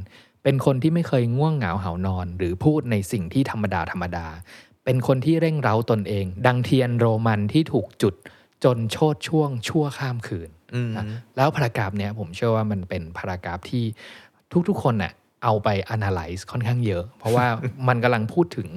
[0.45, 4.27] เป็นคนที่ไม่เคยง่วงเหงาเหานอน หรือพูดในสิ่งที่ธรรมดาธรรมดา
[4.85, 8.15] เป็นคนที่เร่งเร้าตนเอง ดังเทียนโรมันที่ถูกจุด
[8.65, 11.05] จนโชดช่วงชั่วข้ามคืนอืมนะ
[11.37, 13.85] แล้วพารากราฟเนี้ยผมเชื่อว่ามันเป็นพารากราฟที่
[14.69, 15.13] ทุกๆคนน่ะ
[15.45, 17.47] เอาไป analyze ค่อนข้างเยอะ เพราะว่า
[17.89, 18.69] มันกำลังพูดถึง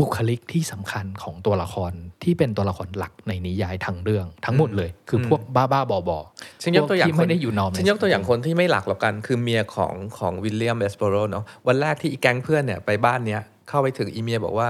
[0.00, 1.92] บุคลิกที่สำคัญของตัวละคร
[2.24, 14.68] ที่เป็นตัวละครหลักในนิยายทั้งเรื่องทั้งหมดเลย คือพวกบ้าบ้าๆบอบอๆฉันยกตัวอย่างพที่ไม่ได้อยู่นอมฉันยกตัวอย่างคนที่ไม่หลักหรอกกัน คือเมียของของวิลเลียมเอสเบอร์โรส์เนาะวันแรกที่อีแก๊งเพื่อนเนี่ยไปบ้านเนี้ยเข้าไปถึงอีเมียบอกว่า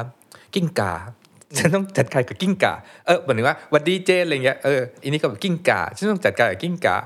[0.54, 0.92] กิ้งก่า
[1.58, 2.74] ฉันต้องจัดการกับกิ้งก่า
[3.06, 6.96] เออเหมือนว่าหวันดีเจนอะไรเงี้ยเอออีนี่ก็แบบกิ้งก่าฉันต้องจัดการกับกิ้งก่า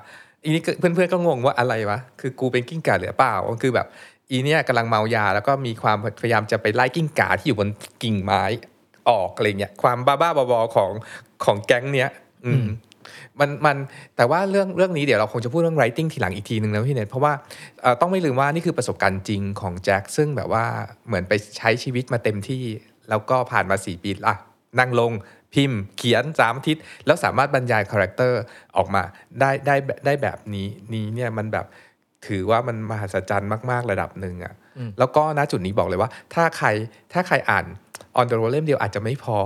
[0.43, 3.87] อีนี่ก็เพื่อนๆก็งงว่าอะไรวะ คือกูเป็นกิ้งก่าหรือเปล่าคือแบบ
[4.31, 7.69] อีเนี่ยกำลังเมายาแล้วก็มีความพยายามจะไปไล่กิ้งก่าที่อยู่บน
[8.03, 8.43] กิ่งไม้
[9.09, 10.91] ออกอะไรเงี้ยความบ้าๆบอๆของ
[11.45, 12.11] ของแก๊งเนี้ย
[12.47, 12.65] อืม
[13.41, 13.77] มันมัน
[14.17, 17.33] แต่ว่าเรื่องเรื่องนี้เดี๋ยวเราคงจะพูดเรื่อง writing ทีหลังอีกทีหนึ่งนะพี่เนทเพราะว่า
[17.83, 20.65] เอ่อต้องไม่ลืมว่านี่คือประสบการณ์จริงของแจ็คซึ่งแบบว่า
[21.07, 22.65] เหมือนไปใช้ชีวิตมาเต็มที่
[23.09, 24.37] แล้วก็ผ่านมา4ปีอะ
[24.79, 25.13] นั่งลง
[25.55, 28.41] พิมพ์ เขียนสามอาทิตย์แล้วสามารถบรรยาย character
[28.77, 29.03] ออกมา
[29.41, 29.77] ได้ได้
[30.07, 31.67] ได้แบบนี้นี้เนี่ยมันแบบ
[32.27, 34.55] ถือว่ามันมหัศจรรย์มากๆระดับหนึ่งอะ่ะ
[34.99, 36.69] แล้วก็ณจุดนี้บอกเลยว่า ถ้าใคร
[37.13, 37.67] ถ้าใครอ่าน
[38.19, 39.39] on the road เล่มเดียวอาจจะไม่พอ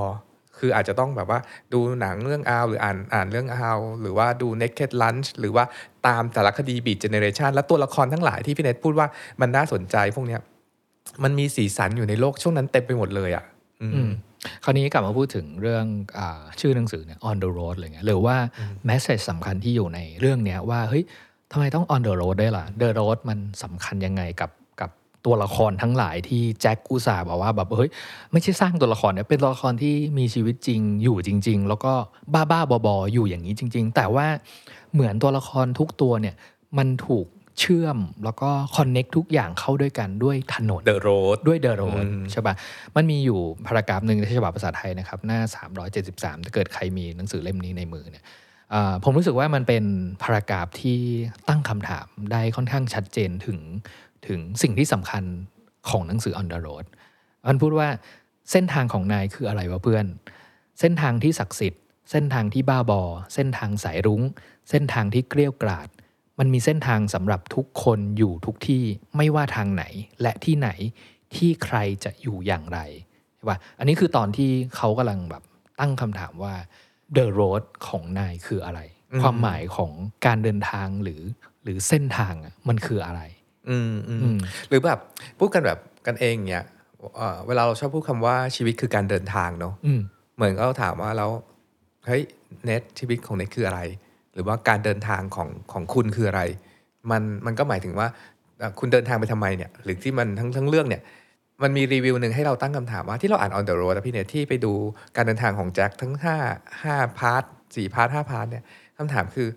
[0.59, 1.41] คืออาจจะต้องแบบว่า
[1.73, 5.65] ดูหนังเรื่องอาวหรืออ่านอ่านเรื่องอาวหรือว่าดู Naked Lunch หรือว่า
[6.07, 9.07] ตามสารคดี Beat Generation และตัวละครทั้งหลายที่พี่เนทพูดว่า
[9.41, 10.41] มันน่าสนใจพวกเนี้ย
[11.25, 13.45] มันมีสีสันอยู่ในโลกช่วงนั้นเต็มไปหมดเลยอะ
[13.83, 14.11] อืมอืม
[14.65, 15.85] คราวนี้กลับมาพูดถึงเรื่อง
[16.19, 18.37] อาชื่อหนังสือเนี่ย on the road อะไรเงี้ยหรือว่า
[18.89, 21.05] message สำคัญที่อยู่ในเรื่องเนี้ยว่าเฮ้ย
[21.53, 24.91] ทำไมต้อง on the road ด้วยล่ะ the road มันสำคัญยังไงกับกับ
[25.27, 27.91] ตัวละครทั้งหลายที่แจ็คอุตส่าห์บอกว่าแบบเฮ้ย
[28.33, 31.93] ไม่ใช่สร้างตัวละครเนี่ยเป็นตัวละครที่มีชีวิตจริงอยู่จริง ๆ แล้วก็
[32.35, 34.27] บ้าบ้าๆบอๆอยู่อย่างนี้จริง ๆ แต่ว่า
[34.93, 36.35] เหมือนตัวละครทุกตัวเนี่ย
[36.79, 37.27] มันถูก
[37.61, 42.55] เชื่อมแล้วก็ connect ทุกอย่างเข้าด้วยกันด้วยถนน The Road ด้วยเดอะโรดอืมใช่ปะ
[42.97, 45.41] มันมีอยู่พารากราฟหนึ่งในฉบับภาษาไทยนะครับ หน้า
[45.93, 48.25] 373 ถ้าเกิดใครมีหนังสือเล่มนี้ในมือเนี่ย
[48.73, 49.85] อ่าผมรู้สึกว่ามันเป็น
[50.23, 50.99] พารากราฟที่
[51.49, 53.59] ตั้งคำถามได้ค่อนข้างชัดเจนถึง
[54.27, 55.25] ถึงสิ่งที่สำคัญ
[55.89, 56.87] ของหนังสือ On the Road
[57.49, 57.89] มันพูดว่า
[58.51, 60.07] เส้นทางของนายคืออะไรวะเพื่อน
[60.81, 63.03] เส้นทางที่ศักดิ์สิทธิ์ เส้นทางที่บ้าบอ
[63.35, 64.23] เส้นทางสายรุง้ง
[64.71, 65.89] เส้นทางที่เกลี้ยวกราด
[66.39, 68.85] มันมีเส้นทางสำหรับทุกคนอยู่ทุกที่
[69.17, 69.85] ไม่ว่าทางไหน
[70.23, 70.71] และที่ไหน
[71.37, 72.81] ที่ใครจะอยู่อย่างไร
[73.37, 75.43] ใช่ปะอันนี้คือตอนที่เขากำลังแบบ
[75.81, 76.55] ตั้งคำถามว่า
[77.17, 78.81] the road ของนายคืออะไร
[79.23, 79.93] ความหมายของ
[80.27, 81.23] การเดินทางหรือ
[81.65, 83.21] หรือเส้นทางอะมันคืออะไร
[83.69, 84.99] อืมอืมอืมหรือแบบ
[85.39, 86.65] พูดกันแบบกันเองเนี่ย
[87.17, 90.01] เอ่อเวลาเราชอบพูดคำว่าชีวิตคือการเดินทางเนาะอืม
[90.37, 91.31] เหมือนก็ถามว่าแล้ว
[92.07, 92.23] เฮ้ย
[92.65, 93.81] เน็ตชีวิตของเน็ตคืออะไร
[94.37, 96.43] หรือว่าการเดินทางของของคุณคืออะไร
[97.11, 98.09] มันมันก็หมายถึงว่า
[98.59, 101.03] เอ่อคุณเดินทางไปทำไมเนี่ยหรือที่มันทั้งทั้งเรื่องเนี่ย
[101.63, 104.73] มันมีรีวิวหนึ่งให้เราตั้งคำถามว่าที่เราอ่าน on the road นะพี่เน็ตที่ไปดู
[105.17, 106.37] การเดินทางของแจ็คทั้งห้า
[106.83, 107.43] ห้า part
[107.77, 108.63] สี่ part ห้า part เนี่ย
[108.99, 109.49] คำถามคือ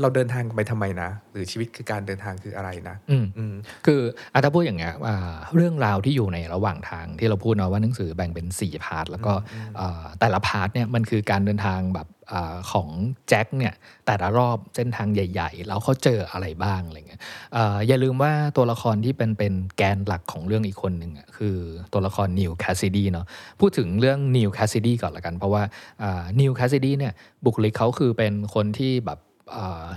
[0.00, 3.54] เราเดินทางไปทำไมนะ หรือชีวิตคือการเดินทางคืออะไรนะ อืมอืม
[3.86, 4.00] คือ
[4.32, 9.32] อาถ้าพูดอย่างเงี้ยอ่าเรื่องราวที่อยู่ในระหว่างทางที่เราพูดเนาะว่าหนังสือแบ่งเป็น 4 part แล้วก็
[9.80, 12.34] อ่าแต่ละ part เนี่ยมันคือการเดินทางแบบ อ
[12.72, 12.88] ของ
[13.28, 13.74] แจ็คเนี่ย
[14.06, 17.20] แต่ละรอบเส้นทางใหญ่ ๆ แล้วเขาเจออะไรบ้างอะไรเงี้ย
[17.56, 17.58] อ
[17.88, 21.56] อย่าลืมว่าตัวละครที่เป็นเป็นแกนหลักของเรื่องอีกคนหนึ่งอะคือ
[21.92, 23.26] ตัวละครนีลแคสซิดีเนาะ
[23.60, 25.62] พูดถึงเรื่องนีลแคสซิดีก่อนละกัน เพราะว่า
[26.40, 27.12] นีลแคสซิดีเนี่ย
[27.44, 29.18] บุคลิกเขาคือเป็นคนที่แบบ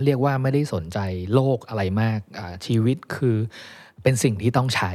[0.03, 0.99] เรียกว่าไม่ได้สนใจ
[1.33, 2.19] โลกอะไรมาก
[2.65, 3.37] ชีวิตคือ
[4.03, 4.93] เป็นสิ่งที่ต้องใช้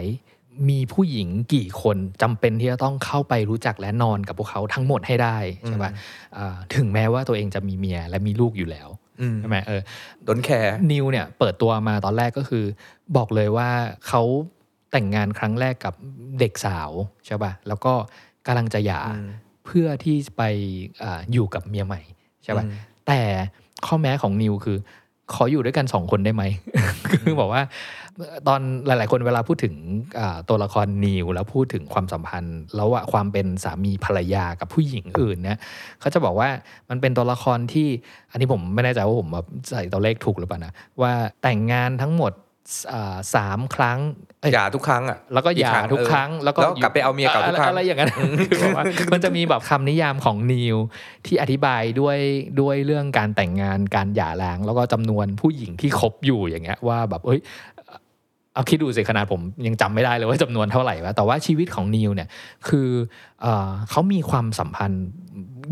[0.69, 5.37] มีผู้หญิงกี่คนจำเป็นที่จะต้องเข้าไปรู้จักและนอนกับพวกเขาทั้งหมดให้ได้
[5.67, 5.93] ใช่ปะ
[6.37, 8.89] อ่าถึงแม้ว่าตัวเองจะมีเมียและมีลูกอยู่แล้ว
[9.21, 9.81] อืมใช่ไหมเออ
[10.25, 12.65] โดนแคร์นิวเนี่ยเปิดตัวมาตอนแรกก็คือ
[13.17, 13.71] บอกเลยว่า
[14.09, 14.23] เขา
[14.93, 15.95] แต่งงานครั้งแรกกับ
[16.41, 16.91] เด็กสาว
[17.27, 17.93] ใช่ปะแล้วก็
[18.47, 19.29] กำลังจะหย่าอืม
[19.67, 20.43] เพื่อที่จะไป
[21.03, 22.01] อาอยู่กับเมียใหม่
[22.45, 22.73] ใช่ปะอืม
[23.07, 23.21] แต่
[23.87, 24.79] ข้อแม้ของนิวคือ
[25.35, 26.43] ขออยู่ด้วยกันสองคนได้ไหม
[27.23, 27.63] คือบอกว่า
[28.49, 29.75] ตอนหลาย ๆ คนเวลาพูดถึง
[30.19, 35.59] อ่าตัวละครนิวแล้วพูดถึงความสัมพันธ์ แล้วอะความเป็นสามีภรรยากับผู้หญิงอื่นเนี่ย
[36.01, 36.49] เขาจะบอกว่า
[36.91, 37.89] มันเป็นตัวละครที่
[38.31, 40.73] อันนี้ผมไม่แน่ใจว่าผมแบบใส่ตัวเลขถูกหรือเปล่านะ
[41.03, 41.13] ว่า
[41.43, 42.50] แต่งงานทั้งหมดอ่า
[43.35, 43.99] สามครั้ง
[44.41, 48.11] เอ้ยหย่าทุกครั้งอะแล้วก็หย่าอีกครั้งทุกเออครั้ง แล้วก็แล้วกลับไปเอาเมียเก่าทุกครั้งอะไรอย่างนั้น
[48.49, 50.77] คือแบบว่ามันจะมีแบบคำนิยามของนิว
[51.27, 52.19] ที่อธิบายด้วย
[52.61, 57.41] ด้วยเรื่องการแต่งงานการหย่าร้าง แล้วก็จำนวนผู้หญิงที่คบอยู่อย่างเงี้ยว่าแบบเอ้ย
[58.55, 62.29] เอาคิดดูสิขนาดผมยังจำไม่ได้เลยว่าจำนวนเท่าไหร่วะแต่ว่าชีวิตของนิวเนี่ย
[62.69, 62.89] คือ
[63.43, 65.07] เอ่อเขามีความสัมพันธ์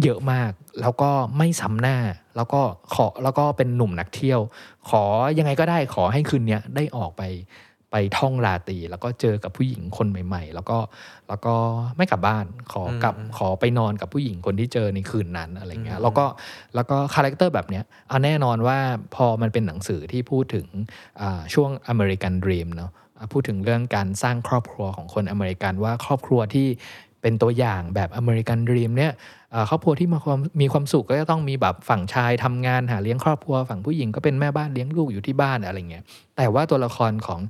[0.03, 0.51] เยอะมาก
[0.81, 1.97] แล้วก็ไม่ซ้ำหน้า
[2.37, 2.61] แล้วก็
[2.95, 4.41] ขอแล้วก็เป็นหนุ่มนักเที่ยว
[4.89, 5.03] ขอ
[5.39, 7.23] ยังไงก็ได้ขอให้คืนเนี้ยได้ออกไป
[7.93, 10.79] ไปท่องราตรีแล้วก็เจอกับผู้หญิงคนใหม่ ๆ แล้วก็
[11.29, 11.55] แล้วก็
[11.97, 16.27] ไม่กลับบ้านขอกลับขอไปนอนกับผู้หญิงคนที่เจอในคืนนั้นอะไรเงี้ยแล้วก็
[16.75, 18.79] แล้วก็ character แบบเนี้ยเอาแน่นอนว่า
[19.15, 20.67] พอมันเป็นหนังสือที่พูดถึง
[21.21, 26.69] อ่าช่วง American dream เนาะอ่าพูดถึงเรื่องการสร้างครอบครัวของคนอเมริกันว่าครอบครัวที่
[27.23, 29.38] เป็นตัวอย่างแบบ American dream เนี่ยเอ่อ
[29.69, 36.05] ครอบครัวที่มีความมีความสุขก็จะต้องมีแบบฝั่งชายทำงานหาเลี้ยงครอบครัวฝั่งผู้หญิงก็เป็นแม่บ้านเลี้ยงลูกอยู่ที่บ้านอะไรเงี้ย
[36.37, 37.41] แต่ว่าตัวละครของ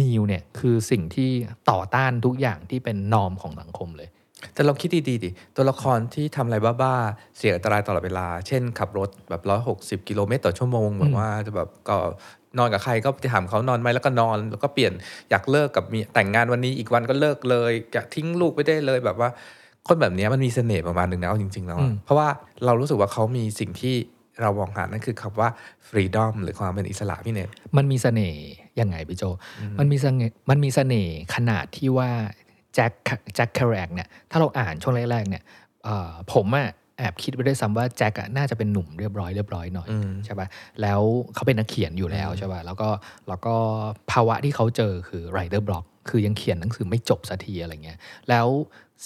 [0.00, 1.30] นีลเนี่ยคือสิ่งที่
[1.70, 4.08] ต่อต้านทุกอย่างที่เป็น norm ของสังคมเลย
[4.54, 11.96] แต่ลองคิดดีๆดิตัวละครที่ทำอะไรบ้าๆเสี่ยงอันตรายตลอดเวลา เช่นขับรถแบบร้อยหกสิบกิโลเมตรต่อชั่วโมงแบบว่าจะแบบก็
[12.58, 14.92] นอนกับใครก็ไปถามเขานอนไหมแล้วก็นอนแล้วก็เปลี่ยน
[15.30, 19.30] อยากเลิกกับมีแต่งงานวันนี้อีกวันก็เลิกเลยอยากทิ้งลูกไปได้เลยแบบว่า
[19.88, 22.28] คนแบบเนี้ยมันมีเสน่ห์ประมาณหนึ่งนะเอาจริง ๆ แล้วอะอืมเพราะว่า
[22.64, 23.94] เรารู้สึกว่าเขามีสิ่งที่
[24.40, 25.48] เรามองหานั่นคือคำว่า
[25.88, 28.42] freedom หรือความเป็นอิสระพี่เนตมันมีเสน่ห์
[28.80, 29.24] ยังไงพี่โจ
[29.78, 32.10] มันมีเสน่ห์มันมีเสน่ห์ขนาดที่ว่า
[32.74, 32.92] แจ็ค
[33.34, 35.42] แจ็คแครกเนี่ยถ้าเราอ่านช่วงแรกๆเนี่ย
[35.84, 36.68] เอ่อผมอะ
[36.98, 40.46] แอบคิดไปด้วยซ้ำว่าแจ็คอะน่าจะเป็นหนุ่มเรียบร้อยเรียบร้อยหน่อยอืมใช่ป่ะ
[40.82, 41.00] แล้ว
[41.34, 42.88] เขาเป็นนักเขียนอยู่แล้วใช่ป่ะแล้วก็
[43.28, 43.54] แล้วก็
[44.10, 48.46] ภาวะที่เขาเจอคือ writer's block คือยังเขียนหนังสือไม่จบสักทีอะไรเงี้ยแล้ว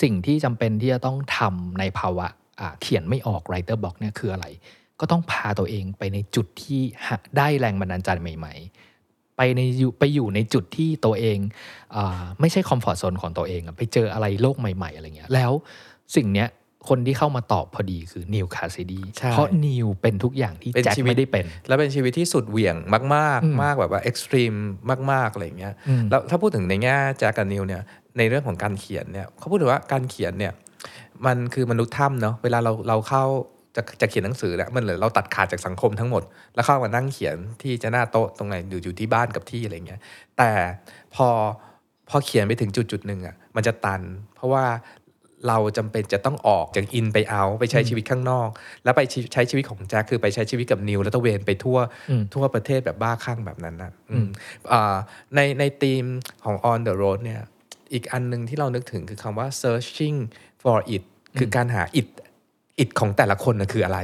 [0.02, 2.26] สิ่งที่จำเป็นที่จะต้องทำในภาวะ
[2.60, 4.46] อ่าเขียนไม่ออก writer's block เนี่ยคืออะไร
[5.00, 8.54] ก็ต้องพาตัวเองไปในจุดที่หาได้แรงบันดาลใจใหม่
[8.94, 11.38] ๆ ไปในอยู่ไปอยู่ในจุดที่ตัวเอง
[11.96, 15.52] อาไม่ใช่ comfort zone ของตัวเองอะไปเจออะไรโลกใหม่ ๆ อะไรเงี้ยแล้ว
[16.16, 16.48] สิ่งเนี้ย
[16.88, 24.52] คนที่เข้ามาตอบพอดีคือนีลแคสซิดีใช่เพราะนีลเป็นทุกอย่างที่เป็นแจ็คชีวิตไม่ได้เป็น แล้วเป็นชีวิตที่สุดเหวี่ยงมากอืมๆมากแบบว่าเอ็ extreme
[25.12, 27.82] มาก ๆ อะไรอย่างเงี้ยอืมแล้วถ้าพูดถึงในแง่แจ็คกับนีลเนี่ย
[28.18, 30.52] ในเรื่องของการเขียนเนี่ยเขาพูดถึงว่าการเขียนเนี่ย
[31.26, 33.24] มันคือมนุษย์ถ้ำเนาะเวลาเราเราเข้า
[33.76, 36.22] จะจะเขียนหนังสือเนี่ยมันเหมือนเราตัดขาดจากสังคมทั้งหมด
[36.54, 40.00] แล้วเข้ามานั่งเขียนที่จะหน้าโต๊ะตรงไหนอยู่อยู่ที่บ้านกับที่อะไรเงี้ย
[40.38, 40.50] แต่
[41.14, 41.28] พอ
[42.08, 44.02] พอเขียนไปถึงจุดจุดๆหนึ่งอะมันจะตัน
[44.34, 44.64] เพราะว่า
[45.48, 48.48] เราจำเป็นจะต้องออกจากอินไปเอาไปใช้ชีวิตข้างนอก
[48.84, 49.00] แล้วไป
[49.32, 51.78] ใช้ชีวิตของแจ็คคือไปใช้ชีวิตกับนิว แล้วตระเวนไปทั่ว
[52.10, 54.28] อืมทั่วประเทศแบบบ้าคลั่งแบบนั้นนะอืมอืม
[54.72, 54.96] อ่า
[55.34, 56.04] ในในธีม
[56.44, 57.40] ของ on the road เนี่ย
[57.92, 60.18] อีกอันหนึ่งที่เรานึกถึงคือคำว่า searching
[60.62, 61.02] for it
[61.38, 62.08] คือการหา it
[62.82, 63.98] it ของแต่ละคนนะคืออะไร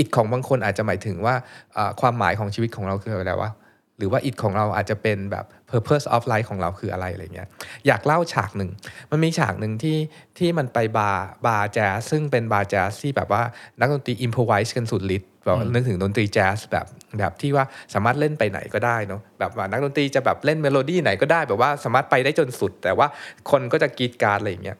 [0.00, 1.34] it ของบางคนอาจจะหมายถึงว่า
[1.76, 3.52] อ่าความหมายของชีวิตของเราคืออะไรวะ
[3.98, 7.48] หรือว่า it ของเราอาจจะเป็นแบบ purpose of life ของเราคืออะไรอะไรเงี้ย
[7.86, 8.70] อยากเล่าฉากหนึ่ง
[9.10, 9.98] มันมีฉากหนึ่งที่
[10.38, 13.42] ที่มันไปบาร์บาร์แจ๊สซึ่งเป็นบาร์แจ๊สที่แบบว่า
[13.80, 16.86] นักดนตรี improvise กันสุดฤทธิ์แบบว่านึกถึงดนตรีแจ๊สแบบ
[17.18, 17.64] แบบที่ว่า
[17.94, 23.06] สามารถเล่นไปไหนก็ได้เนาะแบบว่านักดนตรีจะแบบเล่นเมโลดี้ไหนก็ได้ แบบว่าสามารถไปได้จนสุด แต่ว่า
[23.50, 24.78] คนก็จะกรี๊ดกร๊าดอะไรอย่างเงี้ย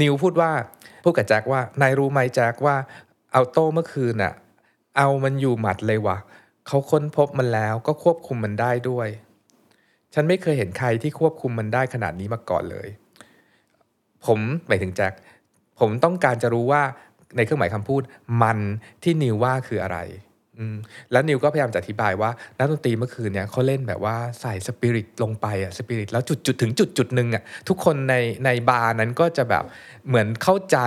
[0.00, 0.50] นีลพูดว่า
[1.04, 2.76] พูดกับแจ็คว่านายรู้ไหมแจ็คว่า
[3.32, 4.32] alto เมื่อคืนน่ะ
[4.98, 6.18] เอามันอยู่หมัดเลยว่ะ
[6.66, 9.08] เขาค้นพบมันแล้วก็ควบคุมมันได้ด้วย
[10.14, 12.88] ฉันไม่เคยเห็นใครที่ควบคุมมันได้ขนาดนี้มาก่อนเลย
[14.26, 15.12] ผมหมายถึงแจ็ค
[15.80, 16.82] ผมต้องการจะรู้ว่า
[17.36, 18.02] ในเครื่องหมายคำพูด
[18.42, 18.58] มัน
[19.02, 19.98] ที่นิวว่าคืออะไร
[20.60, 20.76] อืม
[21.12, 29.64] แล้วนิวก็พยายามจะอธิบายว่านักดนตรีเมื่อคืนเนี่ยเขาเล่นแบบว่าใส่สปิริตลงไปอะสปิริตแล้วจุดจุดถึงจุดจุดหนึ่งอะทุกคนในในบาร์นั้นก็จะแบบ
[30.08, 30.78] เหมือนเข้าใจ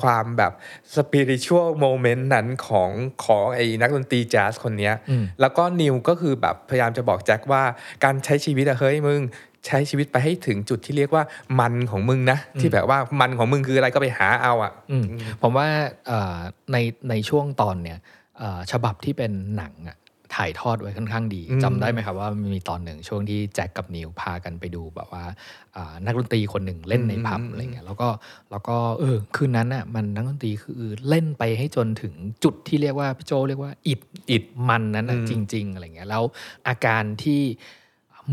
[0.00, 0.52] ความแบบ
[0.94, 2.90] สปิริชวลโมเมนต์นั้นของ
[3.24, 7.62] ของไอ้นักดนตรีแจ๊สคนเนี้ยอืมแล้วก็นิวก็คือแบบพยายามจะบอกแจ็คว่า
[8.04, 9.22] การใช้ชีวิตอะเฮ้ยมึง
[9.66, 11.24] ใช้ชีวิตไปให้ถึงจุดที่เรียกว่า
[11.60, 15.04] มันของมึงนะ ที่แบบว่ามันของมึงคืออะไรก็ไปหาเอาอะอืม
[15.42, 15.66] ผมว่า
[16.06, 16.36] เอ่อ
[16.72, 16.76] ใน
[17.10, 18.19] ในช่วงตอนเนี่ยเอ่อ
[18.72, 19.98] ฉบับที่เป็นหนังอะ
[20.36, 25.24] ถ่ายทอดไว้ค่อนข้างดีอืมจำได้ไหมครับว่ามันมีตอนหนึ่งช่วงที่แจ็คกับนิวพากันไปดูแบบว่า
[25.76, 28.08] อ่านักดนตรีคนหนึ่งเล่นในผับอะไรเงี้ยแล้วก็
[28.50, 32.14] แล้วก็เออคืนนั้นอะมันนักดนตรีคือเล่นไปให้จนถึง
[32.44, 36.22] จุดที่เรียกว่าพี่โจเรียกว่าอิดอิดมันนั้นอะอืมจริง ๆอะไรเงี้ยแล้ว
[36.68, 37.42] อาการที่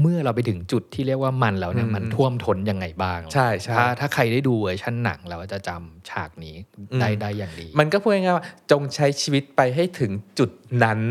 [0.02, 6.56] เมื่อเราไปถึงจุดที่เรียกว่ามันแล้วเนี่ยอืมมันท่วมท้นยังไงบ้าง ใช่ใช่ถ้าถ้าใครได้ดูเวอร์ชันหนังแล้วจะจำฉากนี้
[7.02, 10.50] ได้อืมได้อย่างดี มันก็พูดง่ายๆว่าจงใช้ชีวิตไปให้ถึงจุด
[10.84, 11.02] นั้น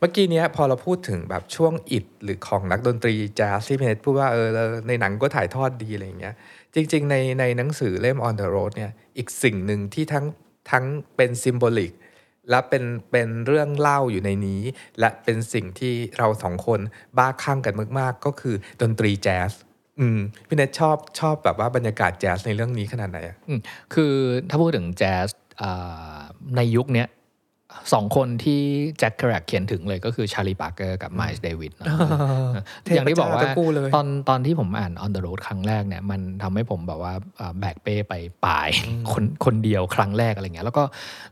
[0.00, 4.48] เมื่อกี้เนี้ยพอเราพูดถึงแบบช่วงอิดหรือของนักดนตรีแจ๊สที่เพนพูดว่าเออ
[4.88, 6.34] ในหนังก็ถ่ายทอดดีอะไรอย่างเงี้ย
[6.74, 10.24] จริง ๆ ในในหนังสือเล่ม On the Road เนี่ยอีกสิ่งหนึ่งที่ทั้ง
[10.70, 10.84] ทั้ง
[11.16, 11.92] เป็น symbolic
[12.50, 14.62] และเป็นเป็นเรื่องเล่าอยู่ในนี้
[15.00, 16.80] และเป็นสิ่งที่เราสองคน
[17.18, 19.52] บ้าคลั่งกันมาก ๆ ก็คือดนตรีแจ๊ส
[20.00, 20.18] อืม
[20.48, 23.60] พี่เนทชอบชอบแบบว่าบรรยากาศแจ๊สในเรื่องนี้ขนาดไหนอะอืม
[23.94, 24.12] คือ
[24.48, 25.28] ถ้าพูดถึงแจ๊ส
[26.56, 27.08] ในยุคเนี้ย
[27.92, 28.60] สองคนที่
[28.98, 31.72] แจ็คเครูแอคเขียนถึงเลยก็คือชาร์ลีปาร์กเกอร์กับไมล์สเดวิส
[32.84, 38.14] เทพอย่างที่บอกว่าเจ้าทั้งคู่เลยตอนตอนที่ผมอ่าน On the Road ครั้งแรกเนี่ยมันทำให้ผมแบบว่าอ่าแบกเป้ไป
[38.46, 38.68] ปาย
[39.12, 40.84] คนคนเดียวครั้งแรกอะไรเงี้ยแล้วก็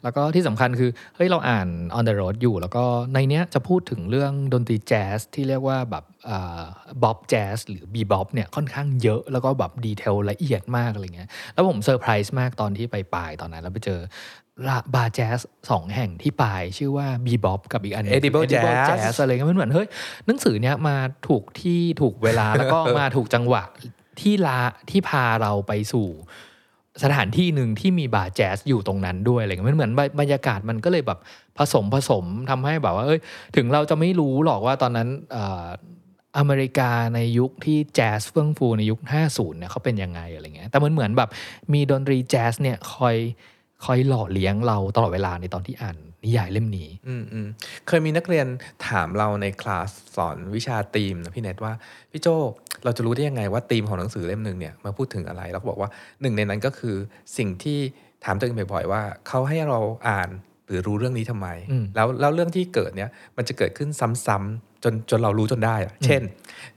[0.02, 2.84] แล้วก็ที่สำคัญคือเฮ้ยเราอ่าน On the Road อยู่ แล้วก็
[3.14, 6.04] ในเนี้ยจะพูดถึงเรื่องดนตรีแจ๊สที่เรียกว่าแบบ
[7.02, 14.00] bop jazz หรือ bebop เนี่ยค่อนข้างเยอะแล้วก็แบบ detail ละเอียดมากอะไรเงี้ยแล้วผมเซอร์ไพรส์มากตอนที่ไปปายตอนนั้น แล้วไปเจอ
[14.68, 15.38] ละบาร์แจ๊ส
[15.70, 19.88] สองแห่งที่ปายชื่อว่า Bebop กับอีกอันหนึ่ง Edible Jazz Jazz อะไรเงี้ยมันเหมือนเฮ้ย
[20.26, 20.96] หนังสือเนี้ยมา
[21.28, 23.64] ถูกที่ถูกเวลาแล้วก็มาถูกจังหวะ
[24.20, 24.60] ที่ลา
[24.90, 26.08] ที่พาเราไปสู่
[27.02, 31.18] สถานที่หนึ่งที่มีบาร์แจ๊สอยู่ตรงนั้นด้วยอะไรเงี้ยมันเหมือนบรบรรยากาศมันก็เลยแบบ
[31.58, 33.20] ผสมผสมทำให้แบบว่าเอ้ย
[33.56, 35.66] ถึงเราจะไม่รู้หรอกว่าตอนนั้นเอ่อ
[36.38, 39.00] อเมริกาในยุคที่แจ๊สเฟื่องฟูในยุค
[39.30, 41.30] 50เนี่ยเขาเป็นยังไงอะไรเงี้ยแต่มันเหมือนแบบ
[41.72, 43.16] มีดนตรีแจ๊สเนี่ยคอย
[43.84, 47.46] คอยหล่อเลี้ยงเราตลอดเวลาในตอนที่อ่านนิยายเล่มนี้ อืมอืม
[47.86, 48.46] เคยมีนักเรียน
[48.88, 51.72] ถามเราในคลาสสอนวิชาธีมนะพี่เนทว่า
[52.10, 52.28] พี่โจ
[52.84, 55.90] เราจะรู้ได้ยังไงว่าธีมของหนังสือเล่มหนึ่งเนี่ยมาพูดถึงอะไรเราก็บอกว่า
[56.20, 56.96] หนึ่งในนั้นก็คือ
[57.38, 57.78] สิ่งที่
[58.24, 60.28] ถามตัวเองบ่อยๆว่าเขาให้เราอ่าน
[60.66, 63.88] หรือรู้เรื่องนี้ทำไมอืมแล้วแล้วเรื่องที่เกิดเนี่ยมันจะเกิดขึ้น
[64.26, 66.22] ซ้ำๆ จนจนเรารู้จนได้อะเช่น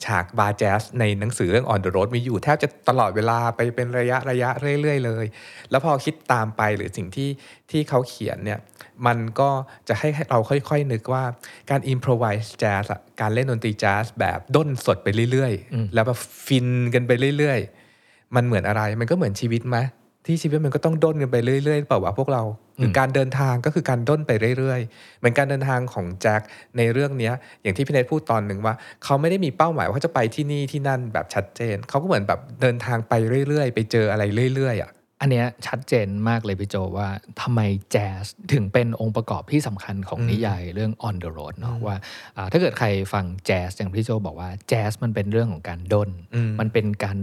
[0.05, 4.49] ฉากบาร์แจ๊สในหนังสือเรื่อง On the Road มีอยู่แทบจะตลอดเวลาไปเป็นระยะระยะ
[4.81, 5.25] เรื่อย ๆ เลย
[5.69, 7.29] แล้วพอคิดตามไปหรือสิ่งที่
[7.71, 8.59] ที่เขาเขียนเนี่ย
[9.07, 9.49] มันก็
[9.87, 11.23] จะให้เราค่อย ๆ นึกว่า
[11.69, 17.59] การ improvise jazz อะการเล่นดนตรีแจ๊สแบบด้นสดไปเรื่อยอืมๆแล้วแบบฟินกันไปเรื่อย
[17.97, 19.77] ๆ มันเหมือนอะไรมันก็เหมือนชีวิตไหม
[20.25, 22.43] ที่ชีวิตมันก็ต้องด้นกันไปเรื่อยๆเปล่าวะพวกเรา
[22.79, 26.41] หรือการเดินทางก็คือการด้นไปเรื่อยๆ เหมือนการเดินทางของแจ็ค
[26.77, 28.73] ในเรื่องเนี้ยอย่างที่พี่เนทพูดตอนหนึ่งว่า
[29.03, 33.13] เขาไม่ได้มีเป้าหมายว่าเขาจะไปที่นี่ที่นั่นแบบชัดเจน เขาก็เหมือนแบบเดินทางไป
[33.47, 34.23] เรื่อยๆ ไปเจออะไร
[34.55, 34.91] เรื่อยๆอะ
[35.21, 37.09] อันเนี้ยชัดเจนมากเลยพี่โจว่า
[37.41, 41.97] ทำไมแจ๊สถึงเป็นองค์ประกอบที่สำคัญของนิยายเรื่อง On the Road เนาะว่า
[42.37, 47.17] อ่าถ้าเกิดใครฟังแจ๊สอย่างพี่โจบอกว่าแจ๊สมันเป็นเรื่องของการด้นอืมมันเป็นการ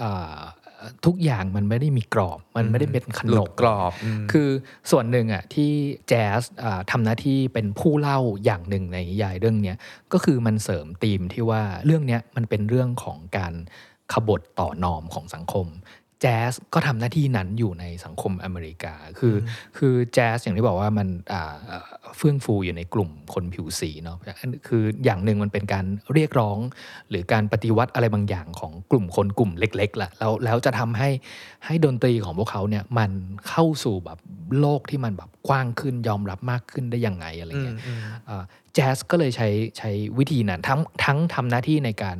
[0.00, 0.38] อ่า
[1.06, 4.48] ทุกอย่างมันไม่ได้มีกรอบ มันไม่ได้เป็นขหนลุบดกรอบอืมคือ
[4.90, 5.72] ส่วนหนึ่งอะที่
[6.08, 9.76] แจ๊สอ่าทำหน้าที่เป็นผู้เล่าอย่างหนึ่งในนิยายเรื่องเนี้ย
[10.12, 13.54] ก็คือมันเสริมธีมที่ว่าเรื่องเนี้ยมันเป็นเรื่องของการ
[14.12, 15.66] ขบฏต่อนอมของสังคม
[16.20, 19.38] แจ๊สก็ทำหน้าที่นั้นอยู่ในสังคมอเมริกา คืออ
[19.78, 21.84] คือแจ๊สอย่างที่บอกว่ามันอ่าเอ่อ
[22.16, 25.84] เฟื่องฟูอยู่ในกลุ่มคนผิวสีเนาะอันคืออย่างหนึ่งมันเป็นการ
[26.14, 26.58] เรียกร้อง
[27.10, 31.10] หรือการปฏิวัติอะไรบางอย่างของกลุ่มคนกลุ่มเล็กๆแหละแล้วแล้วจะทำให้
[31.66, 33.10] ให้ดนตรีของพวกเขาเนี่ยมัน
[33.48, 34.18] เข้าสู่แบบ
[34.60, 37.78] โลกที่มันแบบกว้างขึ้นยอมรับมากขึ้นได้ยังไงอะไรเงี้ย
[38.28, 38.42] อ่า
[38.76, 39.48] แจ๊สก็เลยใช้
[39.78, 42.18] ใช้วิธีนั้นทั้งทั้งทำหน้าที่ในการ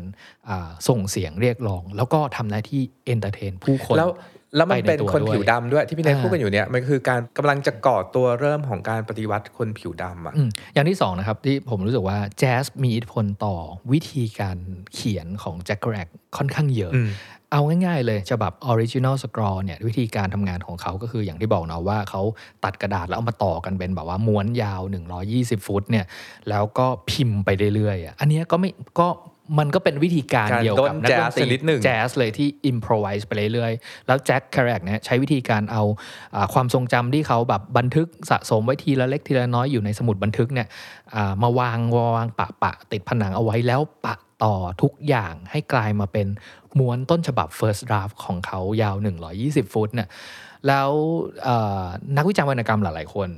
[0.48, 4.10] อ่าส่งเสียงเรียกร้อง แล้วก็ทำหน้าที่ entertain ผู้คนแล้ว
[4.56, 13.56] แล้วมันไปในเป็นตัวคนด้วยผิวดำด้วยที่พี่เนทอ่าพูดกันอยู่เนี่ยมันคือการกำลังจะก่อตัวเริ่มของการปฏิวัติคนผิวดำอะอืมอย่างที่สองนะครับที่ผมรู้สึกว่าแจ๊สมีอิทธิพลต่อ
[13.92, 14.58] วิธีการ
[14.94, 16.06] เขียนของแจ็คเครูแอค
[16.36, 17.08] ค่อนข้างเยอะอืม
[17.52, 22.22] เอาง่ายๆเลยฉบับ Original Scroll เนี่ยวิธีการทำงานของเขาก็คืออย่างที่บอกเนาะว่าเขา
[22.64, 24.80] ตัดกระดาษแล้วเอามาต่อกันเป็นแบบว่าม้วนยาว
[25.24, 26.06] 120 ฟุตเนี่ย
[26.48, 28.70] แล้วก็พิมพ์ไปเรื่อยๆอะอันเนี้ยก็ไม่
[29.00, 29.08] ก็
[29.58, 35.82] มันก็เป็นวิธีการการเดียวด้กับนนักดนตแจ๊สชนิรีดหนึ่งแจ๊สเลยที่ improvise ไปเรื่อยๆ แล้วแจ็คแครกเนี่ยใช้วิธีการเอา
[36.34, 40.68] อ่าความทรงจำที่เขาแบบบันทึกสะสมไว้ทีละเล็กทีละน้อยอยู่ในสมุดบันทึกเนี่ย
[41.14, 41.78] อ่ามาวาง
[42.16, 44.14] วางปะปะติดผนังเอาไว้แล้วปะ
[44.44, 46.26] ต่อทุกอย่างให้กลายมาเป็น
[46.78, 48.96] ม้วนต้นฉบับ first draft ของเขายาว
[49.34, 50.08] 120 ฟุตเนี่ย
[50.66, 50.90] แล้ว
[52.16, 53.28] นักวิจารณ์วรรณกรรมหลาย ๆ คน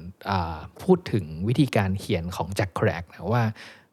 [0.83, 3.45] พูดถึงวิธีการเขียนของแจ็คเครูแอคนะว่า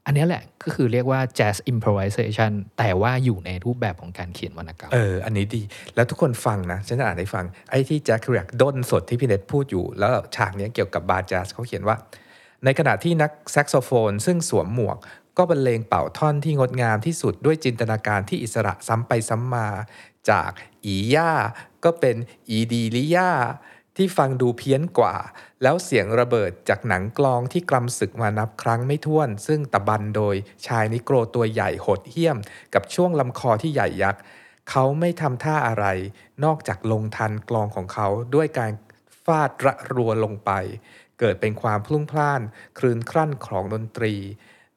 [0.05, 5.61] อันนี้แหละก็คือเรียกว่า jazz improvisation แต่ว่าอยู่ในรูปแบบของการเขียนวรรณกรรม เออ อันนี้ดี
[5.95, 11.95] แล้วทุกคนฟังนะ ฉันจะอ่านให้ฟัง ไอ้ที่แจ็คเครูแอคด้นสดที่พี่เน็ตพูดอยู่ แล้วฉากนี้เกี่ยวกับบาร์แจ๊สเขาเขียนว่า
[12.65, 14.97] ในขณะที่นักแซกโซโฟน ซึ่งสวมหมวก
[15.37, 19.67] ก็บรรเลงเป่าท่อนที่งดงามที่สุดด้วยจินตนาการที่อิสระซ้ำไปซ้ำมา
[20.29, 20.51] จาก
[20.85, 21.31] อีย่า
[21.83, 22.15] ก็เป็น
[22.49, 23.31] อีดีลิย่า
[23.97, 25.15] ที่ฟังดูเพี้ยนกว่า
[25.63, 30.35] แล้วเสียงระเบิดจากหนังกลองที่กลำศึกมานับครั้งไม่ถ้วน ซึ่งตะบันโดย
[30.65, 32.37] ชายนิโกรตัวใหญ่โหดเหี้ยม
[32.73, 34.21] กับช่วงลำคอที่ใหญ่ยักษ์
[34.69, 35.85] เขาไม่ทำท่าอะไร
[36.43, 38.71] นอกจากลงทันกลองของเขาด้วยการ
[39.23, 40.51] ฟาดระรัวลงไป
[41.19, 42.41] เกิดเป็นความพลุ่งพล่าน
[42.79, 44.15] คลืนครั่นของดนตรี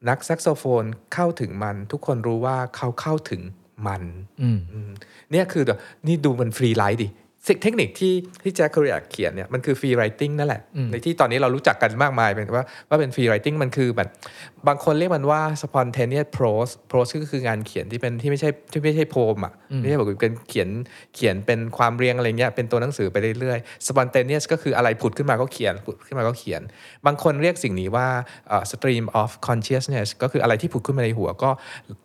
[0.07, 3.41] นักแซกโซโฟนเข้าถึงมัน ทุกคนรู้ว่าเขาเข้าถึง
[3.87, 4.03] มัน
[4.41, 4.91] อืมอืม
[5.31, 8.13] เนี่ยคือแบบนี่ดูมัน free writing technique ที่
[8.43, 14.09] ที่แจ็คเคอรียเขียนเนี่ยมันคือ free writing นั่นแหละอืมในที่ตอนนี้เรารู้จักกันมากมายเป็นว่าว่าเป็น free writing มันคือแบบ
[14.67, 20.69] บางคนเรียกมันว่า spontaneous prose prose ก็คืองานเขียนที่เป็นที่ไม่ใช่ที่ไม่ใช่ poem อะไม่ใช่แบบเป็นเขียน
[21.15, 26.61] เขียนเป็นความเรียงอะไรเงี้ยเป็นตัวหนังสือไปเรื่อยๆ spontaneous ก็คืออะไรผุดขึ้นมาก็เขียนผุดขึ้นมาก็เขียน
[27.05, 28.07] บางคนเรียกสิ่งนี้ว่า
[28.49, 31.49] เอ่อ stream of consciousness ก็คืออะไรที่ผุดขึ้นมาในหัวก็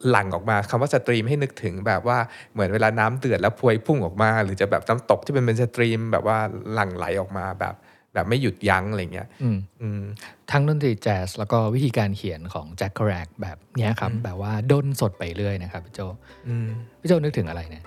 [0.09, 2.19] หลั่งออกมาคำว่า stream ให้นึกถึงแบบว่า
[2.53, 6.39] เหมือนเวลาน้ำเดือดแล้วพวยพุ่งออกมา หรือจะแบบน้ำตกที่เป็นเป็น stream แบบว่า
[6.73, 7.75] หลั่งไหลออกมาแบบ
[8.15, 10.03] แบบไม่หยุดยั้งอะไรเงี้ยอืมอืม
[10.51, 16.01] ทั้งดนตรีแจ๊สแล้วก็วิธีการเขียนของแจ็คแครกแบบเนี้ยครับ แบบว่าด้นสดไปเรื่อยนะครับพี่โจ
[16.49, 16.69] อืม
[17.01, 17.85] พี่โจนึกถึงอะไรเนี่ย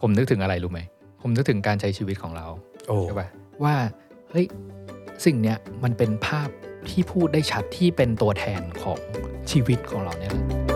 [0.00, 0.80] ผมนึกถึงอะไรรู้ไหม
[1.22, 2.46] ผมนึกถึงการใช้ชีวิตของเรา
[2.88, 3.28] โอ้ใช่ปะ
[3.64, 3.74] ว่า
[4.30, 4.46] เฮ้ย
[5.24, 6.48] สิ่งเนี้ยมันเป็นภาพ
[6.88, 9.00] ที่พูดได้ชัดที่เป็นตัวแทนของ
[9.50, 10.75] ชีวิตของเราเนี่ยแหละ